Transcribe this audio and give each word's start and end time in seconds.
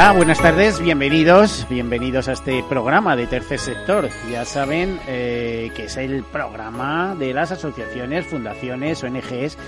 Buenas 0.00 0.40
tardes, 0.40 0.80
bienvenidos, 0.80 1.66
bienvenidos 1.68 2.26
a 2.26 2.32
este 2.32 2.64
programa 2.64 3.16
de 3.16 3.26
Tercer 3.26 3.60
Sector. 3.60 4.08
Ya 4.30 4.46
saben 4.46 4.98
eh, 5.06 5.70
que 5.76 5.84
es 5.84 5.96
el 5.98 6.24
programa 6.24 7.14
de 7.14 7.34
las 7.34 7.52
asociaciones, 7.52 8.26
fundaciones, 8.26 9.04
ONGs 9.04 9.58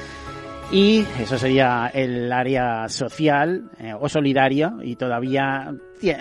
y 0.72 1.04
eso 1.20 1.36
sería 1.36 1.90
el 1.92 2.32
área 2.32 2.88
social 2.88 3.70
eh, 3.78 3.92
o 3.92 4.08
solidaria 4.08 4.72
y 4.82 4.96
todavía 4.96 5.70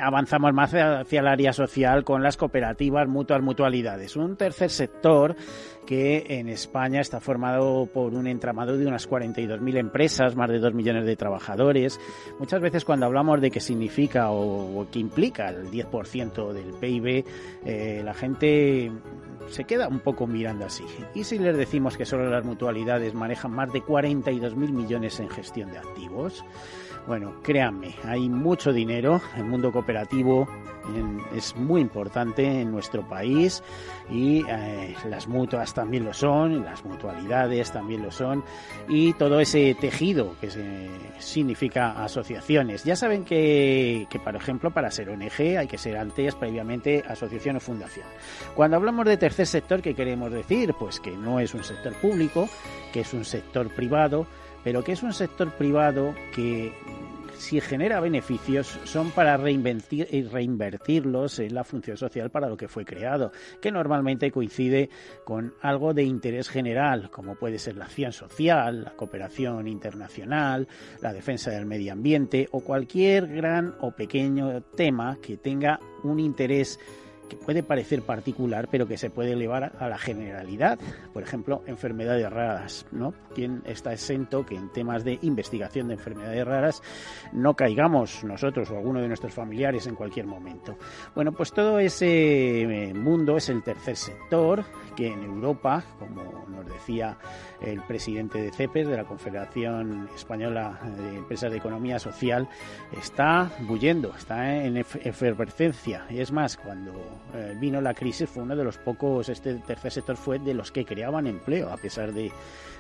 avanzamos 0.02 0.54
más 0.54 0.74
hacia 0.74 1.22
el 1.22 1.28
área 1.28 1.54
social 1.54 2.04
con 2.04 2.22
las 2.22 2.36
cooperativas, 2.36 3.08
mutuas, 3.08 3.42
mutualidades. 3.42 4.18
Un 4.18 4.36
tercer 4.36 4.70
sector 4.70 5.38
que 5.86 6.26
en 6.28 6.50
España 6.50 7.00
está 7.00 7.22
formado 7.22 7.88
por 7.94 8.14
un 8.14 8.28
entramado 8.28 8.78
de 8.78 8.86
unas 8.86 9.10
42.000 9.10 9.78
empresas, 9.78 10.36
más 10.36 10.50
de 10.50 10.60
2 10.60 10.74
millones 10.74 11.06
de 11.06 11.16
trabajadores. 11.16 11.98
Muchas 12.38 12.60
veces 12.60 12.84
cuando 12.84 13.06
hablamos 13.06 13.40
de 13.40 13.52
qué 13.52 13.62
significa 13.62 14.32
o, 14.32 14.86
qué 14.92 15.00
implica 15.00 15.48
el 15.48 15.72
10% 15.72 16.52
del 16.52 16.74
PIB, 16.74 17.26
eh, 17.66 18.02
la 18.04 18.14
gente 18.14 18.92
se 19.52 19.66
queda 19.66 19.88
un 19.88 20.00
poco 20.00 20.28
mirando 20.28 20.66
así. 20.66 20.86
¿Y 21.14 21.24
si 21.24 21.38
les 21.38 21.56
decimos 21.56 21.98
que 21.98 22.06
solo 22.06 22.30
las 22.30 22.44
mutualidades 22.46 23.14
manejan 23.14 23.52
más 23.52 23.72
de 23.72 23.82
42.000 23.82 24.56
millones 24.56 25.20
en 25.20 25.30
gestión 25.30 25.72
de 25.72 25.78
activos? 25.78 26.44
Bueno, 27.08 27.34
créanme, 27.42 27.96
hay 28.06 28.30
mucho 28.30 28.72
dinero. 28.72 29.22
El 29.36 29.46
mundo 29.46 29.72
cooperativo 29.72 30.48
es 31.36 31.56
muy 31.56 31.82
importante 31.82 32.62
en 32.62 32.72
nuestro 32.72 33.08
país 33.08 33.64
y 34.10 34.44
eh, 34.48 34.96
las 35.10 35.28
mutuas 35.28 35.74
también 35.74 36.06
lo 36.06 36.14
son, 36.14 36.64
las 36.64 36.84
mutualidades 36.84 37.72
también 37.72 38.02
lo 38.04 38.12
son 38.12 38.44
y 38.88 39.14
todo 39.14 39.40
ese 39.40 39.76
tejido 39.80 40.36
que 40.40 40.50
significa 41.20 42.04
asociaciones. 42.04 42.84
Ya 42.84 42.96
saben 42.96 43.24
que, 43.24 44.08
que, 44.10 44.20
por 44.20 44.36
ejemplo, 44.36 44.72
para 44.72 44.92
ser 44.92 45.10
ONG 45.10 45.58
hay 45.58 45.68
que 45.68 45.78
ser 45.78 45.98
antes, 45.98 46.36
previamente, 46.36 47.04
asociación 47.08 47.58
o 47.58 47.60
fundación. 47.60 48.06
Cuando 48.56 48.78
hablamos 48.78 49.06
de 49.06 49.18
tercer 49.18 49.48
sector, 49.48 49.82
¿qué 49.82 49.96
queremos 49.96 50.32
decir? 50.32 50.74
Pues 50.78 51.00
que 51.00 51.12
no 51.12 51.40
es 51.40 51.54
un 51.54 51.64
sector 51.64 51.94
público, 51.94 52.48
que 52.92 53.02
es 53.02 53.14
un 53.14 53.26
sector 53.26 53.74
privado, 53.74 54.28
pero 54.64 54.84
que 54.84 54.94
es 54.94 55.04
un 55.04 55.14
sector 55.14 55.52
privado 55.52 56.16
que 56.34 56.74
si 57.42 57.60
genera 57.60 58.00
beneficios 58.00 58.80
son 58.84 59.10
para 59.10 59.36
reinvertirlos 59.36 61.40
en 61.40 61.56
la 61.56 61.64
función 61.64 61.98
social 61.98 62.30
para 62.30 62.48
lo 62.48 62.56
que 62.56 62.68
fue 62.68 62.86
creado, 62.86 63.32
que 63.60 63.72
normalmente 63.72 64.32
coincide 64.32 64.92
con 65.24 65.56
algo 65.62 65.96
de 65.96 66.04
interés 66.04 66.50
general, 66.50 67.10
como 67.10 67.36
puede 67.36 67.58
ser 67.58 67.78
la 67.78 67.86
acción 67.86 68.14
social, 68.14 68.84
la 68.84 68.92
cooperación 68.92 69.68
internacional, 69.68 70.68
la 71.02 71.14
defensa 71.14 71.50
del 71.50 71.66
medio 71.66 71.94
ambiente 71.94 72.48
o 72.52 72.60
cualquier 72.60 73.28
gran 73.28 73.74
o 73.80 73.92
pequeño 73.92 74.62
tema 74.76 75.18
que 75.20 75.38
tenga 75.38 75.80
un 76.04 76.20
interés 76.20 76.80
que 77.32 77.38
puede 77.38 77.64
parecer 77.64 78.02
particular, 78.02 78.68
pero 78.70 78.86
que 78.86 78.98
se 78.98 79.10
puede 79.10 79.32
elevar 79.32 79.72
a 79.80 79.88
la 79.88 79.98
generalidad. 79.98 80.78
Por 81.14 81.24
ejemplo, 81.24 81.64
enfermedades 81.66 82.30
raras, 82.30 82.86
¿no? 82.92 83.14
¿Quién 83.34 83.62
está 83.66 83.94
exento 83.94 84.46
que 84.46 84.56
en 84.56 84.70
temas 84.74 85.06
de 85.06 85.18
investigación 85.22 85.88
de 85.88 85.94
enfermedades 85.94 86.46
raras 86.46 86.84
no 87.32 87.54
caigamos 87.54 88.26
nosotros 88.26 88.70
o 88.70 88.78
alguno 88.78 89.00
de 89.00 89.08
nuestros 89.08 89.34
familiares 89.34 89.88
en 89.88 89.96
cualquier 89.96 90.26
momento? 90.26 90.78
Bueno, 91.16 91.32
pues 91.32 91.54
todo 91.54 91.80
ese 91.80 92.64
eh, 92.64 92.94
mundo 92.94 93.38
es 93.38 93.48
el 93.48 93.64
tercer 93.64 93.96
sector 93.96 94.66
que 94.98 95.08
en 95.08 95.24
Europa, 95.24 95.86
como 95.98 96.46
nos 96.50 96.66
decía 96.66 97.18
el 97.62 97.82
presidente 97.84 98.42
de 98.42 98.52
CEPES, 98.52 98.90
de 98.90 98.98
la 98.98 99.06
Confederación 99.06 100.10
Española 100.14 100.80
de 100.98 101.16
Empresas 101.16 101.50
de 101.50 101.60
Economía 101.60 101.98
Social, 101.98 102.50
está 102.92 103.50
bullendo, 103.62 104.14
está 104.18 104.58
en 104.58 104.76
efervescencia. 104.78 106.06
Y 106.10 106.20
es 106.20 106.34
más, 106.34 106.58
cuando 106.58 107.21
eh, 107.34 107.56
vino 107.60 107.82
la 107.82 107.94
crisis 107.94 108.30
fue 108.30 108.44
uno 108.44 108.56
de 108.56 108.64
los 108.64 108.78
pocos, 108.78 109.30
este 109.30 109.56
tercer 109.56 109.92
sector 109.92 110.18
fue 110.18 110.40
de 110.40 110.54
los 110.54 110.72
que 110.72 110.86
creaban 110.86 111.28
empleo, 111.28 111.72
a 111.72 111.78
pesar 111.78 112.14
de, 112.14 112.32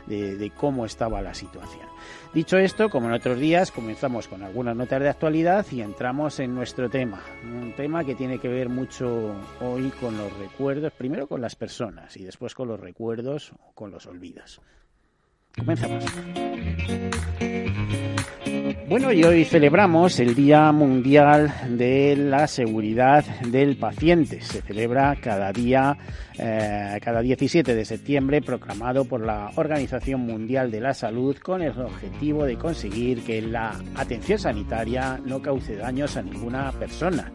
de, 0.08 0.52
cómo 0.56 0.86
estaba 0.86 1.22
la 1.22 1.34
situación. 1.34 1.88
Dicho 2.34 2.58
esto, 2.58 2.90
como 2.90 3.08
en 3.08 3.14
otros 3.14 3.40
días, 3.40 3.72
comenzamos 3.72 4.28
con 4.28 4.44
algunas 4.44 4.76
notas 4.76 5.02
de 5.02 5.10
actualidad 5.10 5.66
y 5.72 5.82
entramos 5.82 6.40
en 6.40 6.56
nuestro 6.56 6.90
tema. 6.90 7.22
Un 7.44 7.74
tema 7.76 8.04
que 8.04 8.16
tiene 8.16 8.40
que 8.40 8.48
ver 8.48 8.70
mucho 8.70 9.36
hoy 9.60 9.90
con 10.00 10.18
los 10.18 10.32
recuerdos, 10.38 10.94
primero 10.94 11.28
con 11.28 11.42
las 11.42 11.56
personas 11.56 12.18
y 12.18 12.24
después 12.24 12.56
con 12.56 12.68
los 12.68 12.80
recuerdos 12.80 13.52
con 13.76 13.92
los 13.92 14.06
olvidos. 14.06 14.62
Comenzamos. 15.58 16.06
Bueno, 18.88 19.14
y 19.14 19.24
hoy 19.24 19.46
celebramos 19.46 20.20
el 20.20 20.36
Día 20.36 20.72
Mundial 20.72 21.54
de 21.70 22.16
la 22.18 22.48
Seguridad 22.48 23.24
del 23.40 23.78
Paciente. 23.78 24.42
Se 24.42 24.62
celebra 24.62 25.16
cada 25.22 25.54
día, 25.54 25.98
eh, 26.38 27.00
cada 27.02 27.22
17 27.22 27.74
de 27.74 27.86
septiembre, 27.86 28.42
proclamado 28.42 29.06
por 29.06 29.26
la 29.26 29.50
Organización 29.56 30.22
Mundial 30.22 30.72
de 30.72 30.82
la 30.82 30.94
Salud 30.94 31.38
con 31.38 31.62
el 31.62 31.72
objetivo 31.80 32.46
de 32.46 32.58
conseguir 32.58 33.24
que 33.24 33.42
la 33.42 33.80
atención 33.96 34.40
sanitaria 34.40 35.20
no 35.26 35.42
cause 35.42 35.78
daños 35.78 36.18
a 36.18 36.22
ninguna 36.22 36.72
persona. 36.74 37.32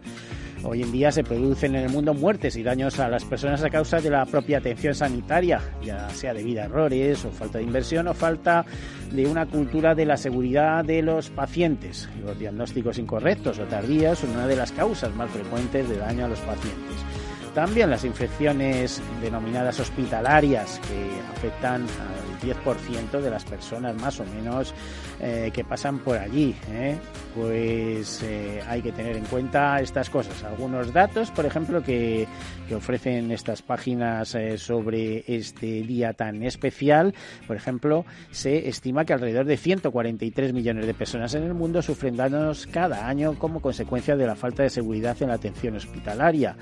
Hoy 0.69 0.82
en 0.82 0.91
día 0.91 1.12
se 1.12 1.22
producen 1.22 1.77
en 1.77 1.84
el 1.84 1.91
mundo 1.91 2.12
muertes 2.12 2.56
y 2.56 2.65
daños 2.65 2.99
a 2.99 3.09
las 3.09 3.25
personas 3.25 3.62
a 3.62 3.71
causa 3.71 4.00
de 4.00 4.10
la 4.10 4.27
propia 4.27 4.59
atención 4.59 4.97
sanitaria, 4.97 5.60
ya 5.81 6.10
sea 6.10 6.34
debido 6.34 6.60
a 6.60 6.65
errores 6.65 7.25
o 7.25 7.31
falta 7.31 7.59
de 7.59 7.65
inversión 7.65 8.09
o 8.09 8.15
falta 8.15 8.65
de 9.12 9.27
una 9.27 9.47
cultura 9.47 9.94
de 9.94 10.06
la 10.06 10.16
seguridad 10.16 10.84
de 10.84 11.03
los 11.03 11.31
pacientes. 11.31 12.09
Los 12.25 12.37
diagnósticos 12.38 12.99
incorrectos 12.99 13.60
o 13.60 13.65
tardíos 13.65 14.19
son 14.19 14.31
una 14.31 14.49
de 14.49 14.56
las 14.56 14.72
causas 14.72 15.15
más 15.15 15.31
frecuentes 15.31 15.88
de 15.88 15.99
daño 15.99 16.25
a 16.25 16.28
los 16.28 16.41
pacientes. 16.41 16.97
También 17.56 17.89
las 17.89 18.05
infecciones 18.05 19.00
denominadas 19.22 19.81
hospitalarias 19.81 20.78
que 20.87 21.09
afectan 21.34 21.84
al 21.84 22.41
10% 22.47 23.19
de 23.19 23.31
las 23.31 23.47
personas 23.47 23.97
más 23.97 24.21
o 24.21 24.27
menos 24.27 24.75
eh, 25.21 25.50
que 25.55 25.65
pasan 25.65 26.00
por 26.00 26.19
allí. 26.19 26.55
¿eh? 26.71 26.99
Pues 27.34 28.22
eh, 28.22 28.62
hay 28.69 28.83
que 28.83 28.93
tener 28.93 29.16
en 29.16 29.25
cuenta 29.25 29.81
estas 29.81 30.11
cosas. 30.11 30.45
Algunos 30.45 30.93
datos, 30.93 31.31
por 31.31 31.47
ejemplo, 31.47 31.83
que, 31.83 32.28
que 32.69 32.75
ofrecen 32.75 33.31
estas 33.31 33.63
páginas 33.63 34.36
sobre 34.59 35.25
este 35.27 35.81
día 35.83 36.13
tan 36.13 36.42
especial. 36.42 37.15
Por 37.47 37.57
ejemplo, 37.57 38.04
se 38.33 38.69
estima 38.69 39.07
que 39.07 39.15
alrededor 39.15 39.47
de 39.47 39.57
143 39.57 40.53
millones 40.53 40.86
de 40.86 40.92
personas 40.92 41.33
en 41.33 41.45
el 41.45 41.54
mundo 41.54 41.81
sufren 41.81 42.19
daños 42.19 42.66
cada 42.71 43.09
año 43.09 43.39
como 43.39 43.63
consecuencia 43.63 44.15
de 44.15 44.27
la 44.27 44.36
falta 44.36 44.63
de 44.63 44.69
seguridad 44.69 45.16
en 45.22 45.28
la 45.28 45.36
atención 45.36 45.75
hospitalaria. 45.77 46.54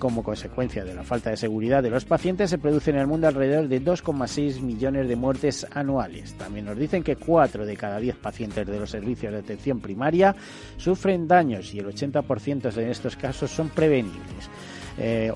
Como 0.00 0.24
consecuencia 0.24 0.39
de 0.48 0.94
la 0.94 1.02
falta 1.02 1.30
de 1.30 1.36
seguridad 1.36 1.82
de 1.82 1.90
los 1.90 2.04
pacientes, 2.04 2.50
se 2.50 2.58
producen 2.58 2.94
en 2.94 3.02
el 3.02 3.06
mundo 3.06 3.28
alrededor 3.28 3.68
de 3.68 3.82
2,6 3.82 4.60
millones 4.60 5.08
de 5.08 5.16
muertes 5.16 5.66
anuales. 5.72 6.34
También 6.34 6.66
nos 6.66 6.78
dicen 6.78 7.02
que 7.02 7.16
4 7.16 7.66
de 7.66 7.76
cada 7.76 7.98
10 7.98 8.16
pacientes 8.16 8.66
de 8.66 8.78
los 8.78 8.90
servicios 8.90 9.32
de 9.32 9.40
atención 9.40 9.80
primaria 9.80 10.34
sufren 10.76 11.28
daños 11.28 11.74
y 11.74 11.78
el 11.78 11.86
80% 11.86 12.72
de 12.72 12.90
estos 12.90 13.16
casos 13.16 13.50
son 13.50 13.68
prevenibles. 13.68 14.50
Eh, 14.98 15.32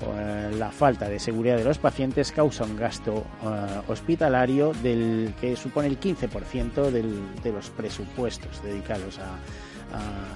la 0.57 0.69
falta 0.69 1.09
de 1.09 1.19
seguridad 1.19 1.57
de 1.57 1.63
los 1.63 1.77
pacientes 1.77 2.31
causa 2.31 2.65
un 2.65 2.77
gasto 2.77 3.25
eh, 3.43 3.81
hospitalario 3.87 4.73
del 4.83 5.33
que 5.39 5.55
supone 5.55 5.87
el 5.87 5.99
15% 5.99 6.91
de 6.91 7.51
los 7.51 7.69
presupuestos 7.71 8.61
dedicados 8.63 9.17
a, 9.19 9.39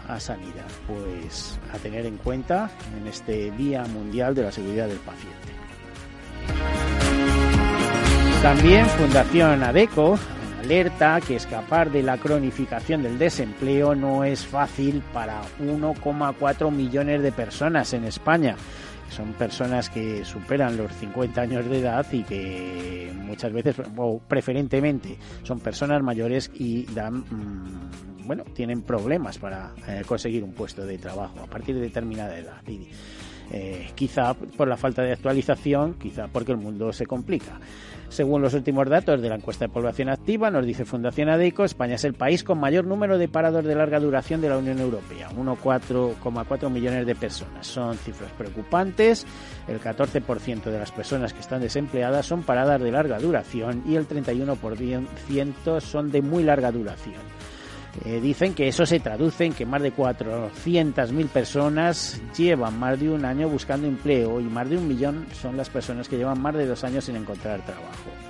a, 0.08 0.20
sanidad. 0.20 0.66
Pues 0.88 1.60
a 1.74 1.78
tener 1.78 2.06
en 2.06 2.18
cuenta 2.18 2.70
en 2.98 3.08
este 3.08 3.52
Día 3.52 3.84
Mundial 3.86 4.36
de 4.36 4.44
la 4.44 4.52
Seguridad 4.52 4.88
del 4.88 4.98
Paciente. 4.98 5.38
También 8.42 8.86
Fundación 8.88 9.64
ADECO 9.64 10.18
alerta 10.60 11.20
que 11.22 11.36
escapar 11.36 11.92
de 11.92 12.04
la 12.04 12.18
cronificación 12.18 13.02
del 13.02 13.18
desempleo 13.18 13.96
no 13.96 14.24
es 14.24 14.46
fácil 14.46 15.02
para 15.14 15.42
1,4 15.60 16.72
millones 16.72 17.22
de 17.22 17.32
personas 17.32 17.94
en 17.94 18.06
España. 18.06 18.56
Son 19.10 19.34
personas 19.34 19.90
que 19.90 20.24
superan 20.24 20.78
los 20.78 20.92
50 20.94 21.42
años 21.42 21.66
de 21.66 21.80
edad 21.80 22.06
y 22.12 22.24
que 22.24 23.12
muchas 23.16 23.52
veces, 23.54 23.76
o 23.98 24.20
preferentemente, 24.20 25.18
son 25.44 25.60
personas 25.60 26.02
mayores 26.02 26.52
y 26.54 26.86
dan, 26.94 27.20
mm, 27.30 28.28
bueno, 28.28 28.44
tienen 28.54 28.82
problemas 28.82 29.38
para 29.38 29.74
eh, 29.88 30.04
conseguir 30.06 30.44
un 30.44 30.54
puesto 30.54 30.86
de 30.86 30.98
trabajo 30.98 31.40
a 31.42 31.48
partir 31.48 31.76
de 31.76 31.82
determinada 31.82 32.38
edad. 32.38 32.62
Eh, 33.52 33.90
quizá 33.96 34.34
por 34.34 34.68
la 34.68 34.78
falta 34.78 35.02
de 35.02 35.14
actualización, 35.14 35.96
quizá 35.96 36.28
porque 36.28 36.52
el 36.52 36.58
mundo 36.58 36.94
se 36.94 37.06
complica. 37.06 37.60
Según 38.10 38.42
los 38.42 38.54
últimos 38.56 38.88
datos 38.90 39.22
de 39.22 39.30
la 39.30 39.36
encuesta 39.36 39.66
de 39.66 39.74
población 39.74 40.10
activa, 40.10 40.50
nos 40.50 40.66
dice 40.66 40.84
Fundación 40.84 41.30
ADECO, 41.30 41.64
España 41.64 41.96
es 41.96 42.04
el 42.04 42.16
país 42.16 42.44
con 42.44 42.60
mayor 42.60 42.86
número 42.86 43.20
de 43.20 43.28
parados 43.28 43.64
de 43.64 43.76
larga 43.76 44.00
duración 44.00 44.42
de 44.42 44.50
la 44.50 44.58
Unión 44.58 44.80
Europea, 44.80 45.30
1,4 45.30 46.70
millones 46.70 47.06
de 47.06 47.16
personas. 47.16 47.68
Son 47.68 47.96
cifras 47.98 48.32
preocupantes. 48.32 49.26
El 49.68 49.80
14% 49.80 50.64
de 50.64 50.80
las 50.80 50.92
personas 50.92 51.34
que 51.34 51.42
están 51.42 51.62
desempleadas 51.62 52.26
son 52.26 52.42
paradas 52.42 52.82
de 52.82 52.92
larga 52.92 53.20
duración 53.20 53.84
y 53.88 53.96
el 53.96 54.08
31% 54.08 55.80
son 55.82 56.12
de 56.12 56.22
muy 56.22 56.44
larga 56.44 56.72
duración. 56.72 57.22
Eh, 58.06 58.22
dicen 58.22 58.54
que 58.54 58.68
eso 58.68 58.86
se 58.86 59.00
traduce 59.00 59.46
en 59.46 59.54
que 59.54 59.66
más 59.66 59.82
de 59.82 59.94
400.000 59.94 61.28
personas 61.28 62.22
llevan 62.38 62.80
más 62.80 63.00
de 63.00 63.10
un 63.10 63.26
año 63.26 63.50
buscando 63.50 63.88
empleo 63.88 64.40
y 64.40 64.46
más 64.46 64.70
de 64.70 64.78
un 64.78 64.88
millón 64.88 65.26
son 65.34 65.58
las 65.58 65.70
personas 65.70 66.08
que 66.08 66.18
llevan 66.18 66.42
más 66.42 66.56
de 66.56 66.66
dos 66.66 66.84
años 66.84 67.06
sin 67.06 67.18
encontrar 67.18 67.66
trabajo. 67.66 68.29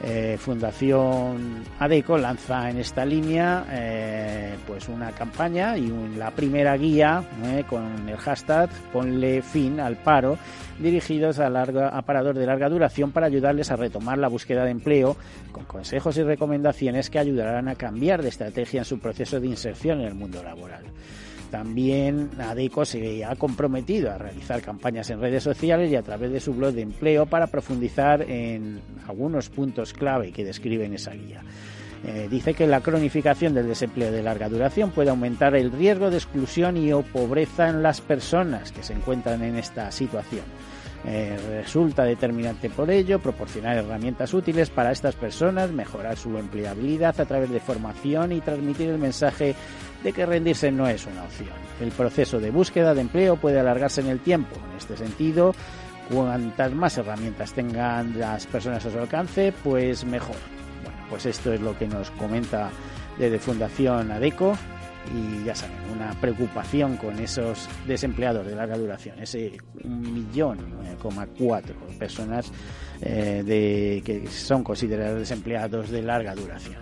Eh, 0.00 0.36
Fundación 0.38 1.64
ADECO 1.80 2.18
lanza 2.18 2.70
en 2.70 2.78
esta 2.78 3.04
línea 3.04 3.66
eh, 3.68 4.54
pues 4.64 4.88
una 4.88 5.10
campaña 5.10 5.76
y 5.76 5.90
la 6.16 6.30
primera 6.30 6.76
guía 6.76 7.24
eh, 7.44 7.64
con 7.68 8.08
el 8.08 8.16
hashtag 8.16 8.70
ponle 8.92 9.42
fin 9.42 9.80
al 9.80 9.96
paro 9.96 10.38
dirigidos 10.78 11.40
a, 11.40 11.50
larga, 11.50 12.00
parador 12.02 12.38
de 12.38 12.46
larga 12.46 12.68
duración 12.68 13.10
para 13.10 13.26
ayudarles 13.26 13.72
a 13.72 13.76
retomar 13.76 14.18
la 14.18 14.28
búsqueda 14.28 14.64
de 14.64 14.70
empleo 14.70 15.16
con 15.50 15.64
consejos 15.64 16.16
y 16.16 16.22
recomendaciones 16.22 17.10
que 17.10 17.18
ayudarán 17.18 17.66
a 17.66 17.74
cambiar 17.74 18.22
de 18.22 18.28
estrategia 18.28 18.82
en 18.82 18.84
su 18.84 19.00
proceso 19.00 19.40
de 19.40 19.48
inserción 19.48 20.00
en 20.00 20.06
el 20.06 20.14
mundo 20.14 20.40
laboral. 20.44 20.84
También 21.50 22.30
ADECO 22.38 22.84
se 22.84 23.24
ha 23.24 23.34
comprometido 23.36 24.10
a 24.10 24.18
realizar 24.18 24.60
campañas 24.60 25.08
en 25.10 25.20
redes 25.20 25.42
sociales 25.42 25.90
y 25.90 25.96
a 25.96 26.02
través 26.02 26.30
de 26.30 26.40
su 26.40 26.54
blog 26.54 26.74
de 26.74 26.82
empleo 26.82 27.26
para 27.26 27.46
profundizar 27.46 28.22
en 28.22 28.80
algunos 29.06 29.48
puntos 29.48 29.92
clave 29.92 30.32
que 30.32 30.44
describen 30.44 30.94
esa 30.94 31.12
guía. 31.12 31.42
Eh, 32.04 32.28
dice 32.30 32.54
que 32.54 32.66
la 32.66 32.80
cronificación 32.80 33.54
del 33.54 33.66
desempleo 33.66 34.12
de 34.12 34.22
larga 34.22 34.48
duración 34.48 34.90
puede 34.90 35.10
aumentar 35.10 35.56
el 35.56 35.72
riesgo 35.72 36.10
de 36.10 36.18
exclusión 36.18 36.76
y 36.76 36.92
o 36.92 37.02
pobreza 37.02 37.68
en 37.68 37.82
las 37.82 38.00
personas 38.00 38.70
que 38.70 38.82
se 38.82 38.92
encuentran 38.92 39.42
en 39.42 39.56
esta 39.56 39.90
situación. 39.90 40.44
Eh, 41.04 41.38
resulta 41.48 42.02
determinante 42.02 42.68
por 42.70 42.90
ello 42.90 43.20
proporcionar 43.20 43.76
herramientas 43.76 44.34
útiles 44.34 44.68
para 44.68 44.90
estas 44.90 45.14
personas, 45.14 45.70
mejorar 45.70 46.16
su 46.16 46.36
empleabilidad 46.36 47.20
a 47.20 47.24
través 47.24 47.50
de 47.50 47.60
formación 47.60 48.32
y 48.32 48.40
transmitir 48.40 48.90
el 48.90 48.98
mensaje 48.98 49.54
de 50.02 50.12
que 50.12 50.26
rendirse 50.26 50.72
no 50.72 50.88
es 50.88 51.06
una 51.06 51.22
opción. 51.22 51.50
El 51.80 51.92
proceso 51.92 52.40
de 52.40 52.50
búsqueda 52.50 52.94
de 52.94 53.02
empleo 53.02 53.36
puede 53.36 53.60
alargarse 53.60 54.00
en 54.00 54.08
el 54.08 54.18
tiempo. 54.20 54.56
En 54.70 54.76
este 54.76 54.96
sentido, 54.96 55.54
cuantas 56.12 56.72
más 56.72 56.98
herramientas 56.98 57.52
tengan 57.52 58.18
las 58.18 58.46
personas 58.46 58.84
a 58.84 58.90
su 58.90 58.98
alcance, 58.98 59.52
pues 59.62 60.04
mejor. 60.04 60.36
Bueno, 60.82 60.98
pues 61.08 61.26
esto 61.26 61.52
es 61.52 61.60
lo 61.60 61.78
que 61.78 61.86
nos 61.86 62.10
comenta 62.12 62.70
desde 63.18 63.38
Fundación 63.38 64.10
ADECO 64.10 64.56
y 65.14 65.44
ya 65.44 65.54
saben, 65.54 65.76
una 65.94 66.12
preocupación 66.20 66.96
con 66.96 67.18
esos 67.18 67.68
desempleados 67.86 68.46
de 68.46 68.54
larga 68.54 68.76
duración, 68.76 69.18
ese 69.18 69.52
millón 69.84 70.58
coma 70.98 71.26
cuatro 71.38 71.76
personas 71.98 72.52
eh, 73.00 73.42
de, 73.44 74.02
que 74.04 74.26
son 74.28 74.64
considerados 74.64 75.20
desempleados 75.20 75.90
de 75.90 76.02
larga 76.02 76.34
duración. 76.34 76.76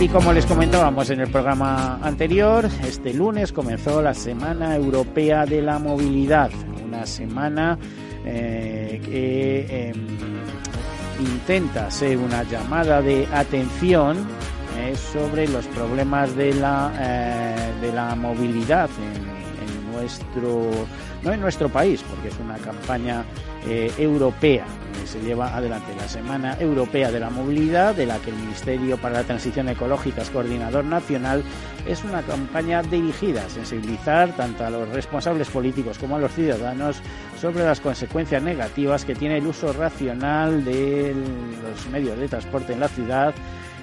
Y 0.00 0.08
como 0.08 0.32
les 0.32 0.46
comentábamos 0.46 1.10
en 1.10 1.20
el 1.20 1.30
programa 1.30 1.98
anterior, 2.02 2.68
este 2.86 3.12
lunes 3.12 3.52
comenzó 3.52 4.00
la 4.00 4.14
Semana 4.14 4.76
Europea 4.76 5.44
de 5.44 5.60
la 5.60 5.78
Movilidad, 5.78 6.50
una 6.84 7.04
semana 7.04 7.76
eh, 8.24 9.00
que 9.04 9.88
em, 9.88 10.06
intenta 11.20 11.90
ser 11.90 12.16
una 12.18 12.44
llamada 12.44 13.02
de 13.02 13.26
atención 13.32 14.26
eh, 14.78 14.94
sobre 14.96 15.48
los 15.48 15.66
problemas 15.66 16.34
de 16.36 16.54
la, 16.54 16.92
eh, 16.98 17.72
de 17.80 17.92
la 17.92 18.14
movilidad 18.14 18.88
en, 18.98 19.92
nuestro, 19.92 20.70
no 21.22 21.32
en 21.32 21.40
nuestro 21.40 21.68
país, 21.68 22.02
porque 22.08 22.28
es 22.28 22.38
una 22.38 22.56
campaña 22.58 23.24
europea 23.98 24.64
se 25.08 25.20
lleva 25.20 25.56
adelante. 25.56 25.94
La 25.96 26.06
Semana 26.06 26.56
Europea 26.60 27.10
de 27.10 27.18
la 27.18 27.30
Movilidad, 27.30 27.94
de 27.94 28.06
la 28.06 28.18
que 28.18 28.30
el 28.30 28.36
Ministerio 28.36 28.98
para 28.98 29.14
la 29.14 29.24
Transición 29.24 29.68
Ecológica 29.68 30.22
es 30.22 30.30
coordinador 30.30 30.84
nacional, 30.84 31.42
es 31.86 32.04
una 32.04 32.22
campaña 32.22 32.82
dirigida 32.82 33.46
a 33.46 33.48
sensibilizar 33.48 34.36
tanto 34.36 34.64
a 34.64 34.70
los 34.70 34.88
responsables 34.90 35.48
políticos 35.48 35.98
como 35.98 36.16
a 36.16 36.18
los 36.18 36.32
ciudadanos 36.32 37.00
sobre 37.40 37.64
las 37.64 37.80
consecuencias 37.80 38.42
negativas 38.42 39.04
que 39.04 39.14
tiene 39.14 39.38
el 39.38 39.46
uso 39.46 39.72
racional 39.72 40.64
de 40.64 41.14
los 41.62 41.88
medios 41.90 42.18
de 42.18 42.28
transporte 42.28 42.74
en 42.74 42.80
la 42.80 42.88
ciudad, 42.88 43.34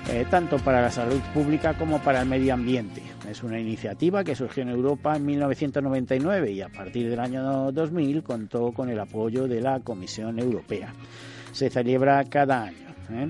eh, 0.10 0.26
tanto 0.30 0.58
para 0.58 0.82
la 0.82 0.92
salud 0.92 1.20
pública 1.34 1.74
como 1.74 2.00
para 2.00 2.22
el 2.22 2.28
medio 2.28 2.54
ambiente. 2.54 3.02
Es 3.30 3.44
una 3.44 3.60
iniciativa 3.60 4.24
que 4.24 4.36
surgió 4.36 4.64
en 4.64 4.70
Europa 4.70 5.16
en 5.16 5.26
1999 5.26 6.52
y 6.52 6.62
a 6.62 6.70
partir 6.70 7.10
del 7.10 7.20
año 7.20 7.72
2000 7.72 8.24
contó 8.24 8.72
con 8.72 8.90
el 8.90 9.00
apoyo 9.00 9.48
de 9.48 9.62
la 9.62 9.80
Comisión 9.80 10.40
Europea. 10.40 10.94
Se 11.52 11.70
celebra 11.70 12.24
cada 12.26 12.64
año. 12.64 12.88
¿eh? 13.12 13.30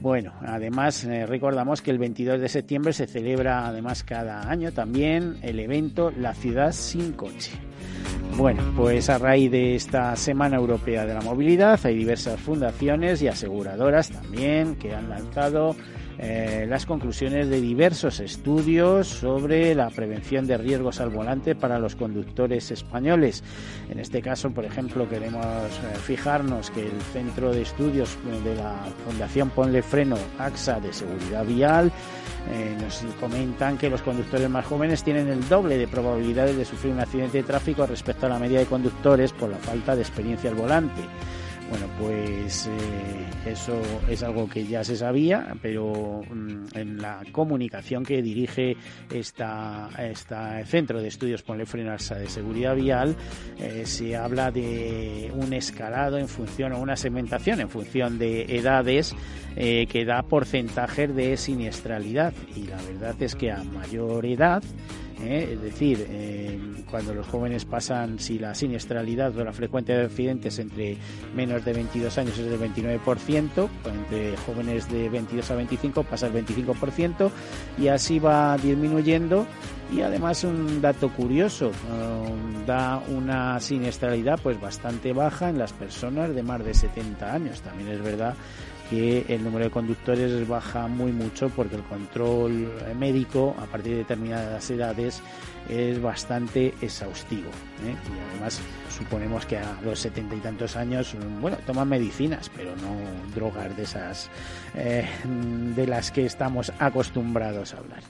Bueno, 0.00 0.32
además 0.40 1.04
eh, 1.04 1.26
recordamos 1.26 1.82
que 1.82 1.90
el 1.90 1.98
22 1.98 2.40
de 2.40 2.48
septiembre 2.48 2.92
se 2.92 3.06
celebra 3.06 3.66
además 3.66 4.02
cada 4.02 4.48
año 4.48 4.72
también 4.72 5.38
el 5.42 5.58
evento 5.58 6.10
La 6.10 6.34
ciudad 6.34 6.72
sin 6.72 7.12
coche. 7.12 7.52
Bueno, 8.36 8.62
pues 8.76 9.08
a 9.08 9.16
raíz 9.16 9.50
de 9.50 9.76
esta 9.76 10.14
Semana 10.16 10.56
Europea 10.56 11.06
de 11.06 11.14
la 11.14 11.22
Movilidad 11.22 11.80
hay 11.84 11.94
diversas 11.94 12.38
fundaciones 12.38 13.22
y 13.22 13.28
aseguradoras 13.28 14.10
también 14.10 14.76
que 14.76 14.94
han 14.94 15.08
lanzado 15.08 15.74
eh, 16.18 16.66
las 16.68 16.86
conclusiones 16.86 17.48
de 17.48 17.60
diversos 17.60 18.20
estudios 18.20 19.06
sobre 19.06 19.74
la 19.74 19.90
prevención 19.90 20.46
de 20.46 20.56
riesgos 20.56 21.00
al 21.00 21.10
volante 21.10 21.54
para 21.54 21.78
los 21.78 21.94
conductores 21.94 22.70
españoles. 22.70 23.44
En 23.90 23.98
este 23.98 24.22
caso, 24.22 24.50
por 24.50 24.64
ejemplo, 24.64 25.08
queremos 25.08 25.44
eh, 25.44 25.96
fijarnos 26.02 26.70
que 26.70 26.86
el 26.86 27.00
Centro 27.12 27.52
de 27.52 27.62
Estudios 27.62 28.16
de 28.44 28.54
la 28.54 28.84
Fundación 29.04 29.50
Ponle 29.50 29.82
Freno 29.82 30.16
AXA 30.38 30.80
de 30.80 30.92
Seguridad 30.92 31.44
Vial 31.44 31.92
eh, 32.50 32.76
nos 32.80 33.04
comentan 33.20 33.76
que 33.76 33.90
los 33.90 34.02
conductores 34.02 34.48
más 34.48 34.64
jóvenes 34.64 35.02
tienen 35.02 35.28
el 35.28 35.48
doble 35.48 35.76
de 35.76 35.88
probabilidades 35.88 36.56
de 36.56 36.64
sufrir 36.64 36.92
un 36.92 37.00
accidente 37.00 37.38
de 37.38 37.44
tráfico 37.44 37.86
respecto 37.86 38.26
a 38.26 38.28
la 38.28 38.38
media 38.38 38.60
de 38.60 38.66
conductores 38.66 39.32
por 39.32 39.50
la 39.50 39.58
falta 39.58 39.96
de 39.96 40.02
experiencia 40.02 40.48
al 40.48 40.56
volante. 40.56 41.02
Bueno, 41.68 41.86
pues 41.98 42.68
eh, 42.68 43.50
eso 43.50 43.80
es 44.08 44.22
algo 44.22 44.48
que 44.48 44.64
ya 44.64 44.84
se 44.84 44.96
sabía, 44.96 45.52
pero 45.60 46.22
mm, 46.22 46.66
en 46.74 46.98
la 46.98 47.22
comunicación 47.32 48.04
que 48.04 48.22
dirige 48.22 48.76
esta, 49.10 49.90
esta 49.98 50.64
Centro 50.64 51.00
de 51.00 51.08
Estudios 51.08 51.42
Ponlefrenarsa 51.42 52.14
de 52.14 52.28
Seguridad 52.28 52.76
Vial, 52.76 53.16
eh, 53.58 53.82
se 53.84 54.16
habla 54.16 54.52
de 54.52 55.32
un 55.34 55.52
escalado 55.52 56.18
en 56.18 56.28
función 56.28 56.72
o 56.72 56.78
una 56.78 56.94
segmentación 56.94 57.60
en 57.60 57.68
función 57.68 58.16
de 58.18 58.42
edades 58.42 59.16
eh, 59.56 59.86
que 59.88 60.04
da 60.04 60.22
porcentajes 60.22 61.14
de 61.16 61.36
siniestralidad. 61.36 62.32
Y 62.54 62.66
la 62.66 62.76
verdad 62.76 63.20
es 63.20 63.34
que 63.34 63.50
a 63.50 63.64
mayor 63.64 64.24
edad, 64.24 64.62
¿eh? 65.20 65.50
es 65.52 65.60
decir, 65.60 66.06
eh, 66.08 66.58
cuando 66.90 67.14
los 67.14 67.26
jóvenes 67.26 67.64
pasan, 67.64 68.18
si 68.18 68.38
la 68.38 68.54
siniestralidad 68.54 69.36
o 69.36 69.44
la 69.44 69.52
frecuencia 69.52 69.96
de 69.96 70.04
accidentes 70.04 70.58
entre 70.58 70.96
menos 71.34 71.64
de 71.64 71.72
22 71.72 72.18
años 72.18 72.38
es 72.38 72.50
del 72.50 72.60
29%, 72.60 73.68
entre 73.86 74.36
jóvenes 74.38 74.90
de 74.90 75.08
22 75.08 75.50
a 75.50 75.54
25 75.56 76.02
pasa 76.04 76.26
el 76.26 76.34
25% 76.34 77.30
y 77.78 77.88
así 77.88 78.18
va 78.18 78.56
disminuyendo 78.58 79.46
y 79.92 80.00
además 80.00 80.42
un 80.44 80.80
dato 80.80 81.10
curioso 81.10 81.70
um, 81.90 82.66
da 82.66 83.00
una 83.08 83.60
siniestralidad 83.60 84.40
pues 84.42 84.60
bastante 84.60 85.12
baja 85.12 85.48
en 85.48 85.58
las 85.58 85.72
personas 85.72 86.34
de 86.34 86.42
más 86.42 86.64
de 86.64 86.74
70 86.74 87.32
años 87.32 87.60
también 87.62 87.90
es 87.90 88.02
verdad 88.02 88.34
que 88.90 89.24
el 89.28 89.42
número 89.42 89.64
de 89.64 89.70
conductores 89.70 90.46
baja 90.46 90.86
muy 90.86 91.12
mucho 91.12 91.48
porque 91.50 91.76
el 91.76 91.82
control 91.82 92.72
médico 92.98 93.54
a 93.58 93.66
partir 93.66 93.92
de 93.92 93.98
determinadas 93.98 94.70
edades 94.70 95.22
es 95.68 96.00
bastante 96.00 96.74
exhaustivo. 96.80 97.48
¿eh? 97.84 97.94
Y 97.94 98.30
además 98.30 98.60
suponemos 98.88 99.46
que 99.46 99.58
a 99.58 99.78
los 99.82 99.98
setenta 99.98 100.34
y 100.34 100.38
tantos 100.38 100.76
años, 100.76 101.14
bueno, 101.40 101.56
toman 101.66 101.88
medicinas, 101.88 102.50
pero 102.54 102.76
no 102.76 102.96
drogas 103.34 103.76
de 103.76 103.82
esas 103.82 104.30
eh, 104.74 105.06
de 105.24 105.86
las 105.86 106.10
que 106.10 106.26
estamos 106.26 106.72
acostumbrados 106.78 107.74
a 107.74 107.78
hablar. 107.78 108.02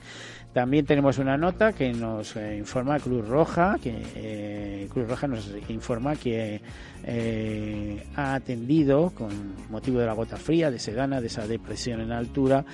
También 0.57 0.87
tenemos 0.87 1.19
una 1.19 1.37
nota 1.37 1.71
que 1.71 1.93
nos 1.93 2.35
eh, 2.35 2.57
informa 2.57 2.99
Cruz 2.99 3.27
Roja, 3.27 3.77
que 3.79 3.93
eh, 4.15 4.87
Cruz 4.91 5.07
Roja 5.07 5.27
nos 5.27 5.51
informa 5.69 6.15
que 6.15 6.59
eh, 7.03 8.03
ha 8.15 8.33
atendido, 8.33 9.11
con 9.11 9.53
motivo 9.69 9.99
de 9.99 10.07
la 10.07 10.13
gota 10.13 10.35
fría, 10.35 10.71
de 10.71 10.79
Sedana, 10.79 11.21
de 11.21 11.27
esa 11.27 11.45
depresión 11.45 12.01
en 12.01 12.11
altura, 12.11 12.65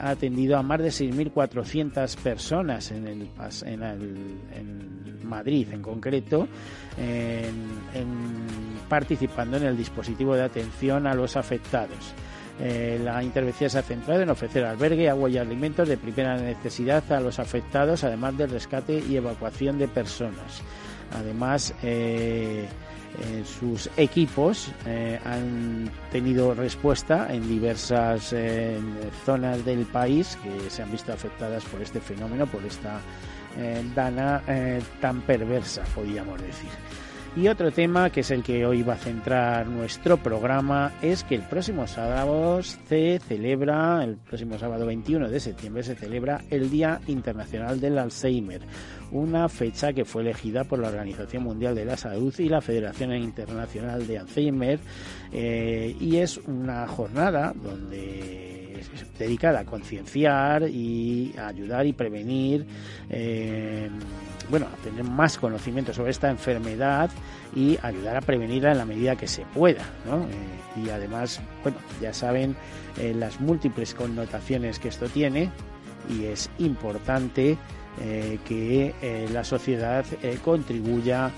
ha 0.00 0.08
atendido 0.08 0.56
a 0.56 0.62
más 0.62 0.78
de 0.80 0.88
6.400 0.88 2.16
personas 2.16 2.90
en, 2.92 3.06
el, 3.06 3.28
en, 3.66 3.82
en 4.56 5.28
Madrid 5.28 5.68
en 5.70 5.82
concreto, 5.82 6.48
participando 8.88 9.58
en 9.58 9.64
el 9.64 9.76
dispositivo 9.76 10.34
de 10.34 10.44
atención 10.44 11.06
a 11.06 11.12
los 11.12 11.36
afectados. 11.36 12.14
Eh, 12.60 13.00
la 13.02 13.22
intervención 13.22 13.70
se 13.70 13.78
ha 13.78 13.82
centrado 13.82 14.20
en 14.20 14.30
ofrecer 14.30 14.64
albergue, 14.64 15.08
agua 15.08 15.28
y 15.30 15.38
alimentos 15.38 15.88
de 15.88 15.96
primera 15.96 16.36
necesidad 16.36 17.10
a 17.12 17.20
los 17.20 17.38
afectados, 17.38 18.04
además 18.04 18.36
del 18.36 18.50
rescate 18.50 19.02
y 19.08 19.16
evacuación 19.16 19.78
de 19.78 19.88
personas. 19.88 20.62
Además, 21.18 21.74
eh, 21.82 22.66
eh, 23.20 23.44
sus 23.44 23.90
equipos 23.96 24.72
han 25.24 25.90
tenido 26.10 26.54
respuesta 26.54 27.32
en 27.32 27.46
diversas 27.46 28.34
zonas 29.26 29.64
del 29.64 29.84
país 29.86 30.38
que 30.42 30.70
se 30.70 30.82
han 30.82 30.90
visto 30.90 31.12
afectadas 31.12 31.64
por 31.64 31.82
este 31.82 32.00
fenómeno, 32.00 32.46
por 32.46 32.64
esta 32.64 33.00
dana 33.94 34.42
tan 35.00 35.20
perversa, 35.22 35.82
podríamos 35.94 36.40
decir. 36.40 36.70
Y 37.34 37.48
otro 37.48 37.70
tema, 37.72 38.10
que 38.10 38.20
es 38.20 38.30
el 38.30 38.42
que 38.42 38.66
hoy 38.66 38.82
va 38.82 38.92
a 38.92 38.98
centrar 38.98 39.66
nuestro 39.66 40.18
programa, 40.18 40.92
es 41.00 41.24
que 41.24 41.34
el 41.34 41.40
próximo 41.40 41.86
sábado 41.86 42.62
se 42.62 43.20
celebra, 43.20 44.04
el 44.04 44.16
próximo 44.18 44.58
sábado 44.58 44.84
21 44.84 45.30
de 45.30 45.40
septiembre, 45.40 45.82
se 45.82 45.94
celebra 45.94 46.42
el 46.50 46.68
Día 46.68 47.00
Internacional 47.06 47.80
del 47.80 47.96
Alzheimer, 47.96 48.60
una 49.12 49.48
fecha 49.48 49.94
que 49.94 50.04
fue 50.04 50.20
elegida 50.20 50.64
por 50.64 50.78
la 50.78 50.88
Organización 50.88 51.44
Mundial 51.44 51.74
de 51.74 51.86
la 51.86 51.96
Salud 51.96 52.34
y 52.38 52.50
la 52.50 52.60
Federación 52.60 53.14
Internacional 53.14 54.06
de 54.06 54.18
Alzheimer, 54.18 54.78
eh, 55.32 55.96
y 55.98 56.16
es 56.16 56.36
una 56.36 56.86
jornada 56.86 57.54
donde 57.54 58.52
dedicada 59.18 59.60
a 59.60 59.64
concienciar 59.64 60.68
y 60.68 61.32
ayudar 61.38 61.86
y 61.86 61.92
prevenir 61.92 62.66
eh, 63.08 63.88
bueno, 64.48 64.66
a 64.66 64.76
tener 64.82 65.04
más 65.04 65.38
conocimiento 65.38 65.92
sobre 65.92 66.10
esta 66.10 66.30
enfermedad 66.30 67.10
y 67.54 67.78
ayudar 67.82 68.16
a 68.16 68.20
prevenirla 68.20 68.72
en 68.72 68.78
la 68.78 68.84
medida 68.84 69.16
que 69.16 69.26
se 69.26 69.44
pueda, 69.46 69.84
¿no? 70.06 70.24
Eh, 70.24 70.84
y 70.84 70.90
además, 70.90 71.40
bueno, 71.62 71.78
ya 72.00 72.12
saben 72.12 72.56
eh, 72.98 73.14
las 73.14 73.40
múltiples 73.40 73.94
connotaciones 73.94 74.78
que 74.78 74.88
esto 74.88 75.08
tiene 75.08 75.50
y 76.08 76.24
es 76.24 76.50
importante 76.58 77.58
eh, 78.00 78.38
que 78.46 79.28
la 79.32 79.44
sociedad 79.44 80.04
contribuya 80.44 81.30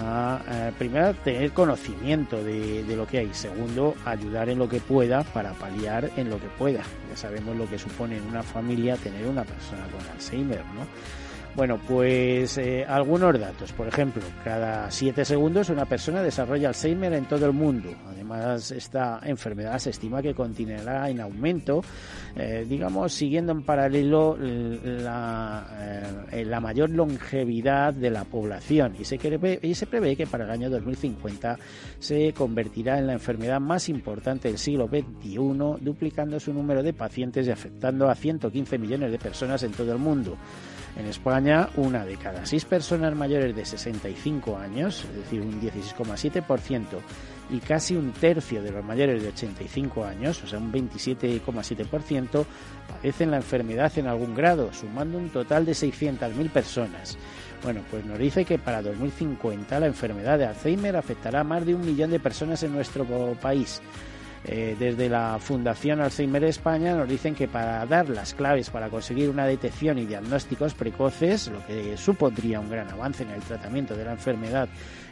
a, 0.00 0.70
primero, 0.78 1.14
tener 1.14 1.52
conocimiento 1.52 2.42
de, 2.42 2.84
lo 2.96 3.06
que 3.06 3.18
hay, 3.18 3.34
segundo, 3.34 3.94
ayudar 4.04 4.48
en 4.48 4.58
lo 4.58 4.68
que 4.68 4.80
pueda 4.80 5.22
para 5.22 5.52
paliar 5.52 6.10
en 6.16 6.30
lo 6.30 6.40
que 6.40 6.48
pueda. 6.58 6.82
Ya 7.10 7.16
sabemos 7.16 7.56
lo 7.56 7.68
que 7.68 7.78
supone 7.78 8.16
en 8.16 8.26
una 8.26 8.42
familia 8.42 8.96
tener 8.96 9.26
una 9.26 9.44
persona 9.44 9.82
con 9.86 10.00
Alzheimer, 10.14 10.64
¿no? 10.74 10.86
Bueno, 11.54 11.78
pues 11.86 12.56
eh, 12.56 12.82
algunos 12.88 13.38
datos. 13.38 13.72
Por 13.72 13.86
ejemplo, 13.86 14.22
cada 14.42 14.90
siete 14.90 15.22
segundos 15.22 15.68
una 15.68 15.84
persona 15.84 16.22
desarrolla 16.22 16.68
Alzheimer 16.68 17.12
en 17.12 17.26
todo 17.26 17.44
el 17.44 17.52
mundo. 17.52 17.90
Además, 18.08 18.70
esta 18.70 19.20
enfermedad 19.22 19.78
se 19.78 19.90
estima 19.90 20.22
que 20.22 20.34
continuará 20.34 21.10
en 21.10 21.20
aumento, 21.20 21.84
eh, 22.36 22.64
digamos, 22.66 23.12
siguiendo 23.12 23.52
en 23.52 23.64
paralelo 23.64 24.38
la, 24.38 26.26
eh, 26.32 26.44
la, 26.46 26.60
mayor 26.60 26.88
longevidad 26.88 27.92
de 27.92 28.10
la 28.10 28.24
población. 28.24 28.94
Y 28.98 29.04
se, 29.04 29.18
y 29.60 29.74
se 29.74 29.86
prevé 29.86 30.16
que 30.16 30.26
para 30.26 30.44
el 30.44 30.50
año 30.50 30.70
2050 30.70 31.58
se 31.98 32.32
convertirá 32.32 32.98
en 32.98 33.08
la 33.08 33.12
enfermedad 33.12 33.60
más 33.60 33.90
importante 33.90 34.48
del 34.48 34.56
siglo 34.56 34.88
XXI, 34.88 35.36
duplicando 35.82 36.40
su 36.40 36.54
número 36.54 36.82
de 36.82 36.94
pacientes 36.94 37.46
y 37.46 37.50
afectando 37.50 38.08
a 38.08 38.14
115 38.14 38.78
millones 38.78 39.12
de 39.12 39.18
personas 39.18 39.62
en 39.64 39.72
todo 39.72 39.92
el 39.92 39.98
mundo. 39.98 40.38
En 40.96 41.06
España, 41.06 41.70
una 41.76 42.04
de 42.04 42.16
cada 42.16 42.44
seis 42.44 42.64
personas 42.64 43.14
mayores 43.14 43.56
de 43.56 43.64
65 43.64 44.58
años, 44.58 45.04
es 45.04 45.16
decir, 45.16 45.40
un 45.40 45.60
16,7%, 45.60 46.84
y 47.50 47.58
casi 47.60 47.96
un 47.96 48.12
tercio 48.12 48.62
de 48.62 48.70
los 48.70 48.84
mayores 48.84 49.22
de 49.22 49.28
85 49.28 50.04
años, 50.04 50.42
o 50.42 50.46
sea, 50.46 50.58
un 50.58 50.72
27,7%, 50.72 52.44
padecen 52.88 53.30
la 53.30 53.38
enfermedad 53.38 53.92
en 53.96 54.06
algún 54.06 54.34
grado, 54.34 54.72
sumando 54.72 55.18
un 55.18 55.30
total 55.30 55.64
de 55.64 55.72
600.000 55.72 56.50
personas. 56.50 57.16
Bueno, 57.62 57.80
pues 57.90 58.04
nos 58.04 58.18
dice 58.18 58.44
que 58.44 58.58
para 58.58 58.82
2050 58.82 59.80
la 59.80 59.86
enfermedad 59.86 60.38
de 60.38 60.46
Alzheimer 60.46 60.96
afectará 60.96 61.40
a 61.40 61.44
más 61.44 61.64
de 61.64 61.74
un 61.74 61.86
millón 61.86 62.10
de 62.10 62.20
personas 62.20 62.62
en 62.62 62.72
nuestro 62.72 63.04
país. 63.40 63.80
Eh, 64.44 64.74
desde 64.76 65.08
la 65.08 65.38
Fundación 65.38 66.00
Alzheimer 66.00 66.42
España 66.42 66.96
nos 66.96 67.08
dicen 67.08 67.34
que 67.34 67.46
para 67.46 67.86
dar 67.86 68.08
las 68.08 68.34
claves 68.34 68.70
para 68.70 68.88
conseguir 68.88 69.30
una 69.30 69.46
detección 69.46 69.98
y 69.98 70.06
diagnósticos 70.06 70.74
precoces, 70.74 71.46
lo 71.46 71.64
que 71.64 71.96
supondría 71.96 72.58
un 72.58 72.68
gran 72.68 72.90
avance 72.90 73.22
en 73.22 73.30
el 73.30 73.40
tratamiento 73.40 73.94
de 73.94 74.04
la 74.04 74.12
enfermedad 74.12 74.68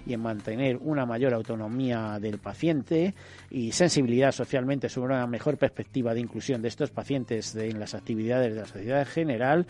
y 0.06 0.14
en 0.14 0.20
mantener 0.20 0.76
una 0.78 1.06
mayor 1.06 1.34
autonomía 1.34 2.18
del 2.20 2.38
paciente 2.38 3.14
y 3.50 3.72
sensibilidad 3.72 4.32
socialmente 4.32 4.88
sobre 4.88 5.14
una 5.14 5.26
mejor 5.26 5.56
perspectiva 5.56 6.14
de 6.14 6.20
inclusión 6.20 6.62
de 6.62 6.68
estos 6.68 6.90
pacientes 6.90 7.54
en 7.54 7.78
las 7.78 7.94
actividades 7.94 8.54
de 8.54 8.60
la 8.60 8.66
sociedad 8.66 9.00
en 9.00 9.06
general, 9.06 9.66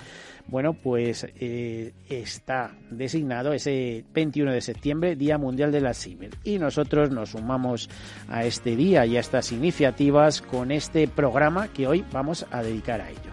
bueno, 0.46 0.74
pues 0.74 1.26
eh, 1.36 1.92
está 2.08 2.72
designado 2.90 3.52
ese 3.52 4.04
21 4.12 4.52
de 4.52 4.60
septiembre, 4.60 5.16
Día 5.16 5.38
Mundial 5.38 5.72
del 5.72 5.86
Alzheimer. 5.86 6.30
Y 6.44 6.58
nosotros 6.58 7.10
nos 7.10 7.30
sumamos 7.30 7.88
a 8.28 8.44
este 8.44 8.76
día 8.76 9.06
y 9.06 9.16
a 9.16 9.20
estas 9.20 9.52
iniciativas 9.52 10.42
con 10.42 10.70
este 10.70 11.08
programa 11.08 11.68
que 11.68 11.86
hoy 11.86 12.04
vamos 12.12 12.46
a 12.50 12.62
dedicar 12.62 13.00
a 13.00 13.10
ello. 13.10 13.29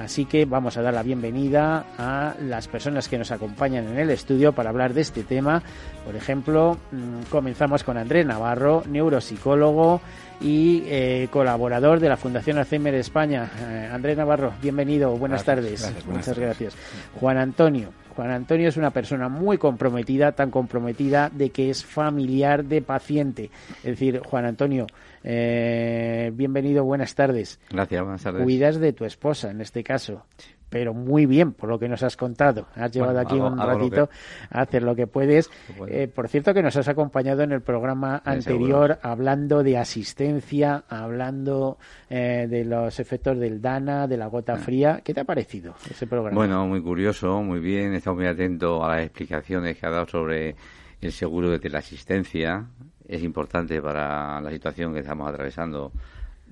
Así 0.00 0.24
que 0.24 0.46
vamos 0.46 0.78
a 0.78 0.82
dar 0.82 0.94
la 0.94 1.02
bienvenida 1.02 1.84
a 1.98 2.34
las 2.40 2.68
personas 2.68 3.06
que 3.06 3.18
nos 3.18 3.30
acompañan 3.32 3.86
en 3.86 3.98
el 3.98 4.08
estudio 4.08 4.52
para 4.52 4.70
hablar 4.70 4.94
de 4.94 5.02
este 5.02 5.24
tema. 5.24 5.62
Por 6.06 6.16
ejemplo, 6.16 6.78
mm, 6.90 7.28
comenzamos 7.28 7.84
con 7.84 7.98
Andrés 7.98 8.24
Navarro, 8.24 8.82
neuropsicólogo 8.88 10.00
y 10.40 10.84
eh, 10.86 11.28
colaborador 11.30 12.00
de 12.00 12.08
la 12.08 12.16
Fundación 12.16 12.56
Alzheimer 12.56 12.94
España. 12.94 13.50
Eh, 13.60 13.90
Andrés 13.92 14.16
Navarro, 14.16 14.54
bienvenido, 14.62 15.10
buenas 15.18 15.44
tardes. 15.44 15.92
Muchas 16.06 16.38
gracias. 16.38 16.74
Juan 17.20 17.36
Antonio. 17.36 17.92
Juan 18.14 18.30
Antonio 18.30 18.68
es 18.68 18.76
una 18.76 18.90
persona 18.90 19.28
muy 19.28 19.58
comprometida, 19.58 20.32
tan 20.32 20.50
comprometida 20.50 21.30
de 21.30 21.50
que 21.50 21.70
es 21.70 21.84
familiar 21.84 22.64
de 22.64 22.82
paciente. 22.82 23.50
Es 23.78 23.98
decir, 23.98 24.20
Juan 24.20 24.44
Antonio, 24.44 24.86
eh, 25.24 26.30
bienvenido, 26.34 26.84
buenas 26.84 27.14
tardes. 27.14 27.60
Gracias, 27.70 28.02
buenas 28.02 28.22
tardes. 28.22 28.42
Cuidas 28.42 28.78
de 28.80 28.92
tu 28.92 29.04
esposa 29.04 29.50
en 29.50 29.60
este 29.60 29.82
caso 29.82 30.24
pero 30.70 30.94
muy 30.94 31.26
bien 31.26 31.52
por 31.52 31.68
lo 31.68 31.78
que 31.78 31.88
nos 31.88 32.02
has 32.02 32.16
contado. 32.16 32.66
Has 32.76 32.92
llevado 32.92 33.18
aquí 33.18 33.34
un 33.34 33.58
ratito 33.58 34.08
a 34.50 34.62
hacer 34.62 34.82
lo 34.82 34.94
que 34.94 35.06
puedes. 35.06 35.50
Eh, 35.88 36.08
por 36.08 36.28
cierto, 36.28 36.54
que 36.54 36.62
nos 36.62 36.76
has 36.76 36.88
acompañado 36.88 37.42
en 37.42 37.52
el 37.52 37.60
programa 37.60 38.22
anterior 38.24 38.98
hablando 39.02 39.62
de 39.62 39.76
asistencia, 39.76 40.84
hablando 40.88 41.76
eh, 42.08 42.46
de 42.48 42.64
los 42.64 42.98
efectos 43.00 43.38
del 43.38 43.60
DANA, 43.60 44.06
de 44.06 44.16
la 44.16 44.28
gota 44.28 44.54
ah. 44.54 44.58
fría. 44.58 45.00
¿Qué 45.04 45.12
te 45.12 45.20
ha 45.20 45.24
parecido 45.24 45.74
ese 45.90 46.06
programa? 46.06 46.36
Bueno, 46.36 46.66
muy 46.66 46.80
curioso, 46.80 47.42
muy 47.42 47.58
bien. 47.58 47.92
He 47.92 47.96
estado 47.96 48.16
muy 48.16 48.26
atento 48.26 48.84
a 48.84 48.96
las 48.96 49.04
explicaciones 49.04 49.76
que 49.76 49.86
ha 49.86 49.90
dado 49.90 50.06
sobre 50.06 50.54
el 51.00 51.12
seguro 51.12 51.50
de 51.50 51.58
teleasistencia. 51.58 52.64
Es 53.08 53.24
importante 53.24 53.82
para 53.82 54.40
la 54.40 54.50
situación 54.50 54.94
que 54.94 55.00
estamos 55.00 55.28
atravesando 55.28 55.90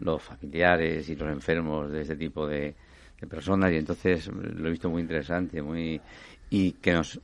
los 0.00 0.20
familiares 0.22 1.08
y 1.08 1.14
los 1.14 1.28
enfermos 1.30 1.90
de 1.90 2.02
este 2.02 2.16
tipo 2.16 2.46
de 2.46 2.75
de 3.20 3.26
personas 3.26 3.72
y 3.72 3.76
entonces 3.76 4.28
lo 4.28 4.68
he 4.68 4.70
visto 4.70 4.90
muy 4.90 5.02
interesante 5.02 5.62
muy 5.62 6.00
y 6.50 6.72
que 6.72 6.92
nos 6.92 7.20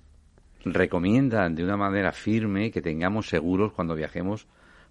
recomiendan 0.64 1.54
de 1.54 1.64
una 1.64 1.76
manera 1.76 2.12
firme 2.12 2.70
que 2.70 2.82
tengamos 2.82 3.28
seguros 3.28 3.72
cuando 3.72 3.94
viajemos 3.94 4.46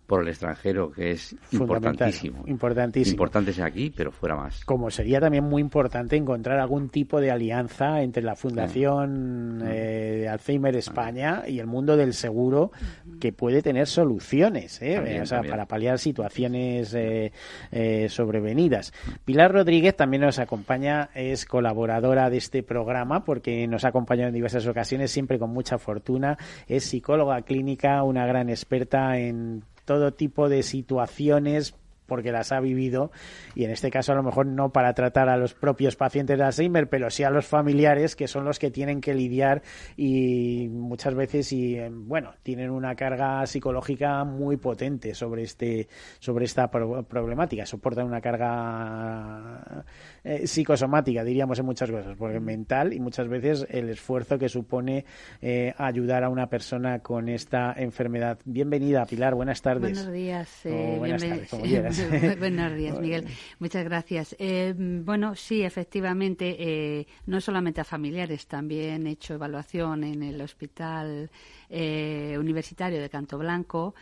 por 0.08 0.22
el 0.22 0.30
extranjero, 0.30 0.92
que 0.92 1.12
es 1.12 1.36
importantísimo. 1.52 2.44
Importantísimo. 2.46 3.14
Importante 3.14 3.54
sea 3.54 3.66
aquí, 3.66 3.92
pero 3.96 4.12
fuera 4.12 4.36
más. 4.36 4.64
Como 4.66 4.90
sería 4.90 5.20
también 5.20 5.46
muy 5.46 5.62
importante 5.62 6.16
encontrar 6.16 6.60
algún 6.60 6.90
tipo 6.90 7.22
de 7.22 7.32
alianza 7.32 8.02
entre 8.02 8.24
la 8.24 8.36
Fundación 8.36 9.64
eh, 9.66 10.28
Alzheimer 10.30 10.76
España 10.76 11.44
y 11.48 11.60
el 11.60 11.68
mundo 11.68 11.96
del 11.98 12.14
seguro 12.14 12.72
que 13.20 13.32
puede 13.32 13.62
tener 13.62 13.88
soluciones 13.88 14.82
¿eh? 14.82 15.22
o 15.22 15.26
sea, 15.26 15.42
para 15.42 15.66
paliar 15.66 16.00
situaciones 16.00 16.94
eh, 16.94 17.32
eh, 17.72 18.08
sobrevenidas. 18.10 18.94
Pilar 19.26 19.52
Rodríguez 19.52 19.96
también 19.96 20.22
nos 20.22 20.40
acompaña, 20.40 21.10
es 21.14 21.46
colaboradora 21.46 22.30
de 22.30 22.38
este 22.38 22.64
programa 22.64 23.24
porque 23.24 23.68
nos 23.68 23.86
ha 23.86 23.90
acompañado 23.90 24.30
en 24.30 24.36
diversas 24.36 24.68
ocasiones, 24.68 25.12
siempre 25.12 25.40
con 25.40 25.52
mucha 25.52 25.78
fortuna. 25.78 26.38
Es 26.68 26.86
psicóloga 26.86 27.42
clínica, 27.42 28.04
una 28.04 28.26
gran 28.26 28.50
experta 28.50 29.18
en 29.18 29.64
todo 29.86 30.14
tipo 30.14 30.50
de 30.50 30.64
situaciones 30.64 31.76
porque 32.06 32.32
las 32.32 32.52
ha 32.52 32.60
vivido 32.60 33.12
y 33.56 33.64
en 33.64 33.72
este 33.72 33.90
caso 33.90 34.12
a 34.12 34.16
lo 34.16 34.24
mejor 34.24 34.46
no 34.46 34.72
para 34.72 34.94
tratar 34.94 35.30
a 35.30 35.38
los 35.38 35.54
propios 35.54 35.96
pacientes 35.96 36.38
de 36.38 36.44
Alzheimer, 36.44 36.90
pero 36.90 37.10
sí 37.10 37.24
a 37.24 37.30
los 37.30 37.46
familiares 37.46 38.16
que 38.16 38.28
son 38.28 38.46
los 38.46 38.60
que 38.60 38.72
tienen 38.72 39.02
que 39.02 39.14
lidiar 39.14 39.62
y 39.96 40.68
muchas 40.70 41.16
veces 41.16 41.52
y 41.54 41.76
eh, 41.76 41.90
bueno, 41.92 42.34
tienen 42.44 42.70
una 42.70 42.96
carga 42.96 43.46
psicológica 43.48 44.24
muy 44.24 44.58
potente 44.58 45.14
sobre 45.16 45.44
este 45.44 45.88
sobre 46.20 46.46
esta 46.46 46.70
problemática, 46.70 47.66
soportan 47.66 48.06
una 48.06 48.22
carga 48.22 49.86
eh, 50.24 50.48
psicosomática, 50.48 51.24
diríamos 51.24 51.60
en 51.60 51.66
muchas 51.66 51.92
cosas, 51.92 52.16
porque 52.18 52.40
mental 52.40 52.94
y 52.94 53.00
muchas 53.00 53.28
veces 53.28 53.66
el 53.70 53.90
esfuerzo 53.90 54.38
que 54.38 54.50
supone 54.50 55.06
eh, 55.42 55.74
ayudar 55.78 56.24
a 56.24 56.30
una 56.30 56.48
persona 56.48 57.00
con 57.00 57.30
esta 57.30 57.74
enfermedad. 57.76 58.40
Bienvenida, 58.46 59.06
Pilar, 59.06 59.36
buenas 59.36 59.62
tardes. 59.62 59.94
Buenos 59.94 60.14
días. 60.14 60.62
buenas 60.64 61.22
tardes, 61.22 61.50
como 61.50 61.64
Buenos 62.40 62.76
días, 62.76 63.00
Miguel. 63.02 63.28
Muchas 63.60 63.84
gracias. 63.84 64.36
Eh, 64.40 64.74
bueno, 64.78 65.36
sí, 65.36 65.64
efectivamente, 65.64 66.56
eh, 66.60 67.08
no 67.26 67.42
solamente 67.42 67.82
a 67.82 67.84
familiares, 67.84 68.48
también 68.48 69.08
he 69.08 69.12
hecho 69.12 69.34
evaluación 69.34 70.04
en 70.04 70.24
el 70.24 70.42
Hospital 70.42 71.30
eh, 71.70 72.38
Universitario 72.40 73.02
de 73.02 73.10
Canto 73.10 73.38
Blanco, 73.38 73.96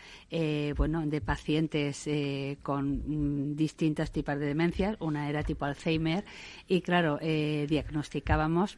bueno, 0.75 1.05
de 1.05 1.21
pacientes 1.21 2.09
con 2.61 3.51
mm, 3.51 3.55
distintas 3.55 4.11
tipos 4.11 4.37
de 4.37 4.45
demencias. 4.45 4.97
Una 4.99 5.29
era 5.29 5.43
tipo 5.43 5.65
Alzheimer 5.65 6.10
y, 6.67 6.81
claro, 6.81 7.17
diagnosticábamos 7.21 8.77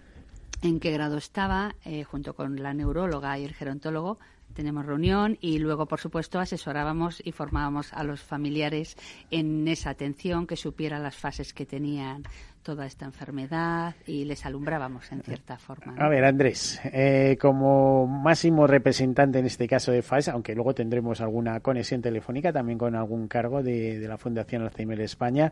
en 0.62 0.80
qué 0.80 0.92
grado 0.92 1.18
estaba, 1.18 1.75
junto 2.06 2.36
con 2.36 2.62
la 2.62 2.74
neuróloga 2.74 3.38
y 3.38 3.46
el 3.46 3.54
gerontólogo, 3.54 4.20
tenemos 4.54 4.86
reunión 4.86 5.38
y 5.42 5.60
luego, 5.60 5.88
por 5.88 6.00
supuesto, 6.00 6.40
asesorábamos 6.40 7.22
y 7.25 7.32
formábamos 7.32 7.92
a 7.94 8.04
los 8.04 8.22
familiares 8.22 8.96
en 9.32 9.68
esa 9.68 9.90
atención, 9.90 10.48
que 10.48 10.56
supiera 10.56 11.00
las 11.00 11.16
fases 11.16 11.54
que 11.54 11.66
tenían 11.66 12.24
toda 12.62 12.86
esta 12.86 13.06
enfermedad 13.06 13.96
y 14.08 14.24
les 14.24 14.46
alumbrábamos 14.46 15.12
en 15.12 15.22
cierta 15.22 15.58
forma. 15.58 15.96
A 15.98 16.08
ver, 16.08 16.24
Andrés, 16.24 16.80
eh, 16.86 17.38
como 17.40 18.08
máximo 18.08 18.68
representante 18.68 19.40
en 19.40 19.46
este 19.46 19.68
caso 19.68 19.92
de 19.92 20.02
FAS, 20.02 20.30
aunque 20.30 20.56
luego 20.56 20.74
tendremos 20.74 21.20
alguna 21.20 21.60
conexión 21.60 22.02
telefónica 22.02 22.54
también 22.54 22.78
con 22.78 22.96
algún 22.96 23.28
cargo 23.28 23.62
de, 23.62 24.00
la 24.08 24.18
Fundación 24.18 24.62
Alzheimer 24.62 25.02
España, 25.02 25.52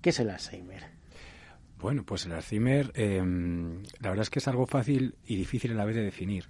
¿qué 0.00 0.10
es 0.10 0.20
el 0.20 0.30
Alzheimer? 0.30 1.01
Bueno, 1.82 2.04
pues 2.04 2.26
el 2.26 2.32
Alzheimer, 2.32 2.92
eh, 2.94 3.20
la 3.98 4.10
verdad 4.10 4.22
es 4.22 4.30
que 4.30 4.38
es 4.38 4.46
algo 4.46 4.66
fácil 4.66 5.16
y 5.26 5.34
difícil 5.34 5.72
a 5.72 5.74
la 5.74 5.84
vez 5.84 5.96
de 5.96 6.02
definir. 6.02 6.44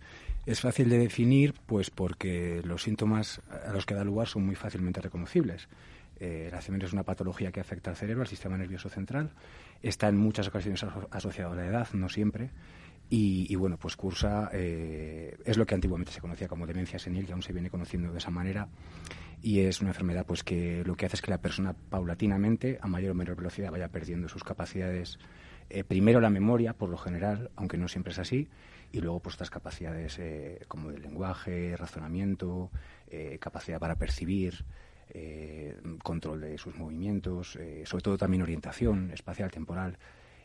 Es 0.45 0.61
fácil 0.61 0.91
de 0.91 0.99
definir, 0.99 1.55
pues 1.65 1.89
porque 1.89 2.61
los 2.65 2.83
síntomas 2.83 3.41
a 3.67 3.73
los 3.73 3.87
que 3.87 3.95
da 3.95 4.05
lugar 4.05 4.29
son 4.29 4.45
muy 4.45 4.57
fácilmente 4.57 5.01
reconocibles. 5.01 5.69
Eh, 6.21 6.49
el 6.49 6.55
Alzheimer 6.55 6.85
es 6.85 6.93
una 6.93 7.05
patología 7.05 7.51
que 7.51 7.61
afecta 7.61 7.89
al 7.89 7.97
cerebro, 7.97 8.21
al 8.21 8.29
sistema 8.29 8.59
nervioso 8.59 8.91
central. 8.91 9.31
Está 9.83 10.09
en 10.09 10.19
muchas 10.19 10.49
ocasiones 10.49 10.85
asociado 11.11 11.53
a 11.53 11.57
la 11.57 11.67
edad, 11.67 11.89
no 11.95 12.11
siempre. 12.11 12.51
Y, 13.09 13.55
bueno, 13.57 13.79
pues 13.79 13.95
cursa, 13.95 14.51
eh, 14.55 15.37
es 15.45 15.59
lo 15.59 15.67
que 15.67 15.75
antiguamente 15.75 16.13
se 16.13 16.21
conocía 16.21 16.49
como 16.49 16.67
demencia 16.67 16.99
senil, 16.99 17.27
que 17.27 17.33
aún 17.33 17.43
se 17.43 17.53
viene 17.53 17.69
conociendo 17.69 18.11
de 18.11 18.17
esa 18.19 18.31
manera. 18.31 18.69
Y 19.43 19.61
es 19.61 19.81
una 19.81 19.91
enfermedad 19.91 20.25
pues 20.25 20.45
que 20.45 20.85
lo 20.85 20.95
que 20.95 21.07
hace 21.07 21.17
es 21.17 21.23
que 21.23 21.33
la 21.33 21.41
persona 21.41 21.73
paulatinamente, 21.73 22.79
a 22.81 22.87
mayor 22.87 23.11
o 23.11 23.15
menor 23.15 23.37
velocidad, 23.37 23.73
vaya 23.73 23.89
perdiendo 23.89 24.29
sus 24.29 24.45
capacidades. 24.45 25.19
Eh, 25.69 25.83
primero 25.83 26.21
la 26.21 26.31
memoria, 26.31 26.75
por 26.75 26.89
lo 26.89 26.97
general, 26.97 27.51
aunque 27.57 27.77
no 27.77 27.89
siempre 27.89 28.13
es 28.13 28.21
así, 28.21 28.49
y 28.93 29.01
luego 29.01 29.19
pues 29.21 29.35
estas 29.35 29.51
capacidades 29.51 30.19
eh, 30.21 30.61
como 30.69 30.93
de 30.93 31.01
lenguaje, 31.01 31.77
razonamiento, 31.77 32.71
eh, 33.09 33.39
capacidad 33.41 33.81
para 33.81 33.97
percibir, 33.97 34.65
control 36.03 36.41
de 36.41 36.57
sus 36.57 36.75
movimientos, 36.75 37.59
sobre 37.85 38.03
todo 38.03 38.17
también 38.17 38.43
orientación 38.43 39.11
espacial, 39.11 39.51
temporal. 39.51 39.99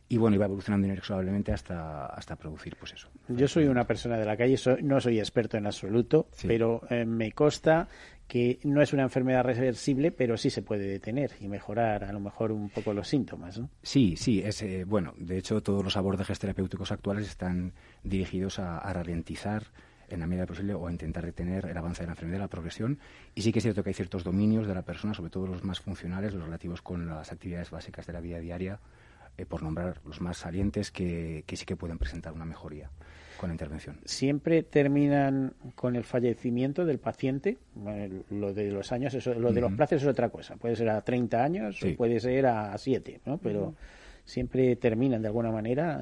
Y 0.09 0.17
bueno, 0.17 0.35
iba 0.35 0.45
evolucionando 0.45 0.87
inexorablemente 0.87 1.51
hasta, 1.51 2.05
hasta 2.05 2.35
producir 2.35 2.77
pues 2.77 2.93
eso. 2.93 3.09
Yo 3.27 3.47
soy 3.47 3.65
una 3.65 3.85
persona 3.85 4.17
de 4.17 4.25
la 4.25 4.37
calle, 4.37 4.57
no 4.81 5.01
soy 5.01 5.19
experto 5.19 5.57
en 5.57 5.65
absoluto, 5.65 6.29
pero 6.45 6.81
me 7.05 7.33
consta 7.33 7.89
que 8.27 8.59
no 8.63 8.81
es 8.81 8.93
una 8.93 9.03
enfermedad 9.03 9.43
reversible, 9.43 10.11
pero 10.11 10.37
sí 10.37 10.49
se 10.49 10.61
puede 10.61 10.85
detener 10.85 11.31
y 11.39 11.47
mejorar 11.47 12.03
a 12.03 12.11
lo 12.11 12.19
mejor 12.19 12.51
un 12.51 12.69
poco 12.69 12.93
los 12.93 13.07
síntomas. 13.07 13.57
¿no? 13.57 13.69
Sí, 13.81 14.15
sí, 14.17 14.41
es, 14.41 14.61
eh, 14.61 14.83
bueno, 14.83 15.13
de 15.17 15.37
hecho 15.37 15.63
todos 15.63 15.83
los 15.83 15.95
abordajes 15.95 16.37
terapéuticos 16.37 16.91
actuales 16.91 17.27
están 17.27 17.73
dirigidos 18.03 18.59
a, 18.59 18.91
ralentizar 18.91 19.63
en 20.09 20.21
la 20.21 20.27
medida 20.27 20.45
posible 20.45 20.73
o 20.73 20.87
a 20.87 20.91
intentar 20.91 21.25
detener 21.25 21.65
el 21.65 21.77
avance 21.77 22.01
de 22.01 22.07
la 22.07 22.13
enfermedad, 22.13 22.39
la 22.39 22.47
progresión. 22.47 22.99
Y 23.35 23.41
sí 23.41 23.51
que 23.51 23.59
es 23.59 23.63
cierto 23.63 23.83
que 23.83 23.89
hay 23.89 23.93
ciertos 23.93 24.23
dominios 24.23 24.67
de 24.67 24.73
la 24.73 24.83
persona, 24.83 25.13
sobre 25.13 25.29
todo 25.29 25.47
los 25.47 25.63
más 25.63 25.79
funcionales, 25.79 26.33
los 26.33 26.43
relativos 26.43 26.81
con 26.81 27.07
las 27.07 27.31
actividades 27.31 27.71
básicas 27.71 28.07
de 28.07 28.13
la 28.13 28.21
vida 28.21 28.39
diaria, 28.39 28.79
eh, 29.37 29.45
por 29.45 29.63
nombrar 29.63 30.01
los 30.05 30.21
más 30.21 30.37
salientes, 30.37 30.91
que, 30.91 31.43
que 31.45 31.55
sí 31.55 31.65
que 31.65 31.75
pueden 31.75 31.97
presentar 31.97 32.33
una 32.33 32.45
mejoría 32.45 32.89
con 33.37 33.49
la 33.49 33.53
intervención. 33.53 33.99
Siempre 34.05 34.63
terminan 34.63 35.53
con 35.75 35.95
el 35.95 36.03
fallecimiento 36.03 36.85
del 36.85 36.99
paciente. 36.99 37.57
lo 38.29 38.53
de 38.53 38.71
los 38.71 38.91
años, 38.91 39.13
eso, 39.13 39.33
lo 39.33 39.53
de 39.53 39.61
los 39.61 39.71
plazos 39.73 40.01
es 40.01 40.07
otra 40.07 40.29
cosa. 40.29 40.55
Puede 40.57 40.75
ser 40.75 40.89
a 40.89 41.01
30 41.01 41.43
años 41.43 41.81
o 41.83 41.95
puede 41.95 42.19
ser 42.19 42.47
a 42.47 42.77
7, 42.77 43.21
¿no? 43.25 43.37
Pero 43.37 43.75
siempre 44.25 44.75
terminan 44.75 45.21
de 45.21 45.27
alguna 45.27 45.51
manera. 45.51 46.01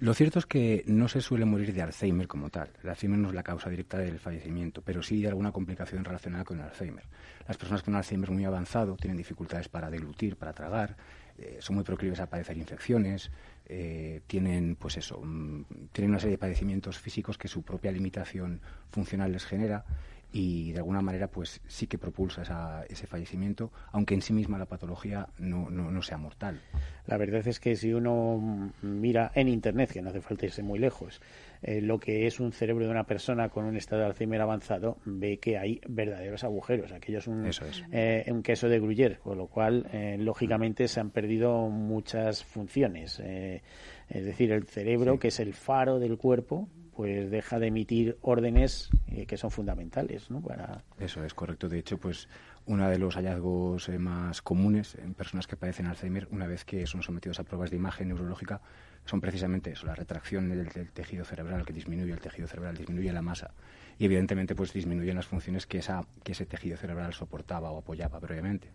Lo 0.00 0.14
cierto 0.14 0.38
es 0.38 0.46
que 0.46 0.82
no 0.86 1.08
se 1.08 1.20
suele 1.20 1.44
morir 1.44 1.74
de 1.74 1.82
Alzheimer 1.82 2.26
como 2.26 2.48
tal. 2.48 2.70
El 2.82 2.88
Alzheimer 2.88 3.18
no 3.18 3.28
es 3.28 3.34
la 3.34 3.42
causa 3.42 3.68
directa 3.68 3.98
del 3.98 4.18
fallecimiento, 4.18 4.80
pero 4.82 5.02
sí 5.02 5.20
de 5.20 5.28
alguna 5.28 5.52
complicación 5.52 6.04
relacionada 6.04 6.44
con 6.44 6.58
el 6.58 6.64
Alzheimer. 6.64 7.04
Las 7.46 7.58
personas 7.58 7.82
con 7.82 7.94
Alzheimer 7.94 8.30
muy 8.30 8.44
avanzado 8.44 8.96
tienen 8.96 9.18
dificultades 9.18 9.68
para 9.68 9.90
deglutir, 9.90 10.36
para 10.36 10.54
tragar, 10.54 10.96
eh, 11.40 11.56
son 11.60 11.76
muy 11.76 11.84
proclives 11.84 12.20
a 12.20 12.26
padecer 12.26 12.56
infecciones, 12.58 13.30
eh, 13.66 14.20
tienen, 14.26 14.76
pues 14.76 14.98
eso, 14.98 15.20
mm, 15.22 15.64
tienen 15.92 16.10
una 16.10 16.20
serie 16.20 16.32
de 16.32 16.38
padecimientos 16.38 16.98
físicos 16.98 17.38
que 17.38 17.48
su 17.48 17.62
propia 17.62 17.90
limitación 17.90 18.60
funcional 18.90 19.32
les 19.32 19.46
genera 19.46 19.84
y 20.32 20.72
de 20.72 20.78
alguna 20.78 21.02
manera 21.02 21.28
pues 21.28 21.60
sí 21.66 21.86
que 21.86 21.98
propulsa 21.98 22.84
ese 22.88 23.06
fallecimiento, 23.06 23.72
aunque 23.92 24.14
en 24.14 24.22
sí 24.22 24.32
misma 24.32 24.58
la 24.58 24.66
patología 24.66 25.28
no, 25.38 25.70
no, 25.70 25.90
no, 25.90 26.02
sea 26.02 26.18
mortal. 26.18 26.60
La 27.06 27.16
verdad 27.16 27.46
es 27.46 27.58
que 27.58 27.74
si 27.74 27.92
uno 27.92 28.72
mira 28.82 29.32
en 29.34 29.48
Internet, 29.48 29.92
que 29.92 30.02
no 30.02 30.10
hace 30.10 30.20
falta 30.20 30.46
irse 30.46 30.62
muy 30.62 30.78
lejos, 30.78 31.20
eh, 31.62 31.80
lo 31.80 31.98
que 31.98 32.26
es 32.26 32.40
un 32.40 32.52
cerebro 32.52 32.84
de 32.84 32.90
una 32.90 33.04
persona 33.04 33.48
con 33.50 33.64
un 33.64 33.76
estado 33.76 34.02
de 34.02 34.08
Alzheimer 34.08 34.40
avanzado, 34.40 34.98
ve 35.04 35.38
que 35.38 35.58
hay 35.58 35.80
verdaderos 35.86 36.44
agujeros. 36.44 36.92
Aquello 36.92 37.18
es 37.18 37.26
un, 37.26 37.50
eh, 37.92 38.24
un 38.28 38.42
queso 38.42 38.68
de 38.68 38.80
Gruyère, 38.80 39.18
con 39.18 39.36
lo 39.36 39.46
cual, 39.46 39.86
eh, 39.92 40.16
lógicamente, 40.18 40.88
se 40.88 41.00
han 41.00 41.10
perdido 41.10 41.68
muchas 41.68 42.44
funciones. 42.44 43.20
es 43.20 44.24
decir, 44.24 44.52
el 44.52 44.64
cerebro, 44.64 45.18
que 45.18 45.28
es 45.28 45.38
el 45.38 45.52
faro 45.52 45.98
del 45.98 46.16
cuerpo, 46.16 46.68
pues 46.96 47.30
deja 47.30 47.58
de 47.58 47.68
emitir 47.68 48.18
órdenes 48.22 48.90
que 49.26 49.36
son 49.36 49.50
fundamentales, 49.50 50.30
¿no? 50.30 50.40
Para... 50.40 50.82
Eso 50.98 51.24
es 51.24 51.32
correcto. 51.32 51.68
De 51.68 51.78
hecho, 51.78 51.98
pues 51.98 52.28
uno 52.70 52.88
de 52.88 52.98
los 52.98 53.16
hallazgos 53.16 53.88
más 53.98 54.42
comunes 54.42 54.94
en 54.94 55.12
personas 55.14 55.48
que 55.48 55.56
padecen 55.56 55.86
Alzheimer, 55.86 56.28
una 56.30 56.46
vez 56.46 56.64
que 56.64 56.86
son 56.86 57.02
sometidos 57.02 57.40
a 57.40 57.42
pruebas 57.42 57.70
de 57.70 57.76
imagen 57.76 58.06
neurológica, 58.06 58.60
son 59.04 59.20
precisamente 59.20 59.72
eso, 59.72 59.86
la 59.86 59.96
retracción 59.96 60.48
del, 60.48 60.68
tejido 60.92 61.24
cerebral 61.24 61.66
que 61.66 61.72
disminuye 61.72 62.12
el 62.12 62.20
tejido 62.20 62.46
cerebral, 62.46 62.76
disminuye 62.76 63.12
la 63.12 63.22
masa 63.22 63.50
y 63.98 64.04
evidentemente 64.04 64.54
pues 64.54 64.72
disminuyen 64.72 65.16
las 65.16 65.26
funciones 65.26 65.66
que, 65.66 65.78
esa, 65.78 66.06
que 66.22 66.30
ese 66.30 66.46
tejido 66.46 66.76
cerebral 66.76 67.12
soportaba 67.12 67.72
o 67.72 67.78
apoyaba 67.78 68.20
previamente. 68.20 68.68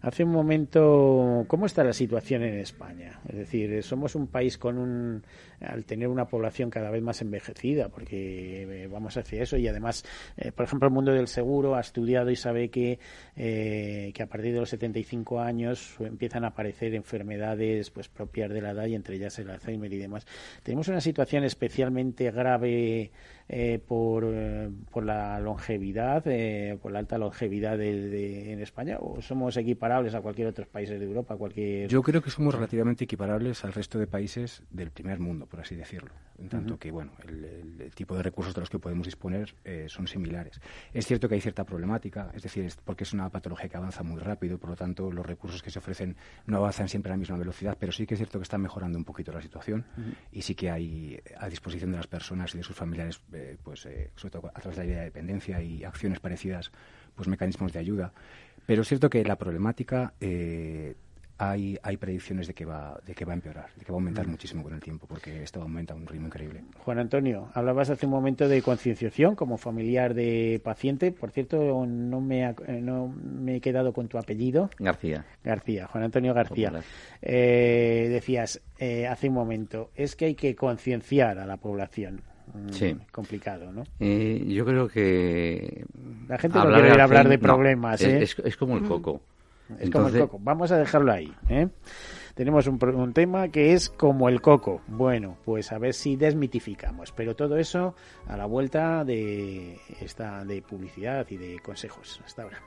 Hace 0.00 0.24
un 0.24 0.30
momento, 0.30 1.44
¿cómo 1.48 1.66
está 1.66 1.84
la 1.84 1.92
situación 1.92 2.42
en 2.42 2.58
España? 2.58 3.20
Es 3.28 3.36
decir, 3.36 3.82
somos 3.82 4.14
un 4.14 4.26
país 4.26 4.56
con 4.56 4.78
un, 4.78 5.22
al 5.60 5.84
tener 5.84 6.08
una 6.08 6.26
población 6.26 6.70
cada 6.70 6.90
vez 6.90 7.02
más 7.02 7.20
envejecida, 7.20 7.88
porque 7.88 8.62
eh, 8.62 8.86
vamos 8.86 9.16
hacia 9.16 9.42
eso 9.42 9.56
y 9.58 9.68
además, 9.68 10.04
eh, 10.36 10.50
por 10.50 10.64
ejemplo, 10.64 10.88
el 10.88 10.94
mundo 10.94 11.12
del 11.12 11.28
seguro 11.28 11.74
ha 11.74 11.80
estudiado 11.80 12.30
y 12.30 12.36
sabe 12.36 12.70
que, 12.70 12.98
eh, 13.36 14.12
que 14.14 14.22
a 14.22 14.26
partir 14.26 14.54
de 14.54 14.60
los 14.60 14.70
75 14.70 15.40
años 15.40 15.96
empiezan 16.00 16.44
a 16.44 16.48
aparecer 16.48 16.94
enfermedades 16.94 17.90
pues 17.90 18.08
propias 18.08 18.50
de 18.50 18.62
la 18.62 18.70
edad 18.70 18.86
y 18.86 18.94
entre 18.94 19.16
ellas 19.16 19.38
el 19.38 19.50
Alzheimer 19.50 19.92
y 19.92 19.98
demás. 19.98 20.26
Tenemos 20.62 20.88
una 20.88 21.00
situación 21.00 21.44
especialmente 21.44 22.30
grave 22.30 23.10
eh, 23.48 23.78
por, 23.86 24.24
eh, 24.26 24.70
por 24.90 25.04
la 25.04 25.38
longevidad, 25.38 26.22
eh, 26.26 26.78
por 26.80 26.92
la 26.92 27.00
alta 27.00 27.18
longevidad 27.18 27.76
de, 27.76 28.52
en 28.52 28.60
España? 28.60 28.96
¿O 29.00 29.20
somos 29.20 29.56
equiparables 29.56 30.14
a 30.14 30.20
cualquier 30.22 30.48
otro 30.48 30.66
país 30.66 30.88
de 30.88 31.02
Europa? 31.02 31.36
Cualquier... 31.36 31.88
Yo 31.88 32.02
creo 32.02 32.22
que 32.22 32.30
somos 32.30 32.54
relativamente 32.54 33.04
equiparables 33.04 33.64
al 33.64 33.72
resto 33.72 33.98
de 33.98 34.06
países 34.06 34.62
del 34.70 34.90
primer 34.90 35.20
mundo, 35.20 35.46
por 35.46 35.60
así 35.60 35.74
decirlo. 35.74 36.10
En 36.38 36.48
tanto 36.48 36.78
que, 36.78 36.90
bueno, 36.90 37.12
el, 37.26 37.92
tipo 37.94 38.16
de 38.16 38.22
recursos 38.22 38.54
de 38.54 38.60
los 38.60 38.70
que 38.70 38.78
podemos 38.78 39.06
disponer 39.06 39.54
son 39.86 40.08
similares. 40.08 40.60
Es 40.92 41.06
cierto 41.06 41.28
que 41.28 41.36
hay 41.36 41.40
cierta 41.40 41.64
problemática, 41.64 42.30
es 42.34 42.42
decir, 42.42 42.64
es 42.64 42.76
porque 42.76 43.04
es 43.04 43.12
una 43.12 43.28
patología 43.30 43.68
que 43.68 43.76
avanza 43.76 44.02
muy 44.02 44.20
rápido, 44.20 44.58
por 44.58 44.70
lo 44.70 44.76
tanto, 44.76 45.12
los 45.12 45.24
recursos 45.24 45.62
que 45.62 45.70
se 45.70 45.78
ofrecen 45.78 46.16
no 46.46 46.56
avanzan 46.58 46.88
siempre 46.88 47.12
a 47.12 47.14
la 47.14 47.18
misma 47.18 47.36
velocidad, 47.36 47.76
pero 47.78 47.92
sí 47.92 48.06
que 48.06 48.14
es 48.14 48.18
cierto 48.18 48.38
que 48.38 48.44
está 48.44 48.58
mejorando 48.58 48.98
un 48.98 49.04
poquito 49.04 49.32
la 49.32 49.40
situación 49.40 49.84
y 50.32 50.42
sí 50.42 50.54
que 50.54 50.70
hay 50.70 51.20
a 51.38 51.48
disposición 51.48 51.90
de 51.90 51.98
las 51.98 52.06
personas 52.06 52.54
y 52.54 52.58
de 52.58 52.64
sus 52.64 52.76
familiares 52.76 53.20
eh, 53.32 53.56
pues 53.62 53.86
eh, 53.86 54.10
sobre 54.16 54.32
todo 54.32 54.50
a 54.54 54.60
través 54.60 54.76
de 54.76 54.84
la 54.84 54.86
idea 54.86 54.98
de 55.00 55.04
dependencia 55.06 55.62
y 55.62 55.84
acciones 55.84 56.20
parecidas, 56.20 56.70
pues 57.14 57.28
mecanismos 57.28 57.72
de 57.72 57.78
ayuda. 57.78 58.12
Pero 58.66 58.82
es 58.82 58.88
cierto 58.88 59.10
que 59.10 59.24
la 59.24 59.36
problemática 59.36 60.14
eh, 60.20 60.94
hay, 61.38 61.78
hay 61.82 61.96
predicciones 61.96 62.46
de 62.46 62.54
que 62.54 62.64
va 62.64 63.00
de 63.04 63.14
que 63.14 63.24
va 63.24 63.32
a 63.32 63.34
empeorar, 63.34 63.66
de 63.76 63.84
que 63.84 63.92
va 63.92 63.96
a 63.96 64.00
aumentar 64.00 64.26
mm. 64.26 64.30
muchísimo 64.30 64.62
con 64.62 64.74
el 64.74 64.80
tiempo, 64.80 65.06
porque 65.06 65.42
esto 65.42 65.62
aumenta 65.62 65.94
a 65.94 65.96
un 65.96 66.06
ritmo 66.06 66.26
increíble. 66.26 66.64
Juan 66.78 66.98
Antonio, 66.98 67.48
hablabas 67.54 67.90
hace 67.90 68.06
un 68.06 68.12
momento 68.12 68.48
de 68.48 68.62
concienciación 68.62 69.34
como 69.34 69.56
familiar 69.58 70.14
de 70.14 70.60
paciente. 70.62 71.12
Por 71.12 71.30
cierto, 71.30 71.86
no 71.86 72.20
me, 72.20 72.54
no 72.80 73.08
me 73.08 73.56
he 73.56 73.60
quedado 73.60 73.92
con 73.92 74.08
tu 74.08 74.18
apellido. 74.18 74.70
García. 74.78 75.24
García, 75.42 75.86
Juan 75.86 76.04
Antonio 76.04 76.34
García. 76.34 76.72
decías 77.20 78.60
hace 79.08 79.28
un 79.28 79.34
momento, 79.34 79.90
es 79.94 80.16
que 80.16 80.26
hay 80.26 80.34
que 80.34 80.54
concienciar 80.54 81.38
a 81.38 81.46
la 81.46 81.56
población. 81.56 82.22
Mm, 82.52 82.68
sí. 82.70 82.96
complicado, 83.10 83.72
¿no? 83.72 83.84
Eh, 84.00 84.44
yo 84.48 84.64
creo 84.64 84.88
que... 84.88 85.84
La 86.28 86.38
gente 86.38 86.58
no 86.58 86.72
quiere 86.72 87.00
hablar 87.00 87.28
de 87.28 87.38
problemas, 87.38 88.02
¿eh? 88.02 88.22
es, 88.22 88.56
como 88.56 88.76
el 88.76 88.82
mm. 88.82 88.88
coco. 88.88 89.22
Es 89.78 89.90
como 89.90 90.08
el 90.08 90.18
coco. 90.18 90.38
Vamos 90.42 90.70
a 90.72 90.78
dejarlo 90.78 91.12
ahí, 91.12 91.32
¿eh? 91.48 91.68
Tenemos 92.34 92.66
un, 92.66 92.82
un, 92.84 93.12
tema 93.12 93.48
que 93.48 93.74
es 93.74 93.88
como 93.88 94.28
el 94.28 94.40
coco. 94.40 94.80
Bueno, 94.88 95.36
pues 95.44 95.70
a 95.70 95.78
ver 95.78 95.94
si 95.94 96.16
desmitificamos. 96.16 97.12
Pero 97.12 97.36
todo 97.36 97.56
eso 97.56 97.94
a 98.26 98.36
la 98.36 98.46
vuelta 98.46 99.04
de 99.04 99.78
esta 100.00 100.44
de 100.44 100.60
publicidad 100.60 101.26
y 101.30 101.36
de 101.36 101.60
consejos. 101.60 102.20
Hasta 102.24 102.42
ahora. 102.42 102.58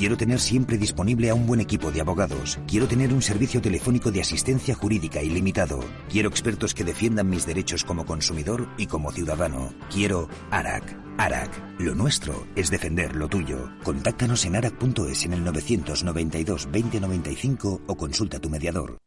Quiero. 0.00 0.16
Tener 0.20 0.40
siempre 0.40 0.76
disponible 0.76 1.30
a 1.30 1.34
un 1.34 1.46
buen 1.46 1.60
equipo 1.60 1.90
de 1.90 2.00
abogados. 2.00 2.58
Quiero 2.66 2.86
tener 2.86 3.12
un 3.12 3.22
servicio 3.22 3.60
telefónico 3.60 4.10
de 4.10 4.20
asistencia 4.20 4.74
jurídica 4.74 5.22
ilimitado. 5.22 5.80
Quiero 6.10 6.28
expertos 6.28 6.74
que 6.74 6.84
defiendan 6.84 7.28
mis 7.28 7.46
derechos 7.46 7.84
como 7.84 8.04
consumidor 8.04 8.68
y 8.76 8.86
como 8.86 9.12
ciudadano. 9.12 9.72
Quiero 9.90 10.28
ARAC. 10.50 10.96
ARAC. 11.16 11.50
Lo 11.78 11.94
nuestro 11.94 12.46
es 12.56 12.70
defender 12.70 13.14
lo 13.14 13.28
tuyo. 13.28 13.70
Contáctanos 13.82 14.44
en 14.44 14.56
arac.es 14.56 15.24
en 15.24 15.32
el 15.32 15.44
992 15.44 16.68
2095 16.70 17.82
o 17.86 17.96
consulta 17.96 18.38
a 18.38 18.40
tu 18.40 18.50
mediador. 18.50 18.98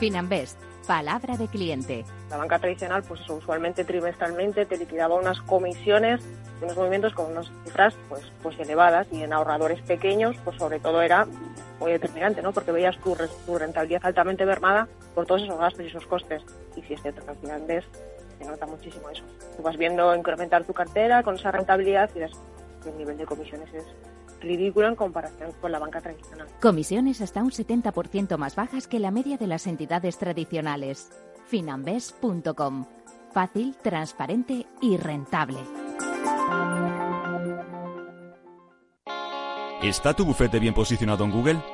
Finanbest 0.00 0.73
Palabra 0.86 1.38
de 1.38 1.48
cliente. 1.48 2.04
La 2.28 2.36
banca 2.36 2.58
tradicional, 2.58 3.02
pues 3.02 3.20
usualmente 3.28 3.84
trimestralmente 3.84 4.66
te 4.66 4.76
liquidaba 4.76 5.14
unas 5.14 5.40
comisiones, 5.40 6.20
unos 6.60 6.76
movimientos 6.76 7.14
con 7.14 7.30
unas 7.32 7.50
cifras 7.64 7.94
pues, 8.10 8.22
pues 8.42 8.58
elevadas 8.58 9.06
y 9.10 9.22
en 9.22 9.32
ahorradores 9.32 9.80
pequeños, 9.80 10.36
pues 10.44 10.58
sobre 10.58 10.80
todo 10.80 11.00
era 11.00 11.26
muy 11.80 11.92
determinante, 11.92 12.42
¿no? 12.42 12.52
Porque 12.52 12.70
veías 12.70 12.98
tu, 12.98 13.16
tu 13.46 13.58
rentabilidad 13.58 14.04
altamente 14.04 14.44
mermada 14.44 14.86
por 15.14 15.24
todos 15.24 15.42
esos 15.42 15.58
gastos 15.58 15.84
y 15.84 15.88
esos 15.88 16.06
costes. 16.06 16.42
Y 16.76 16.82
si 16.82 16.94
es 16.94 17.00
cierto 17.02 17.24
que 17.24 17.30
al 17.30 17.36
final 17.36 17.62
ves, 17.66 17.84
se 18.38 18.44
nota 18.44 18.66
muchísimo 18.66 19.08
eso. 19.08 19.24
Tú 19.56 19.62
vas 19.62 19.78
viendo 19.78 20.14
incrementar 20.14 20.64
tu 20.64 20.74
cartera 20.74 21.22
con 21.22 21.36
esa 21.36 21.50
rentabilidad 21.50 22.10
y 22.14 22.18
ves 22.18 22.32
que 22.82 22.90
el 22.90 22.98
nivel 22.98 23.16
de 23.16 23.24
comisiones 23.24 23.72
es 23.72 23.84
ridículo 24.44 24.88
en 24.88 24.96
comparación 24.96 25.52
con 25.60 25.72
la 25.72 25.78
banca 25.78 26.00
tradicional. 26.00 26.46
Comisiones 26.60 27.20
hasta 27.20 27.42
un 27.42 27.50
70% 27.50 28.36
más 28.36 28.56
bajas 28.56 28.86
que 28.86 28.98
la 28.98 29.10
media 29.10 29.36
de 29.36 29.46
las 29.46 29.66
entidades 29.66 30.18
tradicionales. 30.18 31.10
Finambes.com. 31.46 32.86
Fácil, 33.32 33.74
transparente 33.82 34.66
y 34.80 34.96
rentable. 34.96 35.58
¿Está 39.82 40.14
tu 40.14 40.24
bufete 40.24 40.58
bien 40.58 40.72
posicionado 40.72 41.24
en 41.24 41.30
Google? 41.30 41.73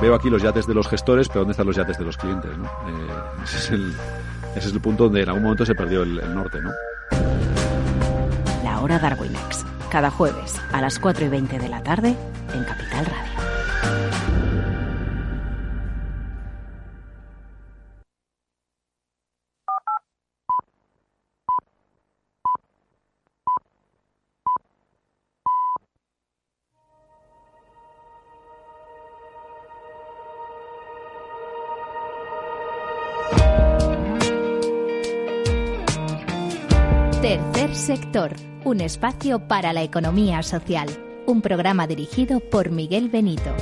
Veo 0.00 0.14
aquí 0.14 0.28
los 0.28 0.42
yates 0.42 0.66
de 0.66 0.74
los 0.74 0.88
gestores, 0.88 1.28
pero 1.28 1.40
¿dónde 1.40 1.52
están 1.52 1.66
los 1.66 1.76
yates 1.76 1.98
de 1.98 2.04
los 2.04 2.16
clientes? 2.16 2.50
¿no? 2.56 2.64
Eh, 2.64 3.44
ese, 3.44 3.76
es 4.54 4.66
el, 4.66 4.80
punto 4.80 5.04
donde 5.04 5.22
en 5.22 5.28
algún 5.28 5.44
momento 5.44 5.64
se 5.64 5.74
perdió 5.74 6.02
el, 6.02 6.18
el 6.18 6.34
norte. 6.34 6.60
¿no? 6.60 6.70
La 8.62 8.80
hora 8.80 8.98
Darwinex, 8.98 9.64
cada 9.90 10.10
jueves 10.10 10.60
a 10.72 10.80
las 10.80 10.98
4 10.98 11.24
y 11.24 11.28
20 11.28 11.58
de 11.58 11.68
la 11.68 11.82
tarde 11.82 12.14
en 12.54 12.64
Capital 12.64 13.06
Radio. 13.06 13.35
Un 38.64 38.80
espacio 38.80 39.46
para 39.46 39.74
la 39.74 39.82
economía 39.82 40.42
social. 40.42 40.88
Un 41.26 41.42
programa 41.42 41.86
dirigido 41.86 42.40
por 42.40 42.70
Miguel 42.70 43.10
Benito. 43.10 43.54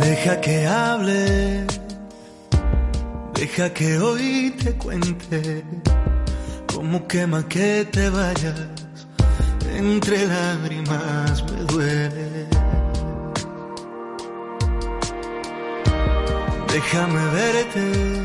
Deja 0.00 0.40
que 0.40 0.66
hable, 0.66 1.66
deja 3.34 3.74
que 3.74 3.98
hoy 3.98 4.54
te 4.62 4.72
cuente 4.74 5.64
cómo 6.74 7.06
quema 7.06 7.46
que 7.46 7.86
te 7.90 8.08
vayas. 8.08 8.54
Entre 9.76 10.26
lágrimas 10.26 11.44
me 11.52 11.62
duele. 11.64 12.46
Déjame 16.72 17.26
verte 17.34 18.23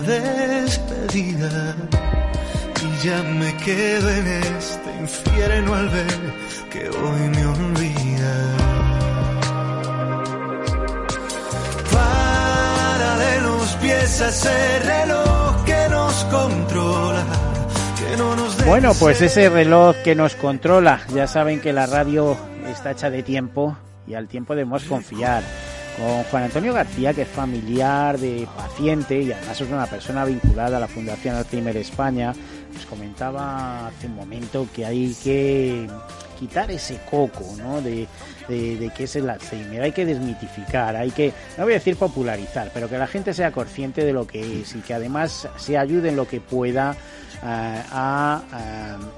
despedida 0.00 1.74
y 2.82 3.06
ya 3.06 3.22
me 3.22 3.56
quedo 3.58 4.10
en 4.10 4.26
este 4.26 4.90
infierno 5.00 5.74
al 5.74 5.88
ver 5.88 6.34
que 6.70 6.88
hoy 6.88 7.28
me 7.30 7.46
olvida. 7.46 8.56
Para 11.92 13.18
de 13.18 13.40
los 13.40 13.72
pies 13.76 14.20
a 14.20 14.28
ese 14.28 14.78
reloj 14.80 15.64
que 15.64 15.88
nos 15.90 16.14
controla. 16.24 17.24
Que 17.98 18.16
no 18.16 18.36
nos 18.36 18.64
bueno, 18.66 18.92
pues 18.98 19.22
ese 19.22 19.48
reloj 19.48 19.96
que 20.04 20.14
nos 20.14 20.34
controla, 20.34 21.00
ya 21.14 21.26
saben 21.26 21.60
que 21.60 21.72
la 21.72 21.86
radio 21.86 22.36
está 22.66 22.92
hecha 22.92 23.10
de 23.10 23.22
tiempo 23.22 23.76
y 24.06 24.14
al 24.14 24.28
tiempo 24.28 24.54
debemos 24.54 24.84
confiar 24.84 25.42
con 25.96 26.24
Juan 26.24 26.44
Antonio 26.44 26.72
García, 26.72 27.12
que 27.12 27.22
es 27.22 27.28
familiar 27.28 28.18
de 28.18 28.46
paciente 28.56 29.20
y 29.20 29.32
además 29.32 29.60
es 29.60 29.70
una 29.70 29.86
persona 29.86 30.24
vinculada 30.24 30.76
a 30.76 30.80
la 30.80 30.88
Fundación 30.88 31.36
Alzheimer 31.36 31.76
España, 31.76 32.34
nos 32.72 32.86
comentaba 32.86 33.88
hace 33.88 34.06
un 34.06 34.16
momento 34.16 34.66
que 34.74 34.84
hay 34.84 35.14
que 35.22 35.86
quitar 36.38 36.70
ese 36.70 36.98
coco, 37.08 37.44
¿no? 37.56 37.80
De, 37.80 38.06
de, 38.48 38.90
qué 38.96 39.04
es 39.04 39.16
el 39.16 39.30
Alzheimer. 39.30 39.82
Hay 39.82 39.92
que 39.92 40.04
desmitificar, 40.04 40.96
hay 40.96 41.10
que, 41.10 41.32
no 41.56 41.64
voy 41.64 41.74
a 41.74 41.76
decir 41.76 41.96
popularizar, 41.96 42.70
pero 42.74 42.88
que 42.88 42.98
la 42.98 43.06
gente 43.06 43.32
sea 43.32 43.52
consciente 43.52 44.04
de 44.04 44.12
lo 44.12 44.26
que 44.26 44.60
es 44.60 44.74
y 44.74 44.80
que 44.80 44.94
además 44.94 45.48
se 45.56 45.78
ayude 45.78 46.08
en 46.08 46.16
lo 46.16 46.26
que 46.26 46.40
pueda 46.40 46.96
a, 47.42 48.42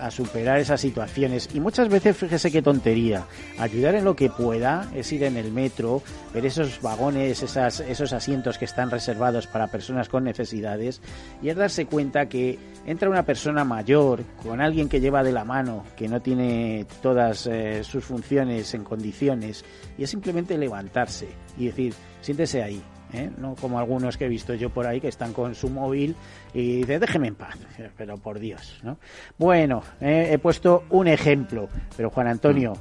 a, 0.01 0.07
a, 0.07 0.11
superar 0.11 0.59
esas 0.59 0.81
situaciones. 0.81 1.49
Y 1.55 1.61
muchas 1.61 1.89
veces, 1.89 2.17
fíjese 2.17 2.51
qué 2.51 2.63
tontería, 2.63 3.25
ayudar 3.59 3.95
en 3.95 4.05
lo 4.05 4.17
que 4.17 4.31
pueda 4.31 4.89
es 4.95 5.13
ir 5.13 5.25
en 5.25 5.37
el 5.37 5.53
metro, 5.53 6.03
ver 6.33 6.47
esos 6.47 6.81
vagones, 6.81 7.43
esas, 7.43 7.81
esos 7.81 8.13
asientos 8.13 8.59
que 8.59 8.65
están 8.65 8.91
reservados 8.91 9.47
para 9.47 9.69
personas 9.69 10.09
con 10.09 10.25
necesidades 10.25 11.01
y 11.43 11.49
es 11.49 11.57
darse 11.57 11.87
cuenta 11.87 12.27
que 12.27 12.59
entra 12.87 13.11
una 13.11 13.25
persona 13.25 13.65
mayor 13.65 14.25
con 14.43 14.61
alguien 14.61 14.89
que 14.89 15.01
lleva 15.01 15.23
de 15.23 15.33
la 15.33 15.45
mano, 15.45 15.85
que 15.97 16.09
no 16.09 16.21
tiene 16.21 16.87
todas 17.03 17.47
eh, 17.47 17.83
sus 17.85 18.05
funciones 18.05 18.75
en 18.75 18.85
condiciones 18.85 19.65
y 19.99 20.05
es 20.05 20.11
simplemente 20.11 20.57
levantarse 20.59 21.29
y 21.59 21.67
decir, 21.67 21.95
siéntese 22.21 22.63
ahí, 22.63 22.83
¿eh? 23.13 23.31
no 23.39 23.55
como 23.55 23.79
algunos 23.79 24.17
que 24.17 24.27
he 24.27 24.29
visto 24.29 24.55
yo 24.55 24.71
por 24.71 24.87
ahí 24.87 25.01
que 25.01 25.09
están 25.09 25.33
con 25.33 25.55
su 25.55 25.69
móvil 25.69 26.15
y 26.53 26.77
dicen 26.77 27.01
déjeme 27.01 27.29
en 27.29 27.35
paz, 27.35 27.57
pero 27.97 28.17
por 28.17 28.39
Dios, 28.39 28.81
¿no? 28.83 28.99
Bueno, 29.39 29.83
eh, 30.01 30.29
he 30.33 30.39
puesto 30.39 30.85
un 30.91 31.09
ejemplo, 31.09 31.69
pero 31.97 32.11
Juan 32.11 32.29
Antonio, 32.29 32.75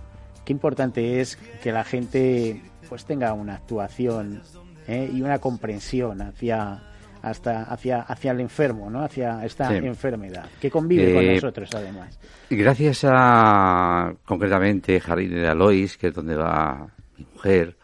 qué 0.44 0.54
importante 0.54 1.22
es 1.22 1.38
que 1.62 1.72
la 1.72 1.84
gente 1.84 2.62
pues 2.88 3.06
tenga 3.06 3.34
una 3.34 3.56
actuación 3.56 4.42
¿eh? 4.88 5.10
y 5.12 5.22
una 5.22 5.40
comprensión 5.40 6.22
hacia 6.22 6.84
hasta 7.22 7.64
hacia 7.64 8.02
hacia 8.02 8.32
el 8.32 8.40
enfermo, 8.40 8.90
¿no? 8.90 9.04
Hacia 9.04 9.44
esta 9.44 9.70
sí. 9.70 9.78
enfermedad 9.78 10.48
que 10.62 10.70
convive 10.70 11.14
con 11.14 11.34
nosotros 11.34 11.70
además. 11.74 12.20
Gracias 12.52 13.04
a 13.04 14.14
concretamente 14.26 15.00
Jardín 15.00 15.32
de 15.32 15.48
Alois, 15.48 15.98
que 15.98 16.08
es 16.08 16.14
donde 16.14 16.36
va 16.36 16.88
mi 17.18 17.26
mujer, 17.34 17.76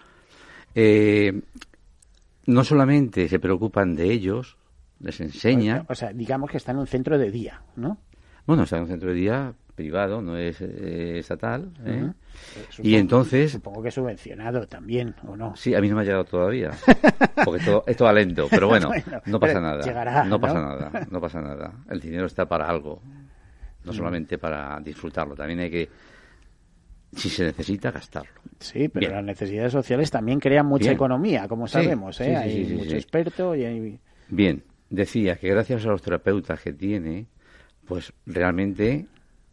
eh, 0.75 1.41
no 2.51 2.63
solamente 2.63 3.27
se 3.27 3.39
preocupan 3.39 3.95
de 3.95 4.11
ellos, 4.11 4.57
les 4.99 5.19
enseñan. 5.21 5.85
O 5.89 5.95
sea, 5.95 6.13
digamos 6.13 6.49
que 6.49 6.57
está 6.57 6.71
en 6.71 6.79
un 6.79 6.87
centro 6.87 7.17
de 7.17 7.31
día, 7.31 7.61
¿no? 7.75 7.97
Bueno, 8.45 8.63
está 8.63 8.77
en 8.77 8.83
un 8.83 8.89
centro 8.89 9.09
de 9.09 9.15
día 9.15 9.53
privado, 9.75 10.21
no 10.21 10.37
es 10.37 10.61
eh, 10.61 11.19
estatal. 11.19 11.71
¿eh? 11.85 12.03
Uh 12.03 12.07
-huh. 12.07 12.13
supongo, 12.69 12.89
y 12.89 12.95
entonces. 12.95 13.51
Supongo 13.51 13.81
que 13.81 13.91
subvencionado 13.91 14.67
también, 14.67 15.15
¿o 15.27 15.35
no? 15.35 15.55
Sí, 15.55 15.73
a 15.73 15.81
mí 15.81 15.89
no 15.89 15.95
me 15.95 16.01
ha 16.01 16.05
llegado 16.05 16.25
todavía. 16.25 16.71
Porque 17.45 17.63
todo, 17.63 17.83
esto 17.87 18.05
va 18.05 18.13
lento. 18.13 18.47
Pero 18.49 18.67
bueno, 18.67 18.87
bueno 19.05 19.21
no 19.25 19.39
pasa 19.39 19.59
nada. 19.59 19.83
Llegará, 19.83 20.23
no, 20.23 20.31
¿no, 20.31 20.39
pasa 20.41 20.61
nada. 20.61 21.07
No 21.09 21.21
pasa 21.25 21.41
nada. 21.41 21.73
El 21.89 21.99
dinero 21.99 22.25
está 22.25 22.47
para 22.47 22.67
algo. 22.67 23.01
No 23.83 23.93
solamente 23.93 24.37
para 24.37 24.79
disfrutarlo. 24.79 25.35
También 25.35 25.59
hay 25.61 25.71
que 25.71 25.89
si 27.15 27.29
se 27.29 27.43
necesita 27.43 27.91
gastarlo. 27.91 28.31
Sí, 28.59 28.87
pero 28.87 29.07
Bien. 29.07 29.13
las 29.13 29.23
necesidades 29.23 29.71
sociales 29.71 30.11
también 30.11 30.39
crean 30.39 30.65
mucha 30.65 30.85
Bien. 30.85 30.95
economía, 30.95 31.47
como 31.47 31.67
sabemos, 31.67 32.19
¿eh? 32.21 32.25
Sí, 32.25 32.31
hay 32.31 32.65
sí, 32.65 32.73
mucho 32.75 32.95
experto 32.95 33.55
y 33.55 33.65
hay... 33.65 33.99
Bien, 34.29 34.63
decía 34.89 35.35
que 35.35 35.49
gracias 35.49 35.85
a 35.85 35.89
los 35.89 36.01
terapeutas 36.01 36.61
que 36.61 36.73
tiene, 36.73 37.27
pues 37.85 38.13
realmente 38.25 39.07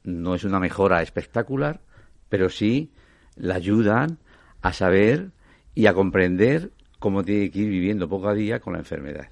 no 0.04 0.34
es 0.34 0.44
una 0.44 0.60
mejora 0.60 1.02
espectacular, 1.02 1.80
pero 2.28 2.48
sí 2.48 2.92
la 3.36 3.54
ayudan 3.54 4.18
a 4.62 4.72
saber 4.72 5.30
y 5.74 5.86
a 5.86 5.94
comprender 5.94 6.70
cómo 6.98 7.24
tiene 7.24 7.50
que 7.50 7.60
ir 7.60 7.70
viviendo 7.70 8.08
poco 8.08 8.28
a 8.28 8.34
día 8.34 8.60
con 8.60 8.74
la 8.74 8.80
enfermedad. 8.80 9.28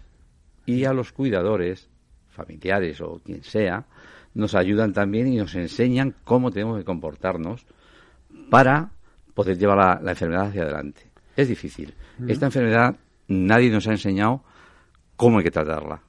Y 0.64 0.84
a 0.84 0.92
los 0.92 1.12
cuidadores, 1.12 1.88
familiares 2.28 3.00
o 3.00 3.20
quien 3.24 3.42
sea, 3.42 3.86
nos 4.34 4.54
ayudan 4.54 4.92
también 4.92 5.28
y 5.28 5.36
nos 5.36 5.54
enseñan 5.54 6.14
cómo 6.24 6.50
tenemos 6.50 6.78
que 6.78 6.84
comportarnos 6.84 7.66
para 8.50 8.90
poder 9.34 9.58
llevar 9.58 9.78
la, 9.78 10.00
la 10.02 10.10
enfermedad 10.12 10.48
hacia 10.48 10.62
adelante. 10.62 11.02
Es 11.36 11.48
difícil. 11.48 11.94
Esta 12.26 12.46
enfermedad 12.46 12.96
nadie 13.28 13.70
nos 13.70 13.86
ha 13.88 13.92
enseñado 13.92 14.42
cómo 15.16 15.38
hay 15.38 15.44
que 15.44 15.50
tratarla. 15.50 16.00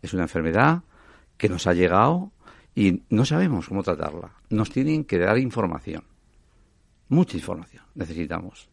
Es 0.00 0.14
una 0.14 0.22
enfermedad 0.22 0.82
que 1.36 1.48
nos 1.48 1.66
ha 1.66 1.74
llegado 1.74 2.30
y 2.74 3.02
no 3.10 3.24
sabemos 3.24 3.68
cómo 3.68 3.82
tratarla. 3.82 4.32
Nos 4.50 4.70
tienen 4.70 5.04
que 5.04 5.18
dar 5.18 5.38
información. 5.38 6.04
Mucha 7.08 7.36
información 7.36 7.84
necesitamos 7.94 8.68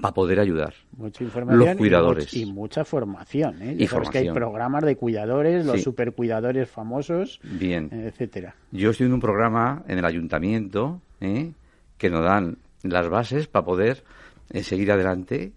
para 0.00 0.14
poder 0.14 0.38
ayudar. 0.38 0.72
Mucha 0.96 1.24
información 1.24 1.66
los 1.66 1.76
cuidadores. 1.76 2.34
Y, 2.34 2.40
much, 2.40 2.48
y 2.48 2.52
mucha 2.52 2.84
formación. 2.84 3.60
¿eh? 3.62 3.76
Y 3.78 3.86
formación. 3.86 4.12
que 4.12 4.18
hay 4.18 4.34
programas 4.34 4.84
de 4.84 4.96
cuidadores, 4.96 5.66
los 5.66 5.76
sí. 5.76 5.82
supercuidadores 5.82 6.68
famosos, 6.70 7.40
Bien. 7.42 7.88
etcétera. 7.90 8.54
Yo 8.70 8.90
estoy 8.90 9.06
en 9.06 9.14
un 9.14 9.20
programa 9.20 9.82
en 9.88 9.98
el 9.98 10.04
ayuntamiento 10.04 11.00
¿eh? 11.20 11.52
Que 12.00 12.08
nos 12.08 12.24
dan 12.24 12.56
las 12.82 13.10
bases 13.10 13.46
para 13.46 13.66
poder 13.66 14.04
eh, 14.48 14.62
seguir 14.62 14.90
adelante 14.90 15.52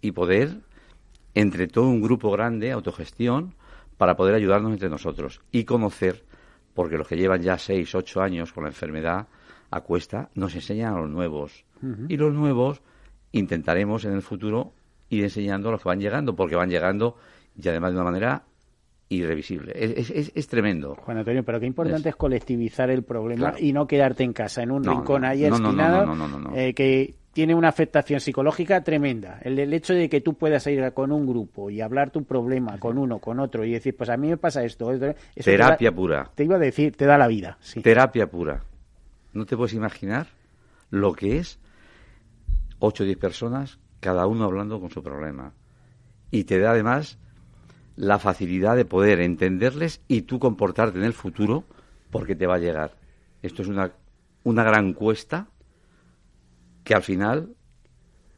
y 0.00 0.12
poder, 0.12 0.60
entre 1.34 1.66
todo 1.66 1.88
un 1.88 2.00
grupo 2.00 2.30
grande, 2.30 2.70
autogestión, 2.70 3.56
para 3.96 4.14
poder 4.14 4.36
ayudarnos 4.36 4.72
entre 4.72 4.88
nosotros 4.88 5.40
y 5.50 5.64
conocer, 5.64 6.24
porque 6.74 6.96
los 6.96 7.08
que 7.08 7.16
llevan 7.16 7.42
ya 7.42 7.58
seis, 7.58 7.92
ocho 7.96 8.22
años 8.22 8.52
con 8.52 8.62
la 8.62 8.70
enfermedad 8.70 9.26
a 9.72 9.80
cuesta, 9.80 10.30
nos 10.36 10.54
enseñan 10.54 10.94
a 10.94 11.00
los 11.00 11.10
nuevos. 11.10 11.64
Uh 11.82 11.86
-huh. 11.86 12.06
Y 12.08 12.16
los 12.16 12.32
nuevos 12.32 12.82
intentaremos 13.32 14.04
en 14.04 14.12
el 14.12 14.22
futuro 14.22 14.72
ir 15.08 15.24
enseñando 15.24 15.70
a 15.70 15.72
los 15.72 15.82
que 15.82 15.88
van 15.88 16.00
llegando, 16.00 16.36
porque 16.36 16.54
van 16.54 16.70
llegando 16.70 17.16
y 17.60 17.68
además 17.68 17.90
de 17.90 17.96
una 17.96 18.10
manera 18.10 18.44
irrevisible. 19.10 19.72
Es, 19.74 20.10
es, 20.10 20.32
es, 20.34 20.48
tremendo. 20.48 20.94
Juan 20.94 21.18
Antonio, 21.18 21.44
pero 21.44 21.60
qué 21.60 21.66
importante 21.66 22.08
es, 22.08 22.14
es 22.14 22.16
colectivizar 22.16 22.90
el 22.90 23.02
problema 23.02 23.50
claro. 23.50 23.56
y 23.58 23.72
no 23.72 23.86
quedarte 23.86 24.22
en 24.22 24.32
casa, 24.32 24.62
en 24.62 24.70
un 24.70 24.82
no, 24.82 24.92
rincón 24.92 25.24
ahí 25.24 25.44
esquinado, 25.44 26.06
no, 26.06 26.26
no, 26.26 26.56
eh, 26.56 26.72
que 26.72 27.16
tiene 27.32 27.54
una 27.54 27.68
afectación 27.68 28.20
psicológica 28.20 28.82
tremenda. 28.82 29.40
El, 29.42 29.58
el, 29.58 29.74
hecho 29.74 29.94
de 29.94 30.08
que 30.08 30.20
tú 30.20 30.34
puedas 30.34 30.64
ir 30.68 30.92
con 30.92 31.10
un 31.10 31.26
grupo 31.26 31.70
y 31.70 31.80
hablar 31.80 32.10
tu 32.10 32.24
problema 32.24 32.78
con 32.78 32.98
uno, 32.98 33.18
con 33.18 33.40
otro 33.40 33.64
y 33.64 33.72
decir, 33.72 33.96
pues 33.96 34.08
a 34.10 34.16
mí 34.16 34.28
me 34.28 34.36
pasa 34.36 34.64
esto. 34.64 34.92
Eso 34.92 35.14
Terapia 35.34 35.76
te 35.76 35.84
da, 35.84 35.92
pura. 35.92 36.30
Te 36.34 36.44
iba 36.44 36.56
a 36.56 36.60
decir, 36.60 36.96
te 36.96 37.04
da 37.04 37.18
la 37.18 37.26
vida. 37.26 37.58
Sí. 37.60 37.82
Terapia 37.82 38.28
pura. 38.30 38.62
No 39.32 39.44
te 39.44 39.56
puedes 39.56 39.74
imaginar 39.74 40.28
lo 40.90 41.14
que 41.14 41.38
es 41.38 41.58
8 42.78 43.02
o 43.02 43.06
10 43.06 43.18
personas, 43.18 43.78
cada 43.98 44.26
uno 44.26 44.44
hablando 44.44 44.80
con 44.80 44.90
su 44.90 45.02
problema. 45.02 45.52
Y 46.30 46.44
te 46.44 46.60
da 46.60 46.70
además 46.70 47.18
la 47.96 48.18
facilidad 48.18 48.76
de 48.76 48.84
poder 48.84 49.20
entenderles 49.20 50.00
y 50.08 50.22
tú 50.22 50.38
comportarte 50.38 50.98
en 50.98 51.04
el 51.04 51.12
futuro 51.12 51.64
porque 52.10 52.34
te 52.34 52.46
va 52.46 52.56
a 52.56 52.58
llegar. 52.58 52.96
Esto 53.42 53.62
es 53.62 53.68
una, 53.68 53.92
una 54.44 54.64
gran 54.64 54.92
cuesta 54.92 55.48
que 56.84 56.94
al 56.94 57.02
final 57.02 57.50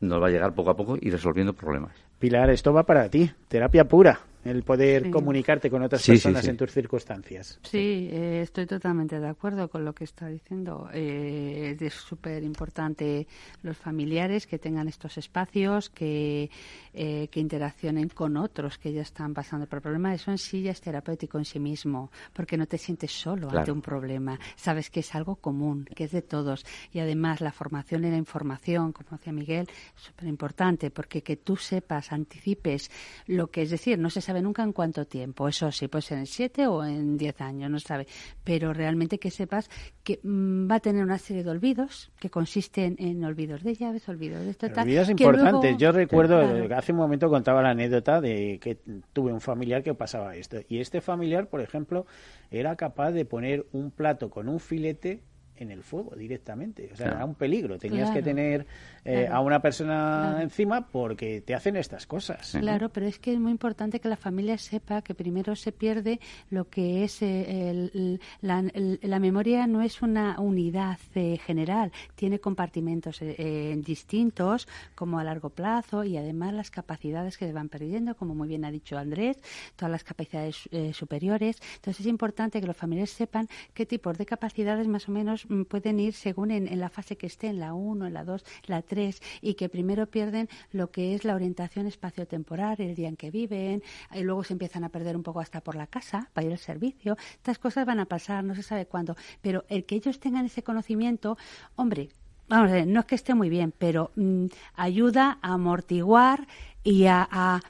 nos 0.00 0.20
va 0.20 0.26
a 0.26 0.30
llegar 0.30 0.54
poco 0.54 0.70
a 0.70 0.76
poco 0.76 0.98
y 1.00 1.10
resolviendo 1.10 1.52
problemas. 1.52 1.92
Pilar, 2.18 2.50
esto 2.50 2.72
va 2.72 2.84
para 2.84 3.08
ti, 3.08 3.30
terapia 3.48 3.86
pura 3.86 4.20
el 4.44 4.62
poder 4.62 5.04
sí. 5.04 5.10
comunicarte 5.10 5.70
con 5.70 5.82
otras 5.82 6.02
Sí, 6.02 6.06
sí, 6.06 6.12
personas 6.12 6.44
sí. 6.44 6.50
en 6.50 6.56
tus 6.56 6.72
circunstancias. 6.72 7.58
Sí, 7.62 8.08
eh, 8.10 8.40
estoy 8.42 8.66
totalmente 8.66 9.20
de 9.20 9.28
acuerdo 9.28 9.68
con 9.68 9.84
lo 9.84 9.94
que 9.94 10.04
está 10.04 10.26
diciendo. 10.28 10.88
Eh, 10.92 11.76
es 11.78 11.94
súper 11.94 12.42
importante 12.42 13.26
los 13.62 13.76
familiares 13.76 14.46
que 14.46 14.58
tengan 14.58 14.88
estos 14.88 15.18
espacios, 15.18 15.90
que, 15.90 16.50
eh, 16.92 17.28
que 17.28 17.40
interaccionen 17.40 18.08
con 18.08 18.36
otros 18.36 18.78
que 18.78 18.92
ya 18.92 19.02
están 19.02 19.34
pasando 19.34 19.66
por 19.66 19.78
el 19.78 19.82
problema. 19.82 20.14
Eso 20.14 20.30
en 20.30 20.38
sí 20.38 20.62
ya 20.62 20.72
es 20.72 20.80
terapéutico 20.80 21.38
en 21.38 21.44
sí 21.44 21.58
mismo, 21.58 22.10
porque 22.32 22.56
no 22.56 22.66
te 22.66 22.78
sientes 22.78 23.12
solo 23.12 23.48
Claro. 23.48 23.58
ante 23.60 23.72
un 23.72 23.82
problema. 23.82 24.38
Sabes 24.56 24.90
que 24.90 25.00
es 25.00 25.14
algo 25.14 25.36
común, 25.36 25.84
que 25.94 26.04
es 26.04 26.12
de 26.12 26.22
todos. 26.22 26.64
Y 26.92 26.98
además 27.00 27.40
la 27.40 27.52
formación 27.52 28.04
y 28.04 28.10
la 28.10 28.16
información, 28.16 28.92
como 28.92 29.10
decía 29.18 29.32
Miguel, 29.32 29.66
es 29.96 30.02
súper 30.02 30.28
importante, 30.28 30.90
porque 30.90 31.22
que 31.22 31.36
tú 31.36 31.56
sepas, 31.56 32.12
anticipes 32.12 32.90
lo 33.26 33.48
que 33.50 33.62
es 33.62 33.70
decir, 33.70 33.98
no 33.98 34.10
se 34.10 34.20
sabe 34.20 34.31
nunca 34.40 34.62
en 34.62 34.72
cuánto 34.72 35.04
tiempo. 35.04 35.48
Eso 35.48 35.70
sí, 35.72 35.88
puede 35.88 36.02
ser 36.02 36.18
en 36.18 36.26
siete 36.26 36.66
o 36.66 36.84
en 36.84 37.18
diez 37.18 37.38
años, 37.40 37.70
no 37.70 37.78
sabe. 37.80 38.06
Pero 38.44 38.72
realmente 38.72 39.18
que 39.18 39.30
sepas 39.30 39.68
que 40.04 40.20
mm, 40.22 40.70
va 40.70 40.76
a 40.76 40.80
tener 40.80 41.02
una 41.04 41.18
serie 41.18 41.42
de 41.44 41.50
olvidos 41.50 42.10
que 42.18 42.30
consisten 42.30 42.96
en 42.98 43.22
olvidos 43.24 43.62
de 43.64 43.74
llaves, 43.74 44.08
olvidos 44.08 44.44
de 44.44 44.50
esto, 44.50 44.70
tal, 44.70 44.84
Olvidos 44.84 45.10
importantes. 45.10 45.52
luego- 45.62 45.78
Yo 45.78 45.92
recuerdo, 45.92 46.40
Claro. 46.40 46.76
hace 46.76 46.92
un 46.92 46.98
momento 46.98 47.28
contaba 47.28 47.60
la 47.62 47.70
anécdota 47.70 48.20
de 48.20 48.58
que 48.62 48.78
tuve 49.12 49.32
un 49.32 49.40
familiar 49.40 49.82
que 49.82 49.92
pasaba 49.94 50.36
esto. 50.36 50.58
Y 50.68 50.78
este 50.78 51.00
familiar, 51.00 51.48
por 51.48 51.60
ejemplo, 51.60 52.06
era 52.50 52.76
capaz 52.76 53.10
de 53.10 53.24
poner 53.24 53.66
un 53.72 53.90
plato 53.90 54.30
con 54.30 54.48
un 54.48 54.60
filete 54.60 55.22
en 55.62 55.70
el 55.70 55.82
fuego 55.82 56.14
directamente. 56.16 56.90
O 56.92 56.96
sea, 56.96 57.06
Claro. 57.06 57.16
era 57.16 57.24
un 57.24 57.34
peligro. 57.34 57.78
Tenías 57.78 58.10
que 58.10 58.22
tener 58.22 58.66
eh, 59.04 59.22
Claro. 59.26 59.34
a 59.36 59.40
una 59.40 59.60
persona 59.62 60.26
Claro. 60.30 60.40
encima 60.42 60.86
porque 60.88 61.40
te 61.40 61.54
hacen 61.54 61.76
estas 61.76 62.06
cosas. 62.06 62.56
Claro, 62.60 62.88
pero 62.90 63.06
es 63.06 63.18
que 63.18 63.32
es 63.32 63.38
muy 63.40 63.50
importante 63.50 63.98
que 64.00 64.08
la 64.08 64.16
familia 64.16 64.58
sepa 64.58 65.02
que 65.02 65.14
primero 65.14 65.56
se 65.56 65.72
pierde 65.72 66.20
lo 66.50 66.68
que 66.68 67.04
es 67.04 67.20
eh, 67.22 67.70
el- 67.70 68.20
la, 68.40 68.60
el- 68.60 69.00
la 69.02 69.18
memoria 69.18 69.66
no 69.66 69.82
es 69.82 70.02
una 70.02 70.38
unidad 70.40 70.98
eh, 71.14 71.38
general, 71.38 71.90
tiene 72.14 72.38
compartimentos 72.38 73.18
eh, 73.22 73.74
distintos 73.84 74.68
como 74.94 75.18
a 75.18 75.24
largo 75.24 75.50
plazo 75.50 76.04
y 76.04 76.16
además 76.16 76.52
las 76.54 76.70
capacidades 76.70 77.36
que 77.38 77.46
se 77.46 77.52
van 77.52 77.68
perdiendo, 77.68 78.14
como 78.14 78.34
muy 78.34 78.48
bien 78.48 78.64
ha 78.64 78.70
dicho 78.70 78.96
Andrés, 78.98 79.36
todas 79.76 79.90
las 79.90 80.04
capacidades 80.04 80.68
eh, 80.70 80.92
superiores. 80.92 81.58
Entonces 81.76 82.00
es 82.00 82.06
importante 82.06 82.60
que 82.60 82.66
los 82.66 82.76
familiares 82.76 83.10
sepan 83.10 83.48
qué 83.74 83.86
tipos 83.86 84.18
de 84.18 84.26
capacidades 84.26 84.86
más 84.88 85.08
o 85.08 85.12
menos 85.12 85.48
pueden 85.68 86.00
ir 86.00 86.14
según 86.14 86.50
en, 86.50 86.66
en 86.68 86.80
la 86.80 86.88
fase 86.88 87.16
que 87.16 87.26
esté, 87.26 87.48
en 87.48 87.60
la 87.60 87.74
1, 87.74 88.06
en 88.06 88.14
la 88.14 88.24
2, 88.24 88.44
la 88.66 88.82
3, 88.82 89.20
y 89.40 89.54
que 89.54 89.68
primero 89.68 90.06
pierden 90.06 90.48
lo 90.72 90.90
que 90.90 91.14
es 91.14 91.24
la 91.24 91.34
orientación 91.34 91.86
espaciotemporal, 91.86 92.76
el 92.80 92.94
día 92.94 93.08
en 93.08 93.16
que 93.16 93.30
viven, 93.30 93.82
y 94.14 94.22
luego 94.22 94.44
se 94.44 94.54
empiezan 94.54 94.84
a 94.84 94.88
perder 94.88 95.16
un 95.16 95.22
poco 95.22 95.40
hasta 95.40 95.60
por 95.60 95.74
la 95.74 95.86
casa, 95.86 96.28
para 96.32 96.46
ir 96.46 96.52
al 96.52 96.58
servicio. 96.58 97.16
Estas 97.34 97.58
cosas 97.58 97.86
van 97.86 98.00
a 98.00 98.06
pasar, 98.06 98.44
no 98.44 98.54
se 98.54 98.62
sabe 98.62 98.86
cuándo, 98.86 99.16
pero 99.40 99.64
el 99.68 99.84
que 99.84 99.96
ellos 99.96 100.18
tengan 100.20 100.46
ese 100.46 100.62
conocimiento, 100.62 101.36
hombre, 101.76 102.08
vamos 102.48 102.70
a 102.70 102.74
ver, 102.74 102.86
no 102.86 103.00
es 103.00 103.06
que 103.06 103.14
esté 103.14 103.34
muy 103.34 103.48
bien, 103.48 103.72
pero 103.76 104.10
mm, 104.16 104.46
ayuda 104.74 105.38
a 105.42 105.54
amortiguar 105.54 106.46
y 106.82 107.06
a, 107.06 107.28
a 107.30 107.60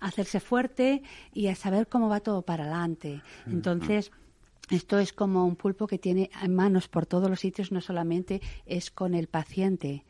hacerse 0.00 0.40
fuerte 0.40 1.02
y 1.32 1.48
a 1.48 1.54
saber 1.54 1.88
cómo 1.88 2.08
va 2.08 2.20
todo 2.20 2.42
para 2.42 2.64
adelante. 2.64 3.22
Entonces, 3.46 4.12
esto 4.70 4.98
es 4.98 5.12
como 5.12 5.46
un 5.46 5.56
pulpo 5.56 5.86
que 5.86 5.98
tiene 5.98 6.30
manos 6.48 6.88
por 6.88 7.06
todos 7.06 7.28
los 7.30 7.40
sitios, 7.40 7.72
no 7.72 7.80
solamente 7.80 8.40
es 8.66 8.90
con 8.90 9.14
el 9.14 9.26
paciente, 9.28 10.04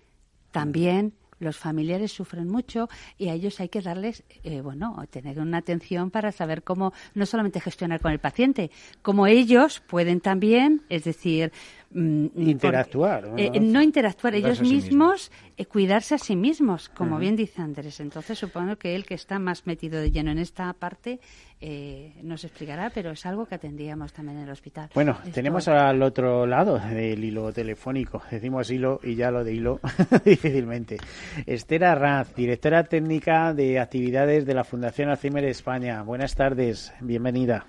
también 0.50 1.14
los 1.40 1.56
familiares 1.56 2.12
sufren 2.12 2.48
mucho 2.48 2.88
y 3.16 3.28
a 3.28 3.34
ellos 3.34 3.60
hay 3.60 3.68
que 3.68 3.80
darles, 3.80 4.24
eh, 4.42 4.60
bueno, 4.60 4.96
tener 5.10 5.40
una 5.40 5.58
atención 5.58 6.10
para 6.10 6.32
saber 6.32 6.62
cómo 6.62 6.92
no 7.14 7.26
solamente 7.26 7.60
gestionar 7.60 8.00
con 8.00 8.12
el 8.12 8.18
paciente, 8.18 8.70
como 9.02 9.26
ellos 9.26 9.80
pueden 9.80 10.20
también, 10.20 10.82
es 10.88 11.04
decir, 11.04 11.52
Interactuar, 11.94 13.24
porque- 13.28 13.48
¿no? 13.50 13.56
eh, 13.56 13.60
no 13.60 13.80
interactuar 13.82 14.34
Cuidarse 14.34 14.62
ellos 14.62 14.68
sí 14.68 14.74
mismos, 14.74 15.32
eh, 15.56 15.64
cuidarse 15.64 16.14
a 16.14 16.18
sí 16.18 16.36
mismos, 16.36 16.88
como 16.90 17.18
bien 17.18 17.34
dice 17.34 17.62
Andrés. 17.62 18.00
Entonces 18.00 18.38
supongo 18.38 18.76
que 18.76 18.94
él 18.94 19.06
que 19.06 19.14
está 19.14 19.38
más 19.38 19.66
metido 19.66 20.00
de 20.00 20.10
lleno 20.10 20.30
en 20.30 20.38
esta 20.38 20.72
parte 20.74 21.18
eh, 21.60 22.12
nos 22.22 22.44
explicará, 22.44 22.90
pero 22.90 23.10
es 23.12 23.24
algo 23.26 23.46
que 23.46 23.54
atendíamos 23.56 24.12
también 24.12 24.38
en 24.38 24.44
el 24.44 24.50
hospital. 24.50 24.90
Bueno, 24.94 25.12
Esto- 25.24 25.30
tenemos 25.32 25.66
al 25.66 26.00
otro 26.02 26.46
lado 26.46 26.78
del 26.78 27.24
hilo 27.24 27.52
telefónico. 27.52 28.22
Decimos 28.30 28.70
hilo 28.70 29.00
y 29.02 29.16
ya 29.16 29.30
lo 29.30 29.42
de 29.42 29.54
hilo 29.54 29.80
difícilmente. 30.24 30.98
Esther 31.46 31.84
Arraz, 31.84 32.34
directora 32.34 32.84
técnica 32.84 33.54
de 33.54 33.80
actividades 33.80 34.46
de 34.46 34.54
la 34.54 34.62
Fundación 34.64 35.08
Alzheimer 35.08 35.44
España. 35.46 36.02
Buenas 36.02 36.34
tardes, 36.34 36.92
bienvenida. 37.00 37.64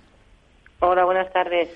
Hola, 0.80 1.04
buenas 1.04 1.32
tardes. 1.32 1.68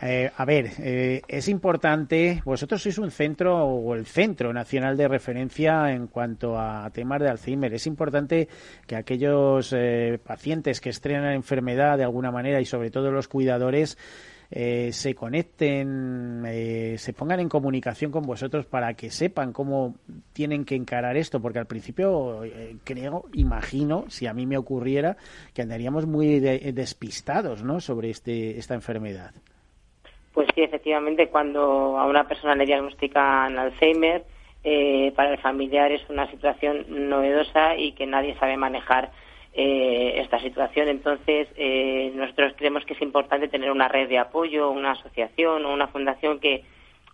Eh, 0.00 0.30
a 0.34 0.44
ver, 0.46 0.70
eh, 0.78 1.20
es 1.28 1.48
importante, 1.48 2.40
vosotros 2.46 2.80
sois 2.82 2.96
un 2.96 3.10
centro 3.10 3.58
o 3.66 3.94
el 3.94 4.06
centro 4.06 4.50
nacional 4.52 4.96
de 4.96 5.06
referencia 5.06 5.92
en 5.92 6.06
cuanto 6.06 6.58
a 6.58 6.88
temas 6.90 7.20
de 7.20 7.28
Alzheimer. 7.28 7.74
Es 7.74 7.86
importante 7.86 8.48
que 8.86 8.96
aquellos 8.96 9.72
eh, 9.76 10.18
pacientes 10.24 10.80
que 10.80 10.88
estrenan 10.88 11.24
la 11.26 11.34
enfermedad 11.34 11.98
de 11.98 12.04
alguna 12.04 12.30
manera 12.30 12.58
y 12.60 12.64
sobre 12.64 12.90
todo 12.90 13.10
los 13.10 13.28
cuidadores 13.28 13.98
eh, 14.50 14.92
se 14.92 15.14
conecten, 15.14 16.42
eh, 16.46 16.96
se 16.96 17.12
pongan 17.12 17.40
en 17.40 17.50
comunicación 17.50 18.10
con 18.10 18.22
vosotros 18.22 18.64
para 18.64 18.94
que 18.94 19.10
sepan 19.10 19.52
cómo 19.52 19.96
tienen 20.32 20.64
que 20.64 20.74
encarar 20.74 21.18
esto, 21.18 21.40
porque 21.40 21.58
al 21.58 21.66
principio 21.66 22.44
eh, 22.44 22.76
creo, 22.82 23.26
imagino, 23.34 24.06
si 24.08 24.26
a 24.26 24.32
mí 24.32 24.46
me 24.46 24.56
ocurriera, 24.56 25.18
que 25.52 25.60
andaríamos 25.60 26.06
muy 26.06 26.40
de- 26.40 26.72
despistados 26.72 27.62
¿no? 27.62 27.78
sobre 27.80 28.08
este, 28.08 28.58
esta 28.58 28.74
enfermedad. 28.74 29.32
Pues 30.32 30.48
sí, 30.54 30.62
efectivamente, 30.62 31.28
cuando 31.28 31.98
a 31.98 32.06
una 32.06 32.26
persona 32.26 32.54
le 32.54 32.66
diagnostican 32.66 33.58
Alzheimer, 33.58 34.24
eh, 34.64 35.12
para 35.16 35.32
el 35.32 35.38
familiar 35.38 35.90
es 35.92 36.08
una 36.08 36.30
situación 36.30 36.86
novedosa 37.08 37.76
y 37.76 37.92
que 37.92 38.06
nadie 38.06 38.36
sabe 38.38 38.56
manejar 38.56 39.10
eh, 39.54 40.14
esta 40.22 40.40
situación. 40.40 40.88
Entonces, 40.88 41.48
eh, 41.56 42.10
nosotros 42.14 42.54
creemos 42.56 42.84
que 42.86 42.94
es 42.94 43.02
importante 43.02 43.48
tener 43.48 43.70
una 43.70 43.88
red 43.88 44.08
de 44.08 44.18
apoyo, 44.18 44.70
una 44.70 44.92
asociación 44.92 45.66
o 45.66 45.72
una 45.72 45.88
fundación 45.88 46.40
que 46.40 46.64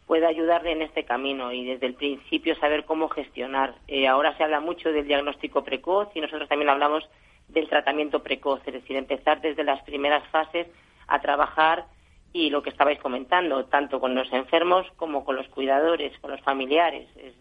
pueda 0.07 0.28
ayudarle 0.28 0.72
en 0.72 0.83
este 0.83 1.04
camino 1.04 1.52
y 1.52 1.66
desde 1.66 1.87
el 1.87 1.94
principio 1.94 2.57
saber 2.57 2.85
cómo 2.85 3.09
gestionar. 3.09 3.74
Eh, 3.88 4.09
ahora 4.09 4.37
se 4.37 4.44
habla 4.44 4.61
mucho 4.61 4.90
del 4.90 5.07
diagnóstico 5.07 5.64
precoz 5.64 6.09
y 6.14 6.20
nosotros 6.20 6.48
también 6.48 6.70
hablamos 6.70 7.09
del 7.48 7.68
tratamiento 7.68 8.22
precoz, 8.22 8.61
es 8.66 8.72
decir, 8.72 8.96
empezar 8.96 9.40
desde 9.40 9.64
las 9.64 9.83
primeras 9.83 10.26
fases 10.28 10.66
a 11.09 11.20
trabajar 11.20 11.87
y 12.33 12.51
lo 12.51 12.62
que 12.62 12.71
estabais 12.71 12.99
comentando, 12.99 13.64
tanto 13.67 14.01
con 14.01 14.14
los 14.14 14.31
enfermos 14.33 14.87
como 14.97 15.25
con 15.25 15.37
los 15.37 15.49
cuidadores, 15.49 16.19
con 16.21 16.31
los 16.31 16.41
familiares. 16.43 17.09
Es, 17.17 17.35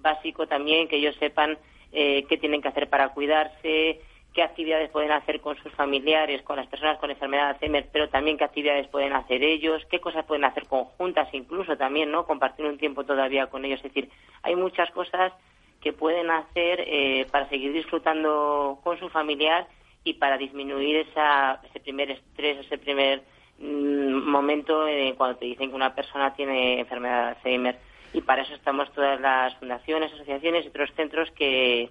básico 0.00 0.46
también 0.46 0.86
que 0.86 0.96
ellos 0.96 1.16
sepan 1.16 1.56
eh, 1.90 2.26
qué 2.28 2.36
tienen 2.36 2.60
que 2.60 2.68
hacer 2.68 2.90
para 2.90 3.08
cuidarse, 3.08 4.00
qué 4.34 4.42
actividades 4.42 4.90
pueden 4.90 5.12
hacer 5.12 5.40
con 5.40 5.56
sus 5.56 5.72
familiares, 5.72 6.42
con 6.42 6.56
las 6.56 6.66
personas 6.66 6.98
con 6.98 7.10
enfermedad 7.10 7.44
de 7.44 7.50
Alzheimer, 7.54 7.88
pero 7.90 8.10
también 8.10 8.36
qué 8.36 8.44
actividades 8.44 8.86
pueden 8.88 9.14
hacer 9.14 9.42
ellos, 9.42 9.82
qué 9.90 10.00
cosas 10.00 10.26
pueden 10.26 10.44
hacer 10.44 10.66
conjuntas 10.66 11.32
incluso 11.32 11.76
también, 11.78 12.10
¿no? 12.10 12.26
Compartir 12.26 12.66
un 12.66 12.76
tiempo 12.76 13.04
todavía 13.04 13.46
con 13.46 13.64
ellos. 13.64 13.78
Es 13.78 13.94
decir, 13.94 14.10
hay 14.42 14.56
muchas 14.56 14.90
cosas 14.90 15.32
que 15.80 15.92
pueden 15.92 16.30
hacer 16.30 16.80
eh, 16.86 17.26
para 17.30 17.48
seguir 17.48 17.72
disfrutando 17.72 18.78
con 18.82 18.98
su 18.98 19.08
familiar 19.08 19.66
y 20.02 20.14
para 20.14 20.36
disminuir 20.36 20.96
esa, 20.96 21.60
ese 21.64 21.80
primer 21.80 22.10
estrés, 22.10 22.58
ese 22.58 22.76
primer 22.76 23.22
momento 23.58 24.86
eh, 24.86 25.14
cuando 25.16 25.38
te 25.38 25.46
dicen 25.46 25.70
que 25.70 25.76
una 25.76 25.94
persona 25.94 26.34
tiene 26.34 26.80
enfermedad 26.80 27.22
de 27.22 27.28
Alzheimer. 27.36 27.78
Y 28.12 28.20
para 28.20 28.42
eso 28.42 28.54
estamos 28.54 28.92
todas 28.92 29.20
las 29.20 29.54
fundaciones, 29.56 30.12
asociaciones 30.12 30.64
y 30.64 30.68
otros 30.68 30.92
centros 30.94 31.30
que, 31.32 31.90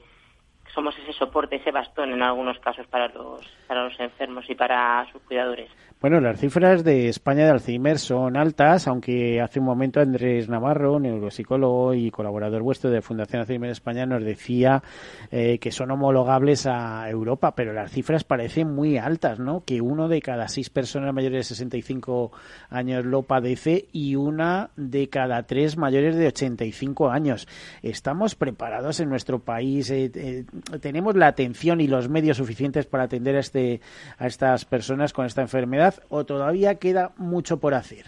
somos 0.74 0.98
ese 0.98 1.14
soporte, 1.14 1.58
ese 1.58 1.72
bastón 1.72 2.12
en 2.14 2.22
algunos 2.22 2.58
casos 2.60 2.88
para 2.88 3.08
los, 3.10 3.46
para 3.68 3.84
los 3.84 4.00
enfermos 4.00 4.50
y 4.50 4.56
para 4.56 5.06
sus 5.12 5.22
cuidadores. 5.24 5.70
Bueno, 6.04 6.20
las 6.20 6.38
cifras 6.38 6.84
de 6.84 7.08
España 7.08 7.46
de 7.46 7.52
Alzheimer 7.52 7.98
son 7.98 8.36
altas, 8.36 8.90
aunque 8.90 9.40
hace 9.40 9.62
un 9.62 9.66
momento 9.66 10.02
Andrés 10.02 10.50
Navarro, 10.50 11.00
neuropsicólogo 11.00 11.94
y 11.94 12.12
colaborador 12.12 12.62
vuestro 12.62 12.90
de 12.90 13.02
Fundación 13.02 13.40
Alzheimer 13.40 13.70
España, 13.70 14.06
nos 14.06 14.22
decía 14.22 14.84
eh, 15.32 15.60
que 15.60 15.72
son 15.72 15.92
homologables 15.92 16.68
a 16.68 17.10
Europa, 17.10 17.56
pero 17.56 17.72
las 17.72 17.92
cifras 17.92 18.26
parecen 18.26 18.76
muy 18.76 18.98
altas, 18.98 19.40
¿no? 19.40 19.64
Que 19.64 19.80
uno 19.80 20.10
de 20.10 20.22
cada 20.22 20.50
seis 20.50 20.70
personas 20.70 21.14
mayores 21.14 21.38
de 21.38 21.56
65 21.56 22.34
años 22.70 23.06
lo 23.06 23.24
padece 23.24 23.88
y 23.94 24.16
una 24.16 24.72
de 24.76 25.08
cada 25.08 25.44
tres 25.44 25.78
mayores 25.78 26.18
de 26.18 26.28
85 26.28 27.12
años. 27.12 27.48
¿Estamos 27.82 28.36
preparados 28.36 29.00
en 29.00 29.08
nuestro 29.08 29.40
país? 29.40 29.90
Eh, 29.90 30.12
eh, 30.14 30.44
¿Tenemos 30.82 31.16
la 31.16 31.28
atención 31.28 31.82
y 31.82 31.88
los 31.88 32.10
medios 32.10 32.38
suficientes 32.38 32.86
para 32.86 33.04
atender 33.04 33.36
a, 33.36 33.40
este, 33.40 33.82
a 34.18 34.28
estas 34.28 34.66
personas 34.66 35.14
con 35.14 35.26
esta 35.26 35.42
enfermedad? 35.42 35.96
o 36.10 36.26
todavía 36.26 36.76
queda 36.76 37.12
mucho 37.18 37.60
por 37.60 37.74
hacer? 37.74 38.06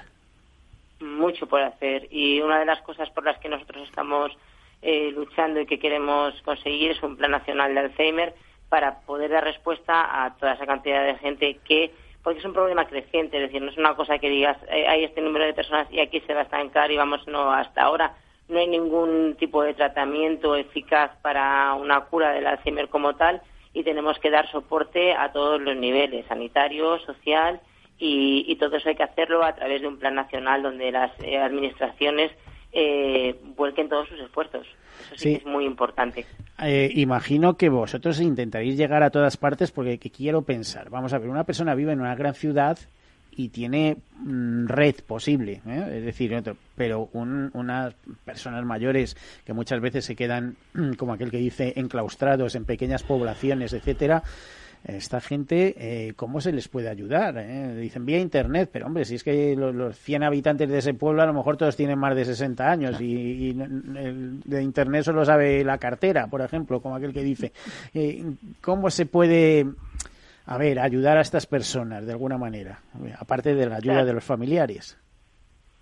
Mucho 1.00 1.48
por 1.48 1.62
hacer 1.62 2.08
y 2.12 2.40
una 2.42 2.60
de 2.60 2.66
las 2.66 2.82
cosas 2.82 3.10
por 3.10 3.26
las 3.26 3.38
que 3.40 3.50
nosotros 3.50 3.88
estamos 3.88 4.32
eh, 4.82 5.12
luchando 5.12 5.60
y 5.60 5.66
que 5.66 5.80
queremos 5.80 6.40
conseguir 6.44 6.92
es 6.92 7.04
un 7.04 7.18
plan 7.18 7.32
nacional 7.32 7.74
de 7.74 7.80
Alzheimer 7.82 8.34
para 8.70 9.00
poder 9.02 9.32
dar 9.32 9.44
respuesta 9.44 10.26
a 10.26 10.36
toda 10.36 10.54
esa 10.54 10.66
cantidad 10.66 11.06
de 11.06 11.16
gente 11.16 11.60
que 11.66 11.92
porque 12.24 12.40
es 12.40 12.46
un 12.46 12.54
problema 12.54 12.88
creciente, 12.88 13.38
es 13.38 13.44
decir, 13.44 13.62
no 13.62 13.70
es 13.70 13.78
una 13.78 13.94
cosa 13.96 14.18
que 14.18 14.30
digas 14.30 14.58
eh, 14.70 14.88
hay 14.88 15.04
este 15.04 15.22
número 15.22 15.46
de 15.46 15.54
personas 15.54 15.88
y 15.92 16.00
aquí 16.00 16.22
se 16.22 16.34
va 16.34 16.42
a 16.42 16.44
estancar 16.44 16.92
y 16.92 16.98
vamos, 16.98 17.28
no, 17.28 17.52
hasta 17.52 17.84
ahora 17.84 18.16
no 18.48 18.60
hay 18.60 18.68
ningún 18.68 19.36
tipo 19.40 19.64
de 19.64 19.74
tratamiento 19.74 20.56
eficaz 20.56 21.12
para 21.22 21.74
una 21.74 22.02
cura 22.02 22.32
del 22.32 22.48
Alzheimer 22.48 22.90
como 22.90 23.16
tal 23.16 23.42
y 23.74 23.84
tenemos 23.84 24.20
que 24.20 24.30
dar 24.30 24.50
soporte 24.50 25.14
a 25.14 25.32
todos 25.32 25.60
los 25.62 25.76
niveles, 25.76 26.26
sanitario, 26.28 27.00
social 27.00 27.60
y, 27.98 28.56
todo 28.58 28.78
eso 28.78 28.90
hay 28.90 28.96
que 28.96 29.04
hacerlo 29.04 29.44
a 29.44 29.54
través 29.56 29.82
de 29.82 29.88
un 29.88 29.98
plan 29.98 30.16
nacional 30.16 30.64
donde 30.64 30.92
las 30.92 31.12
eh, 31.22 31.38
administraciones 31.38 32.32
eh, 32.72 33.40
vuelquen 33.56 33.90
todos 33.90 34.08
sus 34.10 34.20
esfuerzos. 34.20 34.68
Eso 35.00 35.16
sí, 35.16 35.34
es 35.36 35.46
muy 35.46 35.66
importante. 35.66 36.26
Eh, 36.62 36.90
imagino 36.96 37.56
que 37.58 37.70
vosotros 37.70 38.20
intentaréis 38.20 38.78
llegar 38.78 39.04
a 39.04 39.10
todas 39.10 39.38
partes 39.38 39.72
porque 39.72 39.98
quiero 39.98 40.42
pensar, 40.42 40.90
vamos 40.90 41.14
a 41.14 41.20
ver, 41.20 41.30
una 41.30 41.46
persona 41.46 41.76
vive 41.76 41.94
en 41.94 42.02
una 42.02 42.16
gran 42.16 42.34
ciudad 42.34 42.78
y 43.36 43.50
tiene 43.50 43.98
mm, 44.18 44.68
red 44.68 44.96
posible, 45.06 45.62
¿eh? 45.66 45.98
es 45.98 46.06
decir, 46.06 46.36
pero 46.76 47.10
unas 47.14 47.94
personas 48.24 48.66
mayores 48.66 49.16
que 49.46 49.54
muchas 49.54 49.82
veces 49.82 50.06
se 50.06 50.16
quedan, 50.16 50.56
como 50.98 51.14
aquel 51.14 51.32
que 51.32 51.38
dice, 51.38 51.74
enclaustrados 51.76 52.56
en 52.56 52.66
pequeñas 52.66 53.04
poblaciones, 53.04 53.74
etcétera, 53.74 54.24
esta 54.86 55.20
gente, 55.20 55.74
eh, 55.80 56.14
¿cómo 56.16 56.40
se 56.40 56.52
les 56.52 56.68
puede 56.68 56.90
ayudar? 56.90 57.38
Eh? 57.40 57.76
Dicen 57.76 58.06
vía 58.06 58.20
Internet, 58.20 58.70
pero 58.72 58.86
hombre, 58.86 59.04
si 59.04 59.16
es 59.16 59.24
que 59.24 59.56
los, 59.56 59.98
100 59.98 60.24
habitantes 60.24 60.70
de 60.70 60.78
ese 60.78 60.94
pueblo 60.94 61.24
a 61.24 61.26
lo 61.26 61.34
mejor 61.34 61.58
todos 61.58 61.76
tienen 61.76 61.98
más 61.98 62.16
de 62.16 62.24
60 62.24 62.70
años 62.70 63.02
y, 63.02 63.54
de 63.54 64.62
Internet 64.62 65.04
solo 65.04 65.26
sabe 65.26 65.64
la 65.64 65.80
cartera, 65.80 66.28
por 66.28 66.42
ejemplo, 66.42 66.82
como 66.82 66.96
aquel 66.96 67.14
que 67.14 67.24
dice. 67.24 67.52
¿Cómo 68.62 68.92
se 68.92 69.08
puede 69.08 69.66
a 70.46 70.58
ver, 70.58 70.80
ayudar 70.80 71.18
a 71.18 71.22
estas 71.22 71.48
personas 71.48 72.06
de 72.06 72.12
alguna 72.12 72.38
manera, 72.38 72.80
aparte 73.20 73.56
de 73.56 73.68
la 73.68 73.78
ayuda 73.78 74.06
de 74.06 74.14
los 74.14 74.24
familiares. 74.24 74.98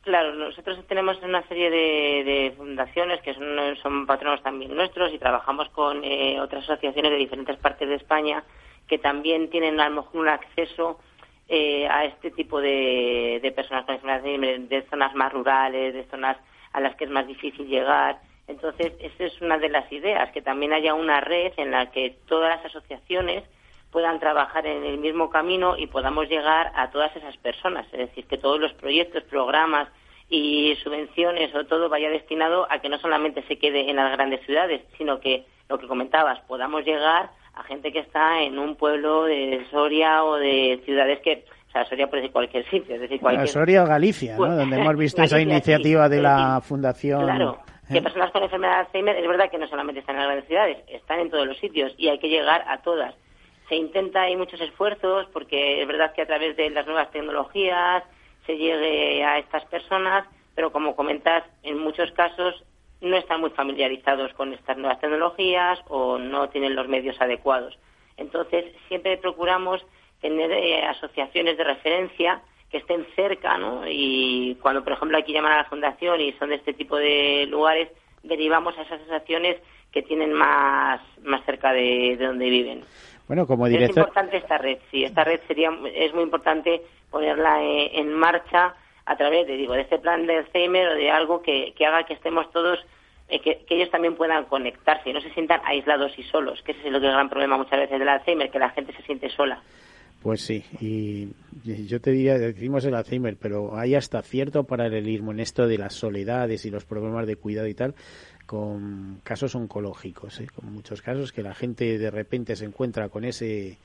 Claro, 0.04 0.34
nosotros 0.36 0.86
tenemos 0.88 1.18
una 1.24 1.48
serie 1.48 1.70
de, 1.70 2.54
fundaciones 2.58 3.22
que 3.22 3.34
son, 3.82 4.06
patronos 4.06 4.44
también 4.44 4.76
nuestros 4.76 5.14
y 5.14 5.18
trabajamos 5.18 5.70
con 5.70 6.04
eh, 6.04 6.42
otras 6.42 6.64
asociaciones 6.64 7.12
de 7.12 7.18
diferentes 7.18 7.58
partes 7.58 7.88
de 7.88 7.96
España 7.96 8.44
que 8.88 8.98
también 8.98 9.50
tienen 9.50 9.80
a 9.80 9.88
lo 9.88 10.02
mejor 10.02 10.22
un 10.22 10.28
acceso 10.28 11.00
eh, 11.48 11.88
a 11.88 12.06
este 12.06 12.32
tipo 12.32 12.60
de, 12.60 13.54
personas 13.56 13.86
con 13.86 13.96
enfermedad 13.96 14.60
de 14.70 14.86
zonas 14.90 15.16
más 15.16 15.32
rurales, 15.32 15.94
de 15.94 16.04
zonas 16.06 16.38
a 16.74 16.82
las 16.82 16.96
que 16.96 17.06
es 17.06 17.10
más 17.10 17.26
difícil 17.28 17.68
llegar. 17.68 18.20
Entonces, 18.48 18.94
esa 19.00 19.24
es 19.24 19.42
una 19.42 19.58
de 19.58 19.70
las 19.70 19.90
ideas, 19.92 20.32
que 20.32 20.42
también 20.42 20.74
haya 20.74 20.94
una 20.94 21.22
red 21.22 21.54
en 21.58 21.72
la 21.72 21.92
que 21.92 22.18
todas 22.28 22.58
las 22.58 22.66
asociaciones 22.66 23.44
puedan 23.94 24.20
trabajar 24.20 24.66
en 24.66 24.84
el 24.84 24.98
mismo 24.98 25.30
camino 25.30 25.78
y 25.78 25.86
podamos 25.86 26.28
llegar 26.28 26.72
a 26.76 26.90
todas 26.90 27.16
esas 27.16 27.38
personas. 27.38 27.86
Es 27.94 28.00
decir, 28.00 28.26
que 28.26 28.40
todos 28.40 28.60
los 28.60 28.74
proyectos, 28.74 29.24
programas 29.24 29.88
y 30.30 30.76
subvenciones 30.84 31.54
o 31.54 31.66
todo 31.66 31.90
vaya 31.90 32.10
destinado 32.10 32.66
a 32.72 32.80
que 32.80 32.90
no 32.90 32.98
solamente 32.98 33.44
se 33.44 33.60
quede 33.60 33.90
en 33.90 33.98
las 33.98 34.12
grandes 34.12 34.44
ciudades, 34.46 34.82
sino 34.98 35.20
que, 35.20 35.46
lo 35.70 35.78
que 35.78 35.88
comentabas, 35.88 36.40
podamos 36.48 36.84
llegar 36.84 37.30
a 37.54 37.64
gente 37.64 37.92
que 37.92 38.00
está 38.00 38.42
en 38.42 38.58
un 38.58 38.76
pueblo 38.76 39.26
de 39.26 39.64
Soria 39.70 40.24
o 40.24 40.38
de 40.38 40.82
ciudades 40.86 41.20
que, 41.20 41.46
o 41.70 41.72
sea, 41.72 41.86
Soria 41.86 42.08
puede 42.08 42.24
ser 42.24 42.32
cualquier 42.32 42.68
sitio, 42.72 42.96
es 42.96 43.02
decir, 43.02 43.20
cualquier... 43.20 43.48
Soria 43.48 43.84
o 43.84 43.86
Galicia, 43.86 44.32
¿no? 44.32 44.38
Pues, 44.40 44.58
Donde 44.58 44.76
hemos 44.82 44.98
visto 44.98 45.22
esa 45.22 45.40
iniciativa 45.40 46.10
de 46.10 46.20
la 46.20 46.62
Fundación... 46.62 47.26
Claro, 47.26 47.60
que 47.88 48.00
¿eh? 48.00 48.02
personas 48.02 48.32
con 48.32 48.42
enfermedad 48.42 48.74
de 48.74 48.80
Alzheimer, 48.80 49.16
es 49.18 49.28
verdad 49.28 49.52
que 49.52 49.60
no 49.60 49.68
solamente 49.68 50.00
están 50.00 50.16
en 50.16 50.22
las 50.22 50.28
grandes 50.30 50.48
ciudades, 50.48 50.78
están 50.88 51.20
en 51.20 51.30
todos 51.30 51.46
los 51.46 51.60
sitios 51.60 51.94
y 51.98 52.08
hay 52.08 52.18
que 52.18 52.30
llegar 52.30 52.64
a 52.68 52.82
todas 52.82 53.14
intenta, 53.76 54.24
hay 54.24 54.36
muchos 54.36 54.60
esfuerzos, 54.62 55.28
porque 55.34 55.82
es 55.82 55.88
verdad 55.88 56.14
que 56.14 56.22
a 56.22 56.28
través 56.28 56.56
de 56.58 56.70
las 56.70 56.86
nuevas 56.86 57.12
tecnologías 57.12 58.04
se 58.46 58.58
llegue 58.58 59.24
a 59.24 59.40
estas 59.40 59.66
personas, 59.66 60.28
pero 60.56 60.72
como 60.72 60.96
comentas, 60.96 61.44
en 61.64 61.80
muchos 61.80 62.12
casos 62.12 62.64
no 63.02 63.18
están 63.18 63.42
muy 63.42 63.50
familiarizados 63.52 64.34
con 64.34 64.54
estas 64.54 64.78
nuevas 64.78 65.00
tecnologías 65.00 65.80
o 65.88 66.18
no 66.18 66.50
tienen 66.50 66.76
los 66.76 66.88
medios 66.88 67.20
adecuados. 67.22 67.78
Entonces, 68.18 68.66
siempre 68.88 69.18
procuramos 69.18 69.86
tener 70.22 70.52
eh, 70.52 70.84
asociaciones 70.86 71.58
de 71.58 71.64
referencia 71.64 72.42
que 72.72 72.78
estén 72.78 73.06
cerca, 73.16 73.58
¿no? 73.58 73.84
Y 73.88 74.58
cuando, 74.62 74.84
por 74.84 74.94
ejemplo, 74.94 75.18
aquí 75.18 75.34
llaman 75.34 75.52
a 75.52 75.58
la 75.58 75.66
fundación 75.66 76.22
y 76.22 76.32
son 76.34 76.50
de 76.50 76.56
este 76.56 76.74
tipo 76.74 76.98
de 76.98 77.46
lugares, 77.48 77.90
derivamos 78.24 78.78
a 78.78 78.84
esas 78.84 79.02
asociaciones 79.02 79.58
que 79.92 80.02
tienen 80.02 80.34
más, 80.34 81.02
más 81.24 81.46
cerca 81.46 81.72
de 81.72 82.18
donde 82.20 82.50
viven. 82.50 82.84
Bueno, 83.28 83.48
como 83.48 83.68
Es 83.68 83.90
importante 83.90 84.38
esta 84.38 84.58
red, 84.58 84.78
sí. 84.92 85.04
Esta 85.04 85.24
red 85.24 85.40
sería 85.48 85.72
es 85.96 86.14
muy 86.14 86.24
importante 86.24 86.82
ponerla 87.10 87.64
eh, 87.64 88.00
en 88.00 88.14
marcha 88.14 88.76
a 89.06 89.16
través 89.16 89.48
de, 89.48 89.58
digo, 89.58 89.74
de 89.74 89.82
este 89.82 90.00
plan 90.00 90.26
de 90.26 90.38
Alzheimer 90.38 90.90
o 90.90 90.96
de 90.96 91.12
algo 91.12 91.42
que, 91.42 91.74
haga 91.86 92.06
que 92.06 92.14
estemos 92.14 92.50
todos, 92.52 92.80
eh, 93.30 93.40
que, 93.40 93.66
ellos 93.70 93.90
también 93.92 94.16
puedan 94.16 94.46
conectarse 94.46 95.10
y 95.10 95.14
no 95.14 95.22
se 95.22 95.34
sientan 95.34 95.62
aislados 95.66 96.18
y 96.18 96.24
solos, 96.24 96.62
que 96.64 96.72
ese 96.72 96.82
es 96.82 96.88
el 96.88 97.00
gran 97.00 97.30
problema 97.30 97.58
muchas 97.58 97.80
veces 97.80 98.00
del 98.00 98.10
Alzheimer, 98.10 98.50
que 98.50 98.60
la 98.60 98.70
gente 98.70 98.94
se 98.94 99.04
siente 99.04 99.30
sola. 99.30 99.62
Pues 100.22 100.42
sí, 100.42 100.64
y 100.80 101.34
yo 101.86 102.00
te 102.00 102.12
diría, 102.12 102.38
decimos 102.38 102.86
el 102.86 102.96
Alzheimer, 102.96 103.36
pero 103.36 103.78
hay 103.78 103.96
hasta 103.96 104.22
cierto 104.22 104.64
paralelismo 104.64 105.32
en 105.34 105.42
esto 105.42 105.68
de 105.68 105.78
las 105.78 105.96
soledades 105.96 106.66
y 106.66 106.72
los 106.72 106.86
problemas 106.86 107.28
de 107.28 107.36
cuidado 107.36 107.68
y 107.68 107.74
tal, 107.74 107.94
con 108.46 109.22
casos 109.24 109.56
oncológicos, 109.56 110.40
¿eh? 110.40 110.48
con 110.54 110.72
muchos 110.72 111.02
casos 111.02 111.32
que 111.32 111.44
la 111.44 111.54
gente 111.54 111.98
de 111.98 112.12
repente 112.12 112.56
se 112.56 112.66
encuentra 112.66 113.10
con 113.10 113.24
ese 113.26 113.78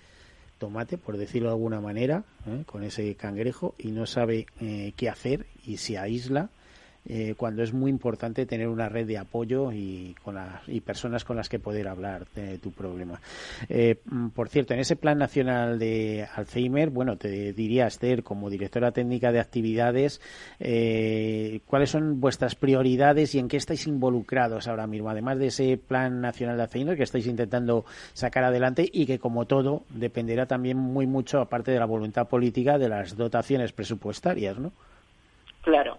tomate, 0.59 0.99
por 0.99 1.17
decirlo 1.17 1.49
de 1.49 1.55
alguna 1.55 1.81
manera, 1.81 2.25
¿eh? 2.47 2.65
con 2.67 2.83
ese 2.83 3.15
cangrejo 3.15 3.75
y 3.79 3.93
no 3.93 4.07
sabe 4.07 4.47
eh, 4.61 4.93
qué 4.97 5.09
hacer 5.09 5.47
y 5.65 5.77
se 5.77 5.99
aísla 5.99 6.51
eh, 7.11 7.35
cuando 7.37 7.63
es 7.63 7.73
muy 7.73 7.91
importante 7.91 8.45
tener 8.45 8.69
una 8.69 8.89
red 8.89 9.07
de 9.07 9.17
apoyo 9.17 9.73
y, 9.73 10.15
con 10.23 10.37
y 10.67 10.81
personas 10.81 11.25
con 11.25 11.37
las 11.37 11.49
que 11.49 11.59
poder 11.59 11.89
hablar 11.89 12.27
de 12.35 12.59
tu 12.59 12.71
problema. 12.71 13.19
Eh, 13.69 14.01
mm, 14.05 14.29
por 14.29 14.51
cierto, 14.51 14.75
en 14.75 14.81
ese 14.81 14.97
Plan 14.97 15.17
Nacional 15.17 15.79
de 15.79 16.27
Alzheimer, 16.35 16.91
bueno, 16.91 17.17
te 17.17 17.55
diría, 17.55 17.87
Esther, 17.87 18.23
como 18.23 18.51
directora 18.51 18.93
técnica 18.93 19.33
de 19.33 19.41
actividades, 19.41 20.21
eh, 20.61 21.61
¿cuáles 21.67 21.91
son 21.91 22.21
vuestras 22.21 22.55
prioridades 22.55 23.35
y 23.35 23.39
en 23.39 23.49
qué 23.49 23.57
estáis 23.57 23.87
involucrados 23.87 24.69
ahora 24.69 24.87
mismo? 24.87 25.09
Además 25.09 25.39
de 25.39 25.47
ese 25.47 25.79
Plan 25.79 26.21
Nacional 26.21 26.59
de 26.59 26.65
Alzheimer 26.65 26.97
que 26.97 27.05
estáis 27.05 27.27
intentando 27.27 27.87
sacar 28.13 28.45
adelante 28.45 28.87
y 28.93 29.07
que, 29.07 29.19
como 29.19 29.47
todo, 29.47 29.85
dependerá 29.89 30.45
también 30.45 30.77
muy 30.77 31.07
mucho, 31.07 31.41
aparte 31.41 31.71
de 31.71 31.79
la 31.79 31.87
voluntad 31.87 32.29
política, 32.29 32.77
de 32.77 32.91
las 32.91 33.17
dotaciones 33.17 33.73
presupuestarias, 33.73 34.59
¿no? 34.59 34.73
Claro, 35.63 35.99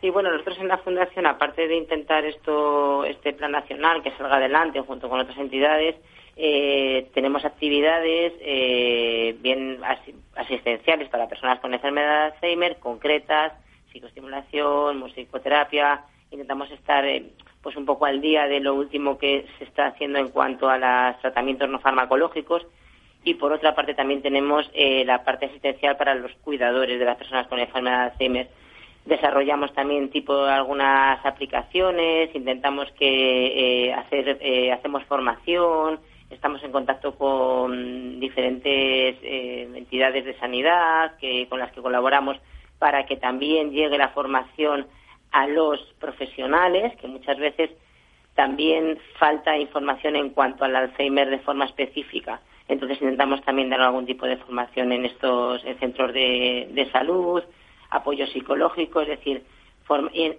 Sí, 0.00 0.10
bueno, 0.10 0.30
nosotros 0.30 0.58
en 0.60 0.68
la 0.68 0.78
Fundación, 0.78 1.26
aparte 1.26 1.66
de 1.66 1.76
intentar 1.76 2.24
esto, 2.24 3.04
este 3.04 3.32
plan 3.32 3.50
nacional 3.50 4.00
que 4.02 4.12
salga 4.12 4.36
adelante 4.36 4.80
junto 4.80 5.08
con 5.08 5.18
otras 5.18 5.36
entidades, 5.38 5.96
eh, 6.36 7.10
tenemos 7.14 7.44
actividades 7.44 8.32
eh, 8.38 9.36
bien 9.40 9.80
asistenciales 10.36 11.08
para 11.08 11.28
personas 11.28 11.58
con 11.58 11.74
enfermedad 11.74 12.28
de 12.28 12.34
Alzheimer, 12.34 12.78
concretas, 12.78 13.54
psicoestimulación, 13.90 14.98
musicoterapia. 15.00 16.04
Intentamos 16.30 16.70
estar 16.70 17.04
eh, 17.04 17.32
pues 17.60 17.74
un 17.74 17.84
poco 17.84 18.06
al 18.06 18.20
día 18.20 18.46
de 18.46 18.60
lo 18.60 18.74
último 18.74 19.18
que 19.18 19.46
se 19.58 19.64
está 19.64 19.86
haciendo 19.86 20.20
en 20.20 20.28
cuanto 20.28 20.68
a 20.70 20.78
los 20.78 21.20
tratamientos 21.20 21.68
no 21.68 21.80
farmacológicos. 21.80 22.64
Y 23.24 23.34
por 23.34 23.52
otra 23.52 23.74
parte 23.74 23.94
también 23.94 24.22
tenemos 24.22 24.70
la 24.74 25.24
parte 25.24 25.46
asistencial 25.46 25.96
para 25.96 26.14
los 26.14 26.32
cuidadores 26.36 27.00
de 27.00 27.04
las 27.04 27.16
personas 27.16 27.48
con 27.48 27.58
enfermedad 27.58 28.04
de 28.04 28.10
Alzheimer 28.12 28.48
desarrollamos 29.08 29.72
también 29.74 30.10
tipo 30.10 30.44
algunas 30.44 31.24
aplicaciones, 31.24 32.34
intentamos 32.34 32.90
que 32.92 33.86
eh, 33.86 33.92
hacer, 33.92 34.38
eh, 34.40 34.72
hacemos 34.72 35.04
formación 35.04 36.00
estamos 36.30 36.62
en 36.62 36.72
contacto 36.72 37.14
con 37.16 38.20
diferentes 38.20 39.16
eh, 39.22 39.68
entidades 39.74 40.24
de 40.24 40.38
sanidad 40.38 41.16
que, 41.18 41.46
con 41.48 41.58
las 41.58 41.72
que 41.72 41.80
colaboramos 41.80 42.36
para 42.78 43.06
que 43.06 43.16
también 43.16 43.70
llegue 43.72 43.98
la 43.98 44.10
formación 44.10 44.86
a 45.32 45.46
los 45.46 45.80
profesionales, 45.98 46.94
que 47.00 47.08
muchas 47.08 47.38
veces 47.38 47.70
también 48.34 48.98
falta 49.18 49.58
información 49.58 50.16
en 50.16 50.30
cuanto 50.30 50.64
al 50.64 50.76
Alzheimer 50.76 51.28
de 51.28 51.40
forma 51.40 51.64
específica. 51.64 52.40
Entonces 52.68 53.00
intentamos 53.00 53.42
también 53.42 53.70
dar 53.70 53.80
algún 53.80 54.06
tipo 54.06 54.26
de 54.26 54.36
formación 54.36 54.92
en 54.92 55.06
estos 55.06 55.62
centros 55.80 56.12
de, 56.12 56.88
salud, 56.92 57.42
apoyo 57.90 58.26
psicológico, 58.26 59.00
es 59.00 59.08
decir, 59.08 59.42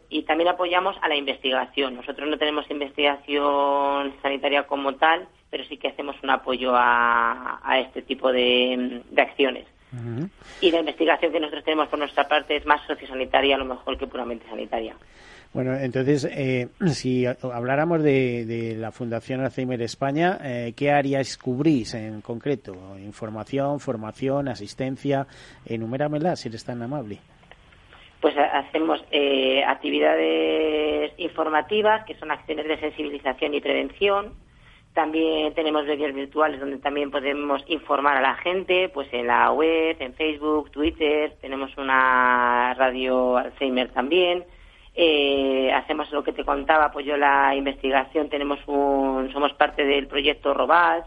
y, 0.09 0.23
también 0.23 0.49
apoyamos 0.49 0.95
a 1.01 1.07
la 1.07 1.15
investigación. 1.15 1.95
Nosotros 1.95 2.29
no 2.29 2.37
tenemos 2.37 2.69
investigación 2.69 4.13
sanitaria 4.21 4.67
como 4.67 4.95
tal, 4.95 5.27
pero 5.49 5.63
sí 5.65 5.77
que 5.77 5.87
hacemos 5.87 6.15
un 6.21 6.29
apoyo 6.29 6.73
a, 6.75 7.59
este 7.79 8.01
tipo 8.01 8.31
de, 8.31 9.01
acciones. 9.17 9.65
Y 10.61 10.69
la 10.69 10.79
investigación 10.79 11.31
que 11.31 11.39
nosotros 11.39 11.63
tenemos 11.63 11.87
por 11.87 11.97
nuestra 11.97 12.27
parte 12.27 12.55
es 12.55 12.65
más 12.65 12.85
sociosanitaria 12.85 13.55
a 13.55 13.59
lo 13.59 13.65
mejor 13.65 13.97
que 13.97 14.05
puramente 14.05 14.47
sanitaria. 14.47 14.95
Bueno, 15.51 15.75
entonces, 15.75 16.25
eh, 16.25 16.67
si 16.93 17.25
habláramos 17.25 18.03
de, 18.03 18.75
la 18.77 18.91
Fundación 18.91 19.41
Alzheimer 19.41 19.81
España, 19.81 20.37
eh, 20.43 20.73
¿qué 20.75 20.91
áreas 20.91 21.37
cubrís 21.37 21.95
en 21.95 22.21
concreto? 22.21 22.75
¿Información, 22.99 23.79
formación, 23.79 24.47
asistencia? 24.47 25.25
Enuméramela, 25.65 26.35
si 26.35 26.49
eres 26.49 26.63
tan 26.63 26.83
amable. 26.83 27.17
Pues 28.21 28.35
hacemos 28.37 29.03
eh, 29.11 29.63
actividades 29.65 31.13
informativas, 31.17 32.05
que 32.05 32.15
son 32.15 32.31
acciones 32.31 32.67
de 32.67 32.79
sensibilización 32.79 33.53
y 33.53 33.61
prevención. 33.61 34.33
También 34.93 35.53
tenemos 35.53 35.85
medios 35.85 36.13
virtuales 36.13 36.59
donde 36.59 36.79
también 36.79 37.11
podemos 37.11 37.63
informar 37.67 38.17
a 38.17 38.21
la 38.21 38.35
gente, 38.35 38.89
pues 38.89 39.07
en 39.13 39.27
la 39.27 39.51
web, 39.51 39.95
en 39.99 40.13
Facebook, 40.15 40.71
Twitter. 40.71 41.37
Tenemos 41.39 41.77
una 41.77 42.73
radio 42.73 43.37
Alzheimer 43.37 43.89
también 43.91 44.43
eh, 45.01 45.71
hacemos 45.71 46.11
lo 46.11 46.23
que 46.23 46.33
te 46.33 46.43
contaba, 46.43 46.85
apoyo 46.85 47.15
la 47.15 47.55
investigación, 47.55 48.29
tenemos 48.29 48.59
un, 48.67 49.31
somos 49.31 49.53
parte 49.53 49.85
del 49.85 50.07
proyecto 50.07 50.53
Robas, 50.53 51.05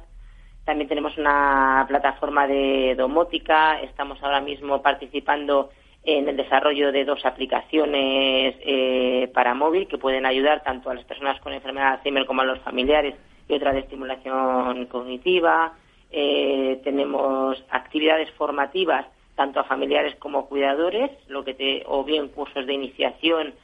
también 0.64 0.88
tenemos 0.88 1.18
una 1.18 1.84
plataforma 1.86 2.46
de 2.46 2.94
domótica, 2.96 3.80
estamos 3.80 4.22
ahora 4.22 4.40
mismo 4.40 4.80
participando 4.80 5.70
en 6.04 6.28
el 6.28 6.36
desarrollo 6.36 6.90
de 6.90 7.04
dos 7.04 7.24
aplicaciones 7.24 8.56
eh, 8.60 9.30
para 9.32 9.54
móvil 9.54 9.86
que 9.86 9.98
pueden 9.98 10.26
ayudar 10.26 10.62
tanto 10.62 10.90
a 10.90 10.94
las 10.94 11.04
personas 11.04 11.40
con 11.40 11.52
enfermedad 11.52 11.90
de 11.90 11.96
Alzheimer 11.96 12.26
como 12.26 12.42
a 12.42 12.44
los 12.44 12.58
familiares 12.60 13.14
y 13.48 13.54
otra 13.54 13.72
de 13.72 13.80
estimulación 13.80 14.86
cognitiva. 14.86 15.74
Eh, 16.10 16.80
tenemos 16.84 17.62
actividades 17.70 18.30
formativas 18.32 19.06
tanto 19.36 19.60
a 19.60 19.64
familiares 19.64 20.14
como 20.16 20.46
cuidadores, 20.46 21.10
lo 21.28 21.44
que 21.44 21.54
te, 21.54 21.84
o 21.86 22.04
bien 22.04 22.28
cursos 22.28 22.66
de 22.66 22.74
iniciación 22.74 23.54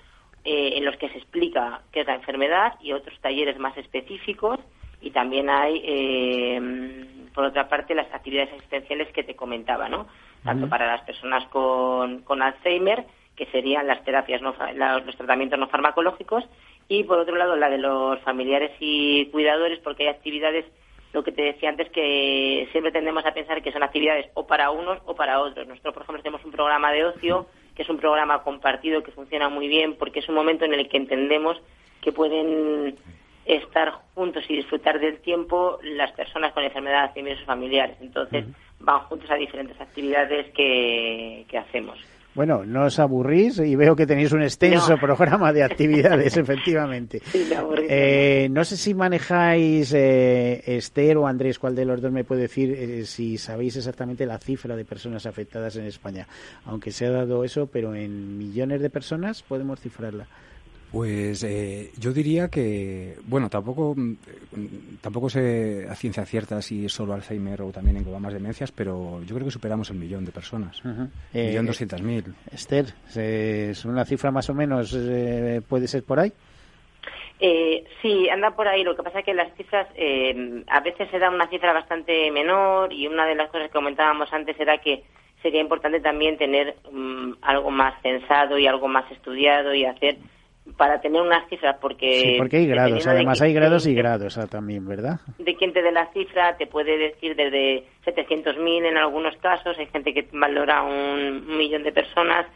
eh, 0.45 0.73
en 0.77 0.85
los 0.85 0.97
que 0.97 1.09
se 1.11 1.19
explica 1.19 1.83
qué 1.93 2.01
es 2.01 2.07
la 2.07 2.15
enfermedad 2.15 2.75
y 2.81 2.93
otros 2.93 3.19
talleres 3.21 3.59
más 3.59 3.77
específicos 3.77 4.61
y 5.01 5.11
también 5.11 5.51
hay, 5.51 5.83
eh, 5.85 7.29
por 7.35 7.45
otra 7.45 7.69
parte, 7.69 7.95
las 7.95 8.13
actividades 8.13 8.53
asistenciales 8.55 9.13
que 9.13 9.23
te 9.23 9.37
comentaba, 9.37 9.89
¿no? 9.89 10.07
Tanto 10.45 10.69
para 10.69 10.87
las 10.87 11.03
personas 11.03 11.45
con, 11.49 12.23
con 12.23 12.43
Alzheimer, 12.43 13.05
que 13.37 13.47
serían 13.47 13.87
las 13.87 14.03
terapias, 14.05 14.41
no, 14.43 14.55
los 15.05 15.17
tratamientos 15.17 15.59
no 15.59 15.69
farmacológicos, 15.69 16.45
y 16.89 17.05
por 17.05 17.19
otro 17.19 17.37
lado 17.37 17.55
la 17.57 17.69
de 17.69 17.79
los 17.79 18.19
familiares 18.21 18.73
y 18.81 19.27
cuidadores, 19.27 19.79
porque 19.81 20.05
hay 20.05 20.09
actividades, 20.09 20.65
lo 21.13 21.23
que 21.23 21.33
te 21.33 21.43
decía 21.43 21.69
antes, 21.69 21.91
que 21.91 22.69
siempre 22.73 22.93
tendemos 22.93 23.25
a 23.27 23.35
pensar 23.35 23.63
que 23.63 23.73
son 23.73 23.83
actividades 23.83 24.31
o 24.35 24.47
para 24.47 24.71
unos 24.71 24.99
o 25.07 25.15
para 25.15 25.41
otros. 25.41 25.67
Nosotros, 25.67 25.95
por 25.95 26.03
ejemplo, 26.03 26.23
tenemos 26.23 26.45
un 26.45 26.53
programa 26.53 26.93
de 26.93 27.05
ocio 27.05 27.47
que 27.79 27.83
es 27.83 27.89
un 27.89 27.99
programa 27.99 28.43
compartido 28.43 29.05
que 29.05 29.13
funciona 29.13 29.49
muy 29.49 29.69
bien 29.69 29.95
porque 29.95 30.19
es 30.19 30.29
un 30.29 30.35
momento 30.35 30.65
en 30.65 30.75
el 30.75 30.89
que 30.89 30.97
entendemos 30.97 31.57
que 32.01 32.11
pueden 32.11 32.97
estar 33.45 33.93
juntos 34.15 34.45
y 34.49 34.57
disfrutar 34.57 34.99
del 34.99 35.21
tiempo 35.21 35.79
las 35.83 36.11
personas 36.13 36.53
con 36.53 36.65
enfermedades 36.65 37.13
y 37.17 37.37
sus 37.37 37.47
familiares. 37.47 37.97
Entonces 38.01 38.47
van 38.81 39.01
juntos 39.01 39.31
a 39.31 39.35
diferentes 39.35 39.81
actividades 39.81 40.53
que 40.55 41.59
hacemos. 41.59 41.99
Bueno, 42.39 42.65
no 42.65 42.85
os 42.85 43.01
aburrís 43.01 43.59
y 43.59 43.75
veo 43.75 43.97
que 43.97 44.07
tenéis 44.07 44.31
un 44.31 44.43
extenso 44.43 44.97
programa 44.97 45.53
de 45.53 45.65
actividades, 45.65 46.37
efectivamente. 46.37 47.21
eh, 47.89 48.47
no 48.49 48.65
sé 48.65 48.77
si 48.77 48.95
manejáis, 48.95 49.93
eh, 49.93 50.63
Esther 50.65 51.17
o 51.17 51.27
Andrés, 51.27 51.59
cuál 51.59 51.75
de 51.75 51.85
los 51.85 52.01
dos 52.01 52.13
me 52.13 52.23
puede 52.23 52.43
decir 52.43 52.71
eh, 52.79 53.05
si 53.07 53.39
sabéis 53.39 53.75
exactamente 53.77 54.25
la 54.25 54.39
cifra 54.39 54.77
de 54.77 54.85
personas 54.85 55.27
afectadas 55.27 55.75
en 55.79 55.87
España. 55.87 56.29
Aunque 56.65 56.93
se 56.93 57.07
ha 57.07 57.11
dado 57.11 57.43
eso, 57.43 57.67
pero 57.67 57.97
en 57.97 58.39
millones 58.39 58.83
de 58.83 58.91
personas 58.91 59.43
podemos 59.43 59.81
cifrarla. 59.81 60.29
Pues 60.93 61.45
eh, 61.45 61.91
yo 61.99 62.13
diría 62.13 62.49
que, 62.49 63.17
bueno, 63.27 63.51
tampoco, 63.51 63.95
mm, 63.95 64.15
tampoco 65.03 65.29
sé 65.29 65.87
a 65.89 65.95
ciencia 65.95 66.25
cierta 66.25 66.63
si 66.63 66.87
es 66.87 66.93
solo 66.93 67.13
Alzheimer 67.13 67.61
o 67.61 67.71
también 67.71 67.99
engloba 67.99 68.19
más 68.19 68.33
demencias, 68.33 68.73
pero 68.73 69.21
yo 69.23 69.35
creo 69.35 69.47
que 69.47 69.51
superamos 69.51 69.91
el 69.91 69.99
millón 69.99 70.25
de 70.25 70.33
personas. 70.33 70.83
millón 70.85 71.11
eh, 71.35 71.61
doscientas 71.63 72.01
mil. 72.01 72.25
Esther, 72.51 72.87
¿es 73.15 73.85
una 73.85 74.05
cifra 74.07 74.31
más 74.31 74.49
o 74.49 74.55
menos, 74.55 74.95
eh, 74.99 75.61
puede 75.69 75.89
ser 75.89 76.05
por 76.05 76.21
ahí? 76.21 76.33
sí, 78.03 78.29
anda 78.31 78.51
por 78.51 78.67
ahí. 78.67 78.83
Lo 78.83 78.97
que 78.97 79.03
pasa 79.03 79.21
es 79.21 79.25
que 79.25 79.35
las 79.35 79.55
cifras, 79.57 79.87
a 80.67 80.81
veces 80.81 81.09
se 81.11 81.19
da 81.19 81.31
una 81.31 81.49
cifra 81.49 81.73
bastante 81.73 82.31
menor 82.33 82.93
y 82.93 83.07
una 83.07 83.27
de 83.27 83.37
las 83.37 83.49
cosas 83.51 83.69
que 83.69 83.75
comentábamos 83.75 84.33
antes 84.33 84.59
era 84.59 84.79
que 84.79 85.05
sería 85.43 85.61
importante 85.61 86.01
también 86.01 86.37
tener 86.37 86.77
mm, 86.91 87.35
algo 87.43 87.71
más 87.71 87.95
pensado 88.01 88.59
y 88.59 88.67
algo 88.67 88.89
más 88.89 89.11
estudiado 89.13 89.75
y 89.75 89.85
hacer 89.85 90.17
para 90.77 91.01
tener 91.01 91.21
unas 91.21 91.49
cifras 91.49 91.77
porque 91.81 92.21
sí, 92.21 92.35
porque 92.39 92.59
hay 92.59 92.67
grados 92.67 93.07
además 93.07 93.41
hay 93.41 93.53
grados 93.53 93.87
y 93.87 93.95
grados 93.95 94.39
ah, 94.39 94.47
también 94.47 94.87
verdad 94.87 95.21
de 95.39 95.55
quien 95.55 95.73
te 95.73 95.83
dé 95.83 95.93
la 95.93 96.07
cifra 96.13 96.57
te 96.57 96.67
puede 96.67 96.99
decir 96.99 97.37
desde 97.37 97.85
700.000 98.05 98.87
en 98.87 98.97
algunos 98.97 99.37
casos 99.39 99.79
hay 99.79 99.87
gente 99.87 100.13
que 100.13 100.29
valora 100.33 100.83
un, 100.83 101.57
millón 101.57 101.83
de 101.83 101.93
personas 101.93 102.47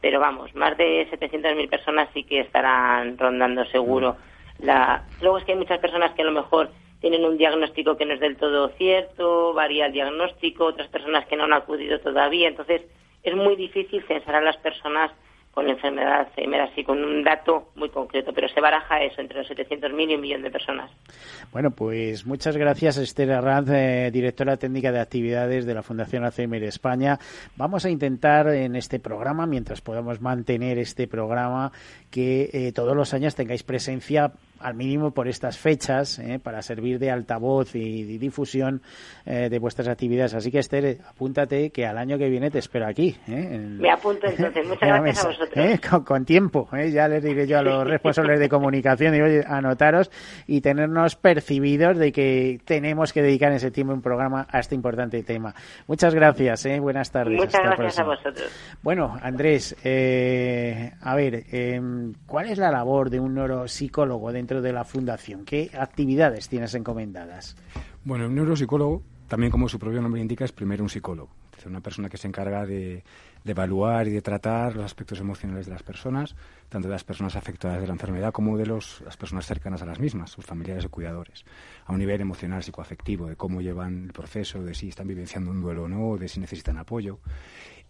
pero 0.00 0.20
vamos 0.20 0.54
más 0.54 0.76
de 0.76 1.08
700.000 1.10 1.68
personas 1.68 2.08
sí 2.14 2.24
que 2.24 2.40
estarán 2.40 3.18
rondando 3.18 3.64
seguro 3.66 4.16
mm. 4.58 4.64
la 4.64 5.04
luego 5.20 5.38
es 5.38 5.44
que 5.44 5.52
hay 5.52 5.58
muchas 5.58 5.78
personas 5.78 6.12
que 6.14 6.22
a 6.22 6.26
lo 6.26 6.32
mejor 6.32 6.70
tienen 7.00 7.24
un 7.24 7.38
diagnóstico 7.38 7.96
que 7.96 8.06
no 8.06 8.14
es 8.14 8.20
del 8.20 8.36
todo 8.36 8.68
cierto 8.70 9.52
varía 9.54 9.86
el 9.86 9.92
diagnóstico 9.92 10.66
otras 10.66 10.88
personas 10.88 11.26
que 11.26 11.36
no 11.36 11.44
han 11.44 11.52
acudido 11.52 12.00
todavía 12.00 12.48
entonces 12.48 12.82
es 13.22 13.34
muy 13.34 13.56
difícil 13.56 14.02
censar 14.06 14.36
a 14.36 14.40
las 14.40 14.56
personas 14.58 15.12
con 15.58 15.68
enfermedad 15.68 16.20
Alzheimer, 16.20 16.60
así 16.60 16.84
con 16.84 17.02
un 17.02 17.24
dato 17.24 17.70
muy 17.74 17.88
concreto, 17.88 18.32
pero 18.32 18.48
se 18.48 18.60
baraja 18.60 19.02
eso 19.02 19.20
entre 19.20 19.38
los 19.38 19.50
700.000 19.50 20.12
y 20.12 20.14
un 20.14 20.20
millón 20.20 20.42
de 20.42 20.52
personas. 20.52 20.88
Bueno, 21.50 21.72
pues 21.72 22.24
muchas 22.26 22.56
gracias 22.56 22.96
Esther 22.96 23.32
Arranz, 23.32 23.68
eh, 23.70 24.10
directora 24.12 24.56
técnica 24.56 24.92
de 24.92 25.00
actividades 25.00 25.66
de 25.66 25.74
la 25.74 25.82
Fundación 25.82 26.24
Alzheimer 26.24 26.62
España. 26.62 27.18
Vamos 27.56 27.84
a 27.84 27.90
intentar 27.90 28.46
en 28.50 28.76
este 28.76 29.00
programa, 29.00 29.46
mientras 29.46 29.80
podamos 29.80 30.20
mantener 30.20 30.78
este 30.78 31.08
programa, 31.08 31.72
que 32.12 32.50
eh, 32.52 32.70
todos 32.72 32.94
los 32.94 33.12
años 33.12 33.34
tengáis 33.34 33.64
presencia 33.64 34.30
al 34.60 34.74
mínimo 34.74 35.10
por 35.12 35.28
estas 35.28 35.58
fechas 35.58 36.18
eh, 36.18 36.38
para 36.42 36.62
servir 36.62 36.98
de 36.98 37.10
altavoz 37.10 37.74
y, 37.74 38.18
difusión 38.18 38.82
eh, 39.26 39.48
de 39.48 39.58
vuestras 39.58 39.88
actividades. 39.88 40.34
Así 40.34 40.50
que 40.50 40.58
Esther, 40.58 40.98
apúntate 41.08 41.70
que 41.70 41.86
al 41.86 41.98
año 41.98 42.18
que 42.18 42.28
viene 42.28 42.50
te 42.50 42.58
espero 42.58 42.86
aquí. 42.86 43.16
Eh, 43.28 43.58
Me 43.58 43.90
apunto 43.90 44.26
entonces. 44.26 44.66
Muchas 44.68 44.88
gracias 44.88 45.24
a 45.24 45.28
vosotros. 45.28 46.04
Con, 46.04 46.24
tiempo. 46.24 46.68
Ya 46.92 47.08
les 47.08 47.22
diré 47.22 47.46
yo 47.46 47.58
a 47.58 47.62
los 47.62 47.86
responsables 47.86 48.40
de 48.40 48.48
comunicación 48.48 49.14
y 49.14 49.20
oye, 49.20 49.44
anotaros 49.46 50.10
y 50.46 50.60
tenernos 50.60 51.16
percibidos 51.16 51.96
de 51.96 52.12
que 52.12 52.60
tenemos 52.64 53.12
que 53.12 53.22
dedicar 53.22 53.52
ese 53.52 53.70
tiempo 53.70 53.92
un 53.92 54.02
programa 54.02 54.46
a 54.50 54.58
este 54.58 54.74
importante 54.74 55.22
tema. 55.22 55.54
Muchas 55.86 56.14
gracias. 56.14 56.66
Buenas 56.80 57.10
tardes. 57.10 57.38
Muchas 57.38 57.62
gracias 57.62 57.98
a 57.98 58.04
vosotros. 58.04 58.76
Bueno, 58.82 59.16
Andrés, 59.22 59.76
a 59.82 61.14
ver, 61.14 61.44
em, 61.50 62.12
¿cuál 62.26 62.48
es 62.50 62.58
la 62.58 62.70
labor 62.70 63.10
de 63.10 63.20
un 63.20 63.34
neuropsicólogo 63.34 64.32
dentro 64.32 64.47
dentro 64.48 64.62
de 64.62 64.72
la 64.72 64.84
fundación? 64.84 65.44
¿Qué 65.44 65.70
actividades 65.78 66.48
tienes 66.48 66.72
encomendadas? 66.72 67.54
Bueno, 68.02 68.28
un 68.28 68.34
neuropsicólogo, 68.34 69.02
también 69.28 69.52
como 69.52 69.68
su 69.68 69.78
propio 69.78 70.00
nombre 70.00 70.22
indica, 70.22 70.46
es 70.46 70.52
primero 70.52 70.82
un 70.82 70.88
psicólogo. 70.88 71.28
Es 71.58 71.66
una 71.66 71.82
persona 71.82 72.08
que 72.08 72.16
se 72.16 72.28
encarga 72.28 72.64
de, 72.64 73.04
evaluar 73.44 74.08
y 74.08 74.10
de 74.10 74.22
tratar 74.22 74.74
los 74.74 74.86
aspectos 74.86 75.20
emocionales 75.20 75.66
de 75.66 75.72
las 75.72 75.82
personas, 75.82 76.34
tanto 76.70 76.88
de 76.88 76.92
las 76.92 77.04
personas 77.04 77.36
afectadas 77.36 77.78
de 77.82 77.86
la 77.86 77.92
enfermedad 77.92 78.32
como 78.32 78.56
de 78.56 78.64
los, 78.64 79.02
las 79.04 79.18
personas 79.18 79.44
cercanas 79.44 79.82
a 79.82 79.86
las 79.86 80.00
mismas, 80.00 80.30
sus 80.30 80.46
familiares 80.46 80.86
o 80.86 80.90
cuidadores, 80.90 81.44
a 81.84 81.92
un 81.92 81.98
nivel 81.98 82.22
emocional, 82.22 82.62
psicoafectivo, 82.62 83.26
de 83.26 83.36
cómo 83.36 83.60
llevan 83.60 84.04
el 84.04 84.12
proceso, 84.14 84.62
de 84.62 84.74
si 84.74 84.88
están 84.88 85.08
vivenciando 85.08 85.50
un 85.50 85.60
duelo 85.60 85.82
o 85.82 85.88
no, 85.88 86.16
de 86.16 86.26
si 86.26 86.40
necesitan 86.40 86.78
apoyo. 86.78 87.18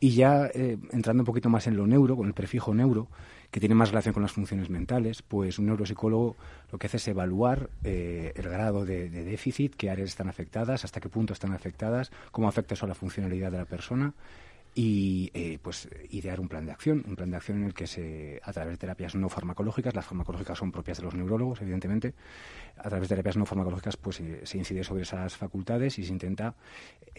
Y 0.01 0.11
ya 0.11 0.47
eh, 0.47 0.77
entrando 0.91 1.23
un 1.23 1.27
poquito 1.27 1.51
más 1.51 1.69
en 1.69 1.77
lo 1.77 1.87
neuro, 1.87 2.17
con 2.17 2.27
el 2.27 2.35
prefijo 2.35 2.75
neuro, 2.75 3.09
que 3.51 3.61
tiene 3.61 3.75
más 3.75 3.91
relación 3.91 4.13
con 4.13 4.23
las 4.23 4.33
funciones 4.33 4.69
mentales, 4.69 5.23
pues 5.23 5.59
un 5.59 5.67
neuropsicólogo 5.67 6.37
lo 6.71 6.79
que 6.79 6.87
hace 6.87 6.99
es 6.99 7.09
evaluar 7.09 7.71
eh, 7.83 8.33
el 8.37 8.49
grado 8.49 8.85
de, 8.85 9.09
déficit, 9.09 9.75
qué 9.75 9.91
áreas 9.91 10.11
están 10.11 10.29
afectadas, 10.29 10.85
hasta 10.85 11.01
qué 11.01 11.09
punto 11.09 11.33
están 11.33 11.53
afectadas, 11.53 12.11
cómo 12.31 12.49
afecta 12.49 12.75
eso 12.75 12.85
a 12.85 12.89
la 12.89 12.95
funcionalidad 12.95 13.51
de 13.51 13.59
la 13.59 13.65
persona 13.65 14.13
y 14.75 15.31
eh, 15.33 15.59
pues 15.63 15.89
idear 16.11 16.41
un 16.41 16.49
plan 16.49 16.67
de 16.67 16.73
acción, 16.73 17.03
un 17.09 17.17
plan 17.17 17.31
de 17.31 17.37
acción 17.37 17.59
en 17.59 17.65
el 17.65 17.75
que 17.75 17.87
se, 17.87 18.39
a 18.45 18.53
través 18.53 18.75
de 18.75 18.77
terapias 18.77 19.15
no 19.15 19.29
farmacológicas, 19.31 19.95
las 19.95 20.05
farmacológicas 20.05 20.59
son 20.59 20.71
propias 20.71 20.99
de 20.99 21.05
los 21.05 21.15
neurólogos, 21.15 21.63
evidentemente, 21.63 22.15
a 22.79 22.89
través 22.89 23.09
de 23.09 23.15
terapias 23.15 23.37
no 23.37 23.47
farmacológicas 23.47 23.97
pues 23.97 24.23
se 24.43 24.59
incide 24.59 24.85
sobre 24.85 25.03
esas 25.03 25.37
facultades 25.37 25.99
y 25.99 26.05
se 26.05 26.13
intenta, 26.13 26.55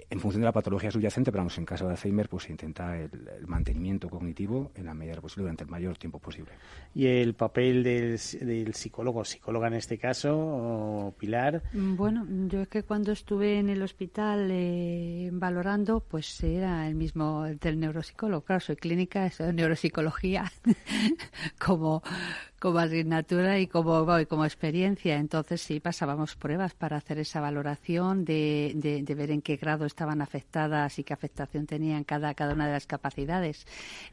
en 0.10 0.20
función 0.20 0.42
de 0.42 0.46
la 0.46 0.52
patología 0.52 0.92
subyacente, 0.92 1.32
pero 1.32 1.42
vamos, 1.42 1.58
en 1.58 1.66
caso 1.66 1.86
de 1.86 1.92
Alzheimer, 1.92 2.30
pues 2.30 2.44
se 2.44 2.52
intenta 2.52 2.98
el, 2.98 3.10
mantenimiento 3.48 4.10
cognitivo 4.10 4.72
en 4.76 4.86
la 4.86 4.94
medida 4.94 5.20
posible 5.22 5.44
durante 5.44 5.64
el 5.64 5.70
mayor 5.70 5.98
tiempo 5.98 6.20
posible. 6.20 6.52
¿Y 6.94 7.08
el 7.08 7.34
papel 7.34 7.84
del, 7.84 8.20
del 8.42 8.74
psicólogo, 8.74 9.24
psicóloga 9.26 9.68
en 9.68 9.74
este 9.74 9.98
caso, 9.98 10.38
o 10.38 11.14
Pilar? 11.18 11.64
Mm, 11.74 11.96
bueno, 11.96 12.26
yo 12.48 12.62
es 12.62 12.68
que 12.68 12.84
cuando 12.84 13.12
estuve 13.12 13.60
en 13.60 13.70
el 13.70 13.82
hospital 13.82 14.50
eh, 14.52 15.30
valorando, 15.32 16.00
pues 16.00 16.44
era 16.44 16.88
el 16.88 16.96
mismo 16.96 17.44
del 17.44 17.80
neuropsicólogo. 17.80 18.44
Claro, 18.44 18.62
soy 18.62 18.76
clínica, 18.76 19.30
de 19.30 19.54
neuropsicología 19.54 20.52
como 21.60 22.04
como 22.60 22.80
asignatura 22.80 23.60
y 23.60 23.68
como, 23.68 24.06
como 24.28 24.46
experiencia. 24.46 25.18
Entonces 25.18 25.49
sí 25.58 25.80
pasábamos 25.80 26.36
pruebas 26.36 26.74
para 26.74 26.98
hacer 26.98 27.20
esa 27.20 27.42
valoración 27.42 28.26
de, 28.26 28.74
de, 28.76 29.16
ver 29.16 29.32
en 29.32 29.42
qué 29.42 29.56
grado 29.56 29.86
estaban 29.86 30.22
afectadas 30.22 31.00
y 31.00 31.04
qué 31.04 31.14
afectación 31.14 31.66
tenían 31.66 32.04
cada, 32.04 32.34
cada 32.34 32.54
una 32.54 32.68
de 32.68 32.74
las 32.74 32.88
capacidades 32.88 33.66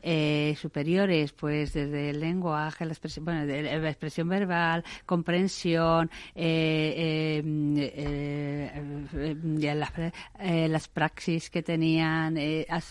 eh, 0.02 0.56
superiores, 0.60 1.32
pues 1.32 1.72
desde 1.72 2.10
el 2.10 2.20
lenguaje, 2.20 2.84
la 2.84 2.92
expresión, 2.92 3.24
bueno, 3.24 3.44
la 3.44 3.88
expresión 3.88 4.28
verbal, 4.28 4.84
comprensión, 5.04 6.10
eh, 6.34 7.42
eh, 7.44 9.74
las, 9.74 9.92
las 10.70 10.88
praxis 10.88 11.50
que 11.50 11.62
tenían, 11.62 12.36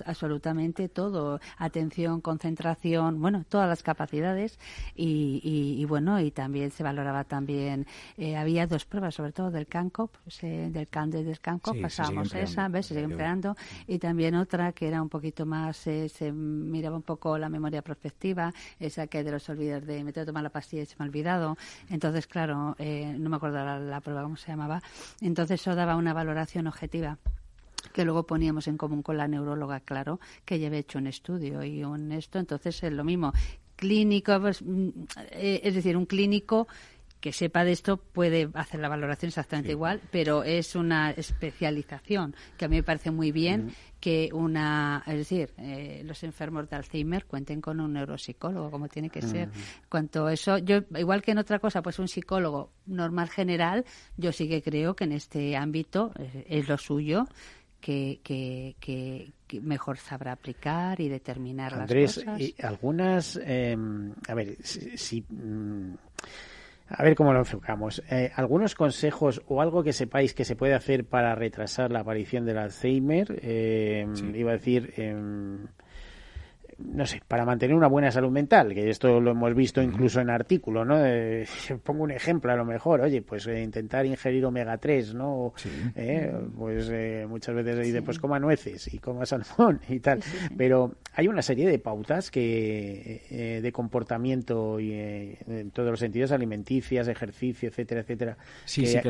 absolutamente 0.05 0.89
todo, 0.89 1.39
atención, 1.57 2.21
concentración, 2.21 3.21
bueno, 3.21 3.45
todas 3.47 3.67
las 3.67 3.83
capacidades 3.83 4.59
y, 4.95 5.41
y, 5.43 5.85
bueno, 5.85 6.19
y 6.19 6.31
también 6.31 6.71
se 6.71 6.83
valoraba 6.83 7.23
también, 7.23 7.85
eh, 8.17 8.34
había 8.38 8.67
dos 8.67 8.86
pruebas, 8.86 9.15
sobre 9.15 9.31
todo 9.31 9.51
del 9.51 9.67
CANCOP, 9.67 10.15
del 10.41 10.88
CAN 10.88 11.11
del 11.11 11.39
CANCOP, 11.39 11.81
pasábamos 11.81 12.33
esa, 12.33 12.67
¿ves? 12.67 12.88
Se 12.88 12.93
sigue 12.93 13.05
empleando, 13.05 13.55
y 13.88 13.99
también 13.99 14.36
otra 14.36 14.71
que 14.71 14.88
era 14.88 15.01
un 15.01 15.09
poquito 15.09 15.45
más, 15.45 15.88
eh, 15.88 16.09
se 16.09 16.31
miraba 16.31 16.95
un 16.95 17.03
poco 17.03 17.38
la 17.38 17.49
memoria 17.49 17.81
prospectiva, 17.81 18.53
esa 18.79 19.07
que 19.07 19.23
de 19.23 19.31
los 19.31 19.47
olvidos 19.49 19.86
de 19.86 20.03
me 20.03 20.13
tengo 20.13 20.25
que 20.25 20.29
tomar 20.29 20.43
la 20.43 20.49
pastilla 20.49 20.83
y 20.83 20.86
se 20.86 20.95
me 20.97 21.05
ha 21.05 21.07
olvidado. 21.07 21.57
Entonces, 21.89 22.27
claro, 22.27 22.75
eh, 22.79 23.15
no 23.17 23.29
me 23.29 23.38
acuerdo 23.38 23.63
la, 23.63 23.79
la 23.79 24.01
prueba 24.01 24.23
cómo 24.23 24.38
se 24.38 24.47
llamaba. 24.47 24.81
Entonces, 25.21 25.61
eso 25.61 25.75
daba 25.75 25.95
una 25.95 26.13
valoración 26.13 26.67
objetiva 26.67 27.17
que 27.93 28.03
luego 28.03 28.23
poníamos 28.23 28.67
en 28.67 28.77
común 28.77 29.01
con 29.01 29.17
la 29.17 29.27
neuróloga, 29.27 29.79
claro, 29.79 30.19
que 30.43 30.59
lleve 30.59 30.79
hecho 30.79 30.97
un 30.97 31.07
estudio 31.07 31.63
y 31.63 31.83
un 31.83 32.11
esto, 32.11 32.39
entonces 32.39 32.83
es 32.83 32.91
lo 32.91 33.03
mismo 33.03 33.31
clínico, 33.75 34.39
pues, 34.39 34.61
mm, 34.61 34.89
eh, 35.31 35.61
es 35.63 35.75
decir, 35.75 35.97
un 35.97 36.05
clínico 36.05 36.67
que 37.26 37.34
sepa 37.34 37.63
de 37.63 37.71
esto 37.71 37.97
puede 37.97 38.49
hacer 38.53 38.80
la 38.80 38.88
valoración 38.88 39.30
exactamente 39.30 39.71
igual, 39.71 39.99
pero 40.11 40.43
es 40.43 40.76
una 40.76 41.09
especialización 41.09 42.36
que 42.55 42.65
a 42.65 42.67
mí 42.67 42.76
me 42.76 42.84
parece 42.84 43.09
muy 43.09 43.32
bien 43.32 43.71
que 43.99 44.30
una, 44.32 45.01
es 45.07 45.17
decir, 45.17 45.51
eh, 45.57 46.03
los 46.05 46.23
enfermos 46.23 46.69
de 46.69 46.76
Alzheimer 46.76 47.26
cuenten 47.26 47.61
con 47.61 47.80
un 47.80 47.93
neuropsicólogo, 47.93 48.69
como 48.69 48.89
tiene 48.89 49.09
que 49.09 49.23
ser. 49.23 49.49
Cuanto 49.89 50.30
eso, 50.30 50.59
yo 50.59 50.82
igual 50.95 51.23
que 51.23 51.32
en 51.32 51.39
otra 51.39 51.57
cosa, 51.57 51.82
pues 51.82 51.97
un 51.97 52.07
psicólogo 52.07 52.69
normal 52.86 53.30
general, 53.30 53.86
yo 54.17 54.32
sí 54.32 54.47
que 54.47 54.61
creo 54.61 54.95
que 54.95 55.05
en 55.05 55.13
este 55.13 55.57
ámbito 55.57 56.11
eh, 56.19 56.45
es 56.47 56.69
lo 56.69 56.78
suyo 56.78 57.26
que, 57.82 58.19
que, 58.23 59.34
mejor 59.63 59.97
sabrá 59.97 60.34
aplicar 60.34 61.01
y 61.01 61.09
determinar 61.09 61.76
las 61.76 61.91
cosas. 61.91 62.39
Y 62.39 62.53
algunas, 62.61 63.39
em, 63.43 64.13
a 64.28 64.34
ver, 64.36 64.57
si, 64.61 65.21
mm, 65.28 65.93
a 66.88 67.03
ver 67.03 67.15
cómo 67.15 67.33
lo 67.33 67.39
enfocamos. 67.39 68.03
Eh, 68.09 68.31
algunos 68.36 68.75
consejos 68.75 69.41
o 69.47 69.61
algo 69.61 69.83
que 69.83 69.93
sepáis 69.93 70.33
que 70.33 70.45
se 70.45 70.55
puede 70.55 70.75
hacer 70.75 71.05
para 71.05 71.33
retrasar 71.33 71.91
la 71.91 72.01
aparición 72.01 72.45
del 72.45 72.57
Alzheimer. 72.59 73.39
Em, 73.41 74.36
iba 74.36 74.51
a 74.51 74.53
decir 74.53 74.93
em, 74.97 75.65
no 76.78 77.05
sé, 77.05 77.21
para 77.28 77.45
mantener 77.45 77.76
una 77.76 77.88
buena 77.88 78.11
salud 78.11 78.32
mental, 78.32 78.73
que 78.73 78.89
esto 78.89 79.21
lo 79.21 79.32
hemos 79.32 79.53
visto 79.55 79.82
incluso 79.82 80.19
en 80.19 80.30
artículos, 80.30 80.86
¿no? 80.86 80.97
pongo 81.84 82.03
un 82.03 82.11
ejemplo 82.11 82.51
a 82.51 82.55
lo 82.55 82.65
mejor, 82.65 83.01
oye, 83.01 83.21
pues 83.21 83.47
eh, 83.47 83.61
intentar 83.61 84.05
ingerir 84.05 84.45
omega 84.45 84.78
3, 84.78 85.13
¿no? 85.13 85.53
Eh, 85.95 86.34
pues 86.57 86.89
eh, 86.91 87.26
muchas 87.28 87.55
veces 87.55 87.80
dice, 87.86 88.01
pues 88.01 88.19
coma 88.19 88.39
nueces 88.39 88.93
y 88.93 88.99
coma 88.99 89.26
salmón 89.26 89.80
y 89.88 89.99
tal. 89.99 90.19
Pero 90.57 90.95
hay 91.13 91.28
una 91.28 91.41
serie 91.41 91.67
de 91.69 91.80
pautas 91.80 92.30
que 92.32 93.59
de 93.61 93.71
comportamiento 93.71 94.80
y 94.80 94.93
en 94.93 95.71
todos 95.71 95.89
los 95.91 95.99
sentidos, 95.99 96.32
alimenticias, 96.32 97.07
ejercicio, 97.07 97.69
etcétera, 97.69 98.01
etcétera, 98.01 98.38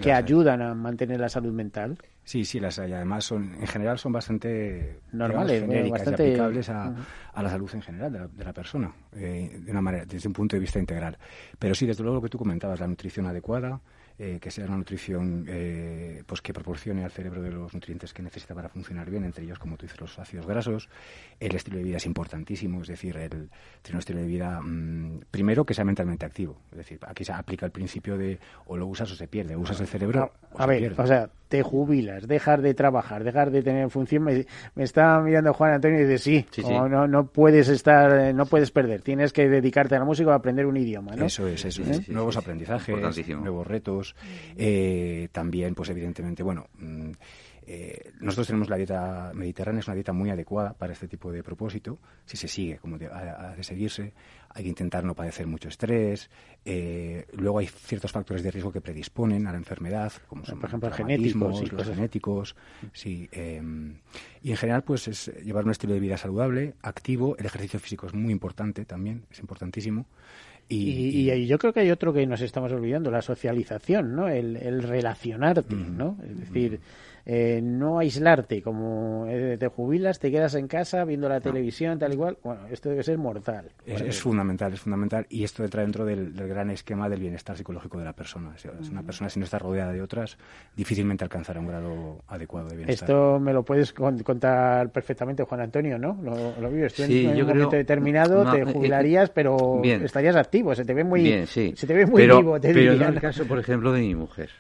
que 0.02 0.14
ayudan 0.14 0.62
a 0.62 0.74
mantener 0.74 1.20
la 1.20 1.30
salud 1.30 1.52
mental. 1.52 1.98
Sí, 2.26 2.44
sí, 2.44 2.60
las 2.60 2.80
hay. 2.80 2.92
Además, 2.92 3.24
son, 3.24 3.54
en 3.54 3.68
general 3.68 4.00
son 4.00 4.12
bastante 4.12 5.00
normales, 5.12 5.62
genéricas 5.62 6.08
y 6.08 6.10
aplicables 6.10 6.70
a, 6.70 6.92
a, 7.32 7.44
la 7.44 7.50
salud 7.52 7.70
en 7.72 7.84
general 7.84 8.12
de 8.12 8.20
la, 8.20 8.28
de 8.28 8.44
la 8.44 8.52
persona, 8.52 8.92
eh, 9.16 9.60
de 9.62 9.72
una 9.72 9.82
manera, 9.82 10.06
desde 10.06 10.28
un 10.28 10.34
punto 10.34 10.56
de 10.56 10.60
vista 10.60 10.80
integral. 10.80 11.20
Pero 11.60 11.76
sí, 11.76 11.86
desde 11.86 12.02
luego 12.02 12.16
lo 12.16 12.22
que 12.24 12.30
tú 12.30 12.40
comentabas, 12.40 12.80
la 12.80 12.88
nutrición 12.88 13.28
adecuada, 13.28 13.80
eh, 14.18 14.40
que 14.42 14.50
sea 14.50 14.66
una 14.66 14.78
nutrición 14.78 15.46
eh, 15.48 16.24
pues 16.26 16.42
que 16.42 16.54
proporcione 16.54 17.04
al 17.04 17.12
cerebro 17.12 17.42
de 17.42 17.52
los 17.52 17.74
nutrientes 17.74 18.14
que 18.14 18.24
necesita 18.24 18.56
para 18.56 18.70
funcionar 18.70 19.10
bien, 19.10 19.26
entre 19.26 19.44
ellos, 19.44 19.60
como 19.60 19.76
tú 19.76 19.86
dices, 19.86 20.00
los 20.00 20.18
ácidos 20.18 20.46
grasos. 20.46 20.90
El 21.40 21.56
estilo 21.56 21.78
de 21.78 21.84
vida 21.84 21.98
es 21.98 22.06
importantísimo, 22.06 22.82
es 22.82 22.88
decir, 22.88 23.18
el 23.18 23.50
tener 23.82 23.96
un 23.96 24.00
estilo 24.00 24.20
de 24.20 24.28
vida, 24.28 24.62
mm, 24.62 25.22
primero, 25.32 25.66
que 25.66 25.74
sea 25.74 25.84
mentalmente 25.84 26.26
activo. 26.26 26.58
Es 26.72 26.78
decir, 26.78 27.00
aquí 27.06 27.26
se 27.26 27.34
aplica 27.34 27.66
el 27.66 27.72
principio 27.72 28.18
de 28.18 28.40
o 28.68 28.78
lo 28.78 28.88
usas 28.88 29.12
o 29.12 29.16
se 29.16 29.28
pierde, 29.28 29.56
usas 29.56 29.80
el 29.82 29.88
cerebro 29.88 30.32
o 30.54 30.62
a 30.62 30.66
ver, 30.66 30.94
o 30.98 31.08
sea, 31.08 31.30
te 31.48 31.62
jubilas, 31.62 32.28
dejar 32.28 32.62
de 32.62 32.74
trabajar, 32.74 33.24
dejar 33.24 33.52
de 33.52 33.62
tener 33.62 33.90
función. 33.90 34.24
Me, 34.24 34.46
está 34.78 35.20
mirando 35.20 35.54
Juan 35.54 35.74
Antonio 35.74 36.02
y 36.02 36.06
dice, 36.06 36.46
sí, 36.52 36.64
No, 36.64 37.08
no 37.08 37.28
puedes 37.28 37.68
estar, 37.68 38.34
no 38.34 38.46
puedes 38.46 38.72
perder, 38.72 39.02
tienes 39.02 39.34
que 39.34 39.48
dedicarte 39.48 39.96
a 39.96 40.00
la 40.00 40.06
música 40.06 40.30
o 40.30 40.34
aprender 40.34 40.66
un 40.66 40.78
idioma, 40.78 41.16
¿no? 41.16 41.26
Eso 41.26 41.48
es, 41.48 41.66
eso 41.66 41.84
es. 41.84 42.10
Nuevos 42.10 42.38
aprendizajes, 42.38 43.28
nuevos 43.28 43.68
retos. 43.68 44.05
Eh, 44.58 45.30
también, 45.32 45.74
pues 45.74 45.90
evidentemente, 45.90 46.44
bueno... 46.44 46.68
Mm, 46.78 47.12
eh, 47.68 48.12
nosotros 48.20 48.48
tenemos 48.48 48.70
la 48.70 48.78
dieta 48.78 49.32
mediterránea, 49.34 49.80
es 49.80 49.88
una 49.88 49.96
dieta 49.96 50.14
muy 50.14 50.30
adecuada 50.30 50.74
para 50.74 50.94
este 50.94 51.08
tipo 51.08 51.32
de 51.32 51.42
propósito, 51.42 51.98
si 52.26 52.38
se 52.38 52.48
sigue 52.48 52.78
como 52.78 52.98
de, 52.98 53.10
de 53.58 53.64
seguirse. 53.64 54.14
Hay 54.50 54.64
que 54.64 54.70
intentar 54.70 55.04
no 55.04 55.16
padecer 55.16 55.48
mucho 55.48 55.68
estrés. 55.68 56.30
Eh, 56.64 57.26
luego 57.34 57.60
hay 57.60 57.68
ciertos 57.68 58.12
factores 58.12 58.44
de 58.44 58.52
riesgo 58.52 58.72
que 58.72 58.82
predisponen 58.82 59.48
a 59.48 59.52
la 59.52 59.58
enfermedad, 59.58 60.14
como 60.28 60.46
son, 60.46 60.60
por 60.60 60.70
ejemplo, 60.70 60.92
genéticos, 60.92 61.72
los 61.72 61.88
genéticos. 61.88 62.56
Sí, 62.94 63.28
em, 63.32 63.98
y 64.44 64.52
en 64.52 64.58
general, 64.58 64.84
pues 64.84 65.08
es 65.08 65.32
llevar 65.44 65.66
un 65.66 65.72
estilo 65.72 65.94
de 65.94 66.00
vida 66.00 66.18
saludable, 66.18 66.76
activo. 66.84 67.36
El 67.38 67.48
ejercicio 67.48 67.80
físico 67.80 68.06
es 68.06 68.14
muy 68.14 68.32
importante 68.32 68.86
también, 68.86 69.26
es 69.32 69.40
importantísimo. 69.40 70.06
Y, 70.68 71.30
y, 71.32 71.46
yo 71.46 71.60
creo 71.60 71.74
que 71.74 71.82
hay 71.82 71.92
otro 71.92 72.12
que 72.12 72.26
nos 72.26 72.42
estamos 72.42 72.72
olvidando, 72.72 73.12
la 73.12 73.22
socialización, 73.22 74.16
¿no? 74.16 74.28
El, 74.28 74.82
relacionarte, 74.82 75.76
¿no? 75.76 76.18
Es 76.24 76.40
decir, 76.40 76.80
eh, 77.28 77.60
no 77.60 77.98
aislarte, 77.98 78.62
como 78.62 79.26
eh, 79.28 79.58
te 79.58 79.68
jubilas, 79.68 80.20
te 80.20 80.30
quedas 80.30 80.54
en 80.54 80.68
casa 80.68 81.04
viendo 81.06 81.28
la 81.28 81.42
televisión, 81.42 81.98
tal 81.98 82.14
igual. 82.14 82.38
Bueno, 82.44 82.68
esto 82.70 82.90
debe 82.90 83.02
ser 83.02 83.18
mortal. 83.18 83.72
Es, 83.84 84.22
fundamental, 84.22 84.74
es 84.74 84.82
fundamental. 84.82 85.26
Y 85.30 85.44
esto 85.44 85.64
entra 85.64 85.82
dentro 85.82 86.06
del, 86.06 86.34
gran 86.34 86.70
esquema 86.70 87.10
del 87.10 87.22
bienestar 87.22 87.58
psicológico 87.58 87.98
de 87.98 88.06
la 88.06 88.14
persona. 88.14 88.54
Es, 88.56 88.90
una 88.92 89.02
persona, 89.02 89.28
si 89.30 89.40
no 89.40 89.46
está 89.46 89.58
rodeada 89.58 89.92
de 89.92 90.04
otras, 90.04 90.38
difícilmente 90.76 91.24
alcanzará 91.24 91.60
un 91.60 91.68
grado 91.68 92.22
adecuado 92.28 92.70
de 92.70 92.76
bienestar. 92.76 93.10
Esto 93.10 93.40
me 93.40 93.54
lo 93.54 93.64
puedes 93.66 93.92
contar 93.92 94.92
perfectamente, 94.92 95.42
Juan 95.42 95.62
Antonio, 95.62 95.98
¿no? 95.98 96.20
Lo, 96.22 96.70
vives. 96.70 96.94
Tú 96.94 97.04
en, 97.04 97.42
un 97.42 97.48
momento 97.48 97.76
determinado 97.76 98.52
te 98.52 98.62
eh, 98.62 98.66
jubilarías, 98.66 99.32
pero 99.32 99.82
estarías 99.84 100.36
activo. 100.36 100.76
Se 100.76 100.86
te 100.86 100.94
ve 100.94 101.04
muy, 101.04 101.48
se 101.48 101.74
te 101.74 101.94
ve 101.96 102.06
muy 102.06 102.28
vivo. 102.28 102.60
Te 102.60 102.72
pero 102.72 102.94
en 102.94 103.02
el 103.02 103.20
caso, 103.20 103.48
por 103.48 103.58
ejemplo, 103.58 103.92
de 103.92 104.02
mi 104.02 104.14
mujer. 104.14 104.52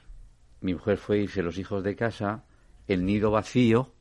Mi 0.61 0.73
mujer 0.73 0.97
fue 0.97 1.19
irse 1.19 1.43
los 1.43 1.59
hijos 1.59 1.83
de 1.83 1.95
casa 1.95 2.43
el 2.87 3.05
nido 3.05 3.31
vacío, 3.31 3.91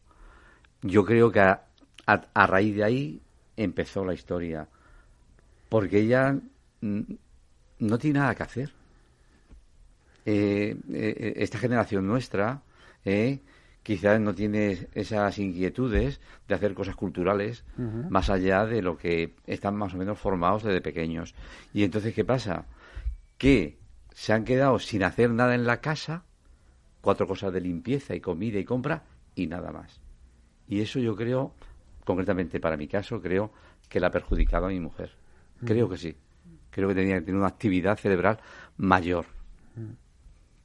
yo 0.82 1.05
creo 1.05 1.32
que 1.32 1.41
a, 1.41 1.66
raíz 2.47 2.76
de 2.76 2.85
ahí 2.85 3.22
empezó 3.57 4.05
la 4.05 4.14
historia. 4.14 4.68
Porque 5.68 6.01
ella 6.01 6.39
no 6.80 7.99
tiene 7.99 8.18
nada 8.18 8.35
que 8.35 8.43
hacer. 8.43 8.72
Eh, 10.26 10.76
eh, 10.93 11.35
esta 11.37 11.59
generación 11.59 12.07
nuestra, 12.07 12.62
eh, 13.05 13.41
quizás 13.82 14.20
no 14.20 14.35
tiene 14.35 14.89
esas 14.95 15.39
inquietudes 15.39 16.20
de 16.49 16.55
hacer 16.55 16.74
cosas 16.74 16.97
culturales 16.97 17.64
más 18.09 18.30
allá 18.30 18.64
de 18.64 18.80
lo 18.80 18.97
que 18.97 19.35
están 19.47 19.76
más 19.76 19.95
o 19.95 19.99
menos 19.99 20.18
formados 20.18 20.62
desde 20.62 20.80
pequeños. 20.80 21.35
Y 21.72 21.85
entonces, 21.85 22.14
¿qué 22.14 22.24
pasa? 22.24 22.66
Que 23.37 23.78
se 24.14 24.32
han 24.32 24.45
quedado 24.45 24.78
sin 24.78 25.03
hacer 25.03 25.30
nada 25.30 25.55
en 25.55 25.66
la 25.66 25.80
casa, 25.80 26.24
cuatro 27.05 27.26
cosas 27.26 27.52
de 27.52 27.61
limpieza 27.61 28.14
y 28.14 28.20
comida 28.20 28.59
y 28.59 28.64
compra 28.64 29.05
y 29.36 29.46
nada 29.46 29.70
más. 29.70 30.00
Y 30.66 30.80
eso 30.80 30.98
yo 30.98 31.14
creo, 31.14 31.52
concretamente 32.05 32.59
para 32.59 32.76
mi 32.76 32.88
caso, 32.88 33.20
creo 33.20 33.52
que 33.88 34.00
la 34.00 34.09
ha 34.09 34.11
perjudicado 34.11 34.66
a 34.66 34.70
mi 34.70 34.80
mujer. 34.80 35.12
Creo 35.64 35.88
que 35.88 35.98
sí. 35.98 36.16
Creo 36.70 36.88
que 36.88 36.94
tenía 36.94 37.16
que 37.16 37.26
tener 37.26 37.38
una 37.38 37.48
actividad 37.48 37.96
cerebral 37.98 38.40
mayor. 38.78 39.26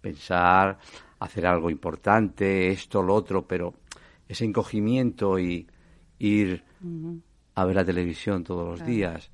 Pensar, 0.02 0.80
hacer 1.20 1.46
algo 1.46 1.70
importante, 1.70 2.70
esto, 2.70 3.04
lo 3.04 3.14
otro, 3.16 3.46
pero 3.46 3.74
ese 4.28 4.46
encogimiento 4.46 5.38
y 5.38 5.68
ir 6.20 6.64
a 7.56 7.66
ver 7.66 7.76
la 7.76 7.84
televisión 7.86 8.44
todos 8.44 8.66
los 8.66 8.78
Claro. 8.80 8.92
días 8.92 9.30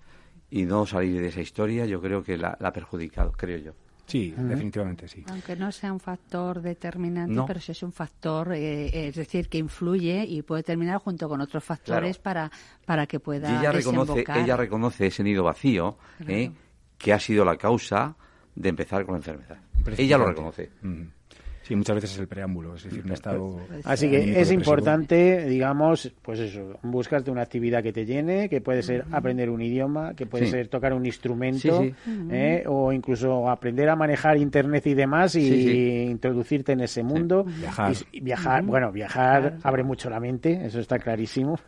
y 0.49 0.63
no 0.65 0.85
salir 0.87 1.21
de 1.21 1.27
esa 1.27 1.41
historia, 1.41 1.85
yo 1.85 2.01
creo 2.01 2.23
que 2.23 2.37
la, 2.37 2.57
la 2.59 2.69
ha 2.69 2.73
perjudicado, 2.73 3.31
creo 3.31 3.59
yo. 3.59 3.73
Sí, 4.07 4.33
definitivamente 4.37 5.07
sí. 5.07 5.23
Aunque 5.29 5.55
no 5.55 5.71
sea 5.71 5.91
un 5.91 5.99
factor 5.99 6.61
determinante, 6.61 7.33
No. 7.33 7.45
pero 7.45 7.59
sí 7.59 7.71
es 7.71 7.81
un 7.83 7.91
factor, 7.91 8.53
eh, 8.53 9.07
es 9.07 9.15
decir, 9.15 9.49
que 9.49 9.57
influye 9.57 10.23
y 10.25 10.41
puede 10.43 10.61
terminar 10.63 10.99
junto 10.99 11.27
con 11.27 11.41
otros 11.41 11.63
factores 11.63 12.17
para, 12.19 12.51
para 12.85 13.07
que 13.07 13.19
pueda 13.19 13.51
Y 13.51 13.57
ella 13.59 13.71
reconoce, 13.71 14.23
ella 14.35 14.55
reconoce 14.57 15.07
ese 15.07 15.23
nido 15.23 15.43
vacío 15.43 15.97
Claro. 16.17 16.31
¿eh? 16.33 16.51
que 16.97 17.13
ha 17.13 17.19
sido 17.19 17.43
la 17.43 17.57
causa 17.57 18.15
de 18.55 18.69
empezar 18.69 19.05
con 19.05 19.13
la 19.15 19.17
enfermedad. 19.17 19.57
Ella 19.97 20.17
lo 20.17 20.27
reconoce. 20.27 20.71
Sí, 21.67 21.75
muchas 21.75 21.95
veces 21.95 22.11
es 22.13 22.19
el 22.19 22.27
preámbulo, 22.27 22.75
es 22.75 22.83
decir, 22.83 23.03
un 23.03 23.11
estado. 23.11 23.57
Así 23.85 24.07
que 24.07 24.17
es 24.19 24.25
depresivo. 24.27 24.59
importante, 24.59 25.45
digamos, 25.45 26.13
pues 26.21 26.39
eso, 26.39 26.77
buscarte 26.83 27.31
una 27.31 27.41
actividad 27.41 27.81
que 27.81 27.91
te 27.91 28.05
llene, 28.05 28.49
que 28.49 28.61
puede 28.61 28.83
ser 28.83 29.03
aprender 29.11 29.49
un 29.49 29.61
idioma, 29.63 30.13
que 30.13 30.27
puede 30.27 30.45
Sí. 30.45 30.51
ser 30.51 30.67
tocar 30.67 30.93
un 30.93 31.07
instrumento, 31.07 31.81
Sí, 31.81 31.91
¿eh? 32.29 32.63
o 32.67 32.93
incluso 32.93 33.49
aprender 33.49 33.89
a 33.89 33.95
manejar 33.95 34.37
internet 34.37 34.85
y 34.85 34.93
demás 34.93 35.33
y 35.35 35.41
Sí, 35.41 35.63
sí. 35.63 36.01
introducirte 36.11 36.73
en 36.73 36.81
ese 36.81 37.01
mundo. 37.01 37.43
Viajar. 37.45 37.93
Y, 38.11 38.17
y 38.17 38.21
viajar, 38.21 38.63
bueno, 38.63 38.91
viajar 38.91 39.57
abre 39.63 39.83
mucho 39.83 40.07
la 40.11 40.19
mente, 40.19 40.65
eso 40.67 40.79
está 40.79 40.99
clarísimo. 40.99 41.57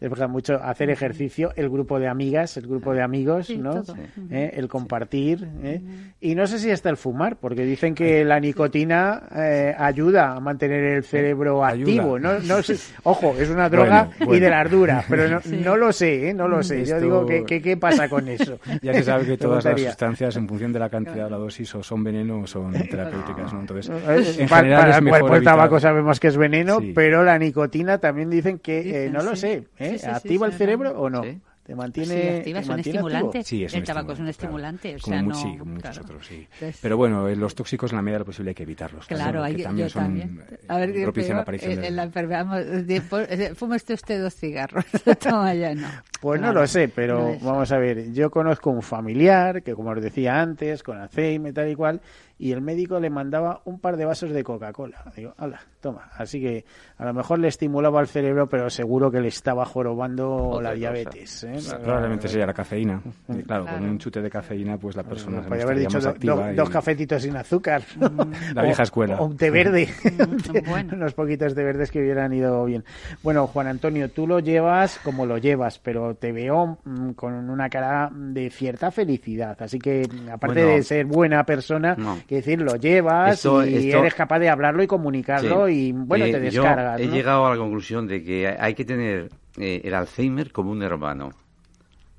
es 0.00 0.28
mucho 0.28 0.62
hacer 0.62 0.90
ejercicio, 0.90 1.52
el 1.56 1.70
grupo 1.70 1.98
de 1.98 2.08
amigas, 2.08 2.56
el 2.58 2.66
grupo 2.66 2.92
de 2.92 3.02
amigos, 3.02 3.46
Sí, 3.46 3.56
¿no? 3.56 3.82
¿Eh? 4.30 4.50
El 4.52 4.68
compartir. 4.68 5.48
¿eh? 5.62 5.80
Y 6.20 6.34
no 6.34 6.46
sé 6.46 6.58
si 6.58 6.70
hasta 6.70 6.90
el 6.90 6.98
fumar, 6.98 7.36
porque 7.36 7.64
dicen 7.64 7.94
que 7.94 8.24
la 8.26 8.38
nicotina 8.38 8.57
eh, 8.66 9.74
ayuda 9.78 10.34
a 10.34 10.40
mantener 10.40 10.82
el 10.84 11.04
cerebro 11.04 11.64
activo. 11.64 12.18
No, 12.18 12.38
no 12.40 12.62
sé- 12.62 12.76
ojo, 13.04 13.34
es 13.38 13.48
una 13.50 13.68
droga 13.70 14.04
Bueno, 14.04 14.14
bueno. 14.26 14.34
y 14.34 14.40
de 14.40 14.50
las 14.50 14.70
duras, 14.70 15.04
pero 15.08 15.28
no, 15.28 15.40
Sí. 15.40 15.60
no 15.64 15.76
lo 15.76 15.92
sé, 15.92 16.30
¿eh? 16.30 16.34
no 16.34 16.48
lo 16.48 16.62
sé. 16.62 16.84
Yo 16.84 17.00
digo, 17.00 17.24
¿qué, 17.26 17.44
qué, 17.44 17.60
qué 17.62 17.76
pasa 17.76 18.08
con 18.08 18.28
eso? 18.28 18.58
Ya 18.82 18.92
se 18.94 19.02
sabe 19.02 19.24
que 19.26 19.36
todas 19.36 19.64
las 19.64 19.80
sustancias, 19.80 20.36
en 20.36 20.48
función 20.48 20.72
de 20.72 20.78
la 20.78 20.88
cantidad 20.88 21.24
de 21.24 21.30
la 21.30 21.36
dosis, 21.36 21.74
o 21.74 21.82
son 21.82 22.02
veneno 22.04 22.40
o 22.40 22.46
son 22.46 22.72
terapéuticas, 22.90 23.52
¿no? 23.52 23.60
Entonces, 23.60 23.88
Eh, 23.90 24.42
en 24.42 24.48
general 24.48 24.80
para- 24.80 24.96
es 24.96 25.02
mejor 25.02 25.20
bueno, 25.20 25.26
pues 25.28 25.38
el 25.38 25.44
tabaco 25.44 25.80
sabemos 25.80 26.20
que 26.20 26.28
es 26.28 26.36
veneno, 26.36 26.80
Sí. 26.80 26.92
pero 26.94 27.22
la 27.24 27.38
nicotina 27.38 27.98
también 27.98 28.30
dicen 28.30 28.58
que, 28.58 29.06
eh, 29.06 29.10
no 29.10 29.22
lo 29.22 29.34
sí. 29.36 29.40
sé, 29.40 29.52
¿eh? 29.78 29.90
Sí, 29.92 29.98
sí, 29.98 29.98
sí, 29.98 30.06
¿activa 30.06 30.46
el 30.46 30.52
sí, 30.52 30.58
cerebro 30.58 30.98
o 30.98 31.10
no? 31.10 31.22
¿Te 31.68 31.74
mantiene, 31.74 32.14
Sí, 32.14 32.28
activa, 32.38 32.60
te 32.60 32.62
es 32.62 32.68
un 32.70 32.74
mantiene 32.76 32.98
activo? 32.98 33.08
estimulante. 33.10 33.44
Sí, 33.44 33.64
es 33.64 33.74
el 33.74 33.80
un 33.80 33.84
tabaco 33.84 34.12
es 34.14 34.18
un 34.20 34.28
estimulante, 34.28 34.94
estimulante. 34.94 34.96
O 34.96 35.00
Como 35.02 35.14
sea, 35.14 35.22
mu- 35.22 35.28
no, 35.28 35.34
sí, 35.52 35.58
como 35.58 35.72
muchos 35.74 35.90
claro. 35.90 36.02
otros, 36.06 36.26
sí. 36.26 36.48
Entonces- 36.54 36.78
Pero 36.80 36.96
bueno, 36.96 37.28
eh, 37.28 37.36
los 37.36 37.54
tóxicos 37.54 37.92
en 37.92 37.96
la 37.96 38.02
medida 38.02 38.14
de 38.14 38.18
lo 38.20 38.24
posible 38.24 38.48
hay 38.50 38.54
que 38.54 38.62
evitarlos. 38.62 39.06
Claro, 39.06 39.42
hay, 39.44 39.52
que 39.52 39.58
yo 39.60 39.64
también 39.68 39.90
son 39.90 40.02
también. 40.04 40.44
eh, 40.50 40.58
A 40.66 40.78
ver, 40.78 40.92
qué 40.94 41.02
propician 41.02 41.36
la 41.36 41.42
aparición 41.42 41.72
en, 41.72 41.76
del- 41.76 41.84
en 41.88 41.96
la 41.96 42.02
enfermedad. 42.04 42.46
de- 42.64 42.96
eh, 43.28 43.54
Fuma 43.54 43.76
usted 43.76 43.94
usted 43.96 44.18
dos 44.22 44.34
cigarros. 44.34 44.82
Toma 45.20 45.52
ya, 45.54 45.74
no. 45.74 45.88
Pues 46.22 46.40
no 46.40 46.46
Claro, 46.46 46.60
lo 46.62 46.66
sé, 46.66 46.88
pero 46.88 47.36
no 47.38 47.46
vamos 47.46 47.70
a 47.70 47.76
ver, 47.76 48.12
yo 48.14 48.30
conozco 48.30 48.70
un 48.70 48.80
familiar 48.82 49.62
que, 49.62 49.74
como 49.74 49.90
os 49.90 50.00
decía 50.00 50.40
antes, 50.40 50.82
con 50.82 50.96
Alzheimer 50.98 51.52
tal 51.52 51.68
y 51.70 51.74
cual, 51.74 52.00
y 52.38 52.52
el 52.52 52.60
médico 52.60 53.00
le 53.00 53.10
mandaba 53.10 53.60
un 53.64 53.80
par 53.80 53.96
de 53.96 54.04
vasos 54.04 54.30
de 54.30 54.44
Coca-Cola. 54.44 55.04
Digo, 55.16 55.34
hala, 55.38 55.60
toma. 55.80 56.08
Así 56.16 56.40
que 56.40 56.64
a 56.96 57.04
lo 57.04 57.12
mejor 57.14 57.38
le 57.40 57.48
estimulaba 57.48 58.00
el 58.00 58.06
cerebro, 58.06 58.48
pero 58.48 58.70
seguro 58.70 59.10
que 59.10 59.20
le 59.20 59.28
estaba 59.28 59.64
jorobando 59.64 60.32
Otra 60.34 60.70
la 60.70 60.74
diabetes. 60.74 61.44
¿eh? 61.44 61.58
Probablemente 61.82 62.28
sea 62.28 62.46
la 62.46 62.54
cafeína. 62.54 63.00
Y 63.28 63.42
claro, 63.42 63.64
Claro. 63.64 63.78
con 63.78 63.88
un 63.88 63.98
chute 63.98 64.22
de 64.22 64.30
cafeína, 64.30 64.76
pues 64.78 64.94
la 64.96 65.02
persona 65.02 65.42
se 65.42 65.48
Podría 65.48 65.64
haber 65.64 65.78
dicho 65.78 65.96
más 65.96 66.04
do- 66.04 66.10
activa 66.10 66.34
do- 66.46 66.52
y- 66.52 66.54
dos 66.56 66.70
cafetitos 66.70 67.22
sin 67.22 67.36
azúcar. 67.36 67.82
La 68.54 68.62
vieja 68.62 68.82
escuela. 68.84 69.16
O 69.20 69.26
un 69.26 69.36
té 69.36 69.50
verde. 69.50 69.88
Mm, 70.04 70.68
bueno. 70.68 70.94
Unos 70.94 71.14
poquitos 71.14 71.54
de 71.54 71.64
verdes 71.64 71.90
que 71.90 72.00
hubieran 72.00 72.32
ido 72.32 72.64
bien. 72.64 72.84
Bueno, 73.22 73.46
Juan 73.48 73.66
Antonio, 73.66 74.10
tú 74.10 74.26
lo 74.26 74.38
llevas 74.38 74.98
como 75.02 75.26
lo 75.26 75.38
llevas, 75.38 75.78
pero 75.78 76.14
te 76.14 76.32
veo 76.32 76.78
mm, 76.84 77.10
con 77.12 77.34
una 77.50 77.68
cara 77.68 78.10
de 78.12 78.50
cierta 78.50 78.90
felicidad. 78.90 79.60
Así 79.60 79.78
que, 79.78 80.08
aparte 80.30 80.62
Bueno, 80.62 80.76
de 80.76 80.82
ser 80.82 81.04
buena 81.06 81.44
persona, 81.44 81.94
no. 81.98 82.18
Que 82.28 82.36
decir, 82.36 82.60
lo 82.60 82.76
llevas 82.76 83.34
Esto- 83.34 83.66
y 83.66 83.86
esto- 83.88 83.98
eres 83.98 84.14
capaz 84.14 84.38
de 84.38 84.48
hablarlo 84.50 84.82
y 84.82 84.86
comunicarlo 84.86 85.66
Sí. 85.66 85.88
y, 85.88 85.92
bueno, 85.92 86.26
Eh, 86.26 86.32
te 86.32 86.50
yo 86.50 86.62
descargas. 86.62 87.00
he 87.00 87.06
¿no? 87.06 87.14
llegado 87.14 87.46
a 87.46 87.50
la 87.50 87.56
conclusión 87.56 88.06
de 88.06 88.22
que 88.22 88.46
hay 88.48 88.74
que 88.74 88.84
tener 88.84 89.30
eh, 89.56 89.80
el 89.82 89.94
Alzheimer 89.94 90.52
como 90.52 90.70
un 90.70 90.82
hermano. 90.82 91.30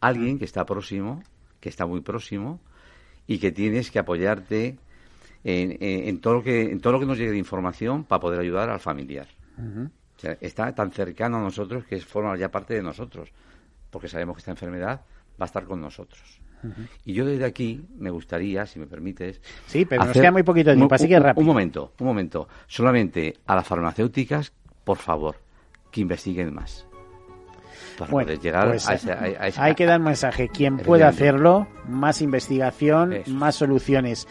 Alguien 0.01 0.38
que 0.39 0.45
está 0.45 0.66
próximo, 0.66 1.24
que 1.62 1.70
está 1.70 1.86
muy 1.86 2.01
próximo, 2.01 2.60
y 3.28 3.38
que 3.39 3.51
tienes 3.51 3.91
que 3.91 3.99
apoyarte 3.99 4.78
en, 5.43 5.72
en- 5.80 6.07
en 6.10 6.20
todo, 6.20 6.34
lo 6.36 6.43
que, 6.43 6.64
en 6.64 6.80
todo 6.82 6.93
lo 6.93 6.99
que 6.99 7.05
nos 7.05 7.18
llegue 7.18 7.32
de 7.32 7.38
información 7.38 8.03
para 8.03 8.20
poder 8.20 8.39
ayudar 8.41 8.70
al 8.70 8.80
familiar. 8.80 9.28
O 9.57 10.20
sea, 10.20 10.38
está 10.41 10.74
tan 10.76 10.91
cercano 10.91 11.38
a 11.38 11.41
nosotros 11.41 11.86
que 11.86 11.97
forma 12.01 12.36
ya 12.38 12.49
parte 12.49 12.74
de 12.74 12.82
nosotros, 12.82 13.30
porque 13.89 14.07
sabemos 14.10 14.36
que 14.36 14.39
esta 14.39 14.51
enfermedad 14.51 15.01
va 15.39 15.43
a 15.43 15.45
estar 15.45 15.64
con 15.66 15.80
nosotros. 15.80 16.39
Y 17.05 17.14
yo 17.14 17.26
desde 17.26 17.45
aquí 17.45 17.82
me 17.97 18.10
gustaría, 18.10 18.66
si 18.66 18.80
me 18.80 18.88
permites, 18.88 19.41
Sí, 19.68 19.86
pero 19.86 20.03
nos 20.03 20.14
queda 20.14 20.32
muy 20.32 20.43
poquito 20.43 20.72
tiempo, 20.74 20.88
un- 20.88 20.93
así 20.93 21.07
que 21.07 21.20
rápido. 21.20 21.41
Un 21.41 21.47
momento, 21.47 21.93
un 21.99 22.07
momento. 22.07 22.47
Solamente 22.68 23.38
a 23.47 23.55
las 23.55 23.66
farmacéuticas, 23.68 24.51
por 24.84 24.97
favor, 24.97 25.36
que 25.91 26.01
investiguen 26.01 26.53
más. 26.53 26.86
Para 27.97 28.12
Bueno, 28.12 28.28
poder 28.28 28.39
llegar 28.39 28.68
pues, 28.70 28.88
a 28.88 28.93
ese, 28.93 29.12
a- 29.12 29.47
ese- 29.47 29.60
Hay 29.62 29.76
que 29.76 29.86
dar 29.86 29.99
mensaje. 29.99 30.47
Quien 30.49 30.78
pueda 30.78 31.07
hacerlo, 31.10 31.68
más 31.88 32.22
investigación, 32.22 33.12
Eso. 33.14 33.32
más 33.32 33.55
soluciones. 33.55 34.28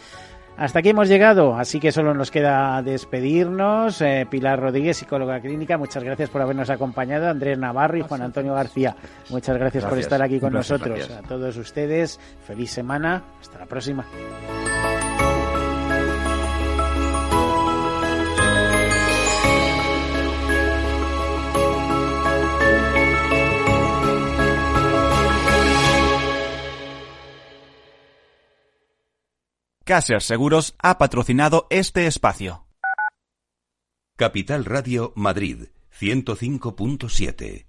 Hasta 0.59 0.79
aquí 0.79 0.89
hemos 0.89 1.07
llegado, 1.07 1.55
así 1.55 1.79
que 1.79 1.93
solo 1.93 2.13
nos 2.13 2.31
queda 2.31 2.81
despedirnos. 2.81 4.01
Eh, 4.01 4.27
Pilar 4.29 4.59
Rodríguez, 4.59 4.97
psicóloga 4.97 5.39
clínica, 5.39 5.77
muchas 5.77 6.03
gracias 6.03 6.29
por 6.29 6.41
habernos 6.41 6.69
acompañado. 6.69 7.29
Andrés 7.29 7.57
Navarro 7.57 7.97
y 7.97 8.01
Juan 8.01 8.23
Antonio 8.23 8.53
García, 8.53 8.93
muchas 9.29 9.57
gracias, 9.57 9.85
por 9.85 9.97
estar 9.97 10.21
aquí 10.21 10.37
con 10.37 10.51
nosotros. 10.51 10.97
gracias. 10.97 11.17
A 11.17 11.21
todos 11.21 11.55
ustedes, 11.55 12.19
feliz 12.45 12.71
semana. 12.71 13.23
Hasta 13.39 13.57
la 13.57 13.67
próxima. 13.67 14.05
Caser 29.89 30.21
Seguros 30.21 30.75
ha 30.77 30.99
patrocinado 30.99 31.65
este 31.71 32.05
espacio. 32.05 32.67
Capital 34.15 34.65
Radio 34.65 35.13
Madrid 35.15 35.69
105.7. 35.99 37.68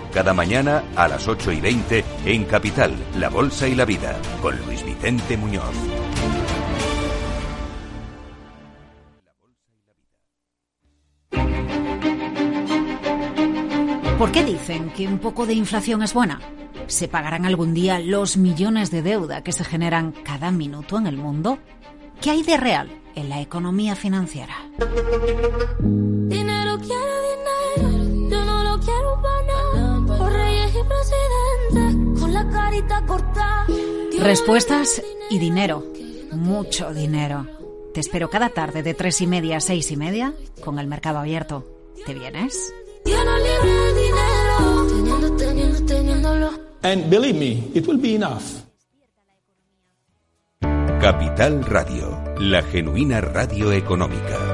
Cada 0.13 0.33
mañana 0.33 0.83
a 0.97 1.07
las 1.07 1.27
8 1.27 1.53
y 1.53 1.61
20 1.61 2.03
en 2.25 2.43
Capital, 2.43 2.93
La 3.17 3.29
Bolsa 3.29 3.67
y 3.69 3.75
la 3.75 3.85
Vida, 3.85 4.19
con 4.41 4.57
Luis 4.65 4.83
Vicente 4.83 5.37
Muñoz. 5.37 5.73
¿Por 14.17 14.31
qué 14.33 14.43
dicen 14.43 14.89
que 14.91 15.07
un 15.07 15.17
poco 15.17 15.45
de 15.45 15.53
inflación 15.53 16.03
es 16.03 16.13
buena? 16.13 16.41
¿Se 16.87 17.07
pagarán 17.07 17.45
algún 17.45 17.73
día 17.73 17.97
los 17.99 18.35
millones 18.35 18.91
de 18.91 19.01
deuda 19.01 19.43
que 19.43 19.53
se 19.53 19.63
generan 19.63 20.11
cada 20.11 20.51
minuto 20.51 20.97
en 20.97 21.07
el 21.07 21.15
mundo? 21.15 21.57
¿Qué 22.21 22.31
hay 22.31 22.43
de 22.43 22.57
real 22.57 22.91
en 23.15 23.29
la 23.29 23.39
economía 23.39 23.95
financiera? 23.95 24.55
Dinero 25.79 26.77
quiero 26.79 27.10
Respuestas 34.19 35.01
y 35.29 35.39
dinero, 35.39 35.85
mucho 36.31 36.93
dinero. 36.93 37.47
Te 37.93 37.99
espero 37.99 38.29
cada 38.29 38.49
tarde 38.49 38.83
de 38.83 38.93
tres 38.93 39.19
y 39.21 39.27
media 39.27 39.57
a 39.57 39.59
seis 39.59 39.91
y 39.91 39.97
media 39.97 40.33
con 40.63 40.79
el 40.79 40.87
mercado 40.87 41.19
abierto. 41.19 41.65
¿Te 42.05 42.13
vienes? 42.13 42.73
And 46.83 47.09
believe 47.09 47.37
me, 47.37 47.69
it 47.73 47.87
will 47.87 47.97
be 47.97 48.15
enough. 48.15 48.63
Capital 51.01 51.63
Radio, 51.65 52.35
la 52.37 52.61
genuina 52.61 53.21
radio 53.21 53.71
económica. 53.71 54.50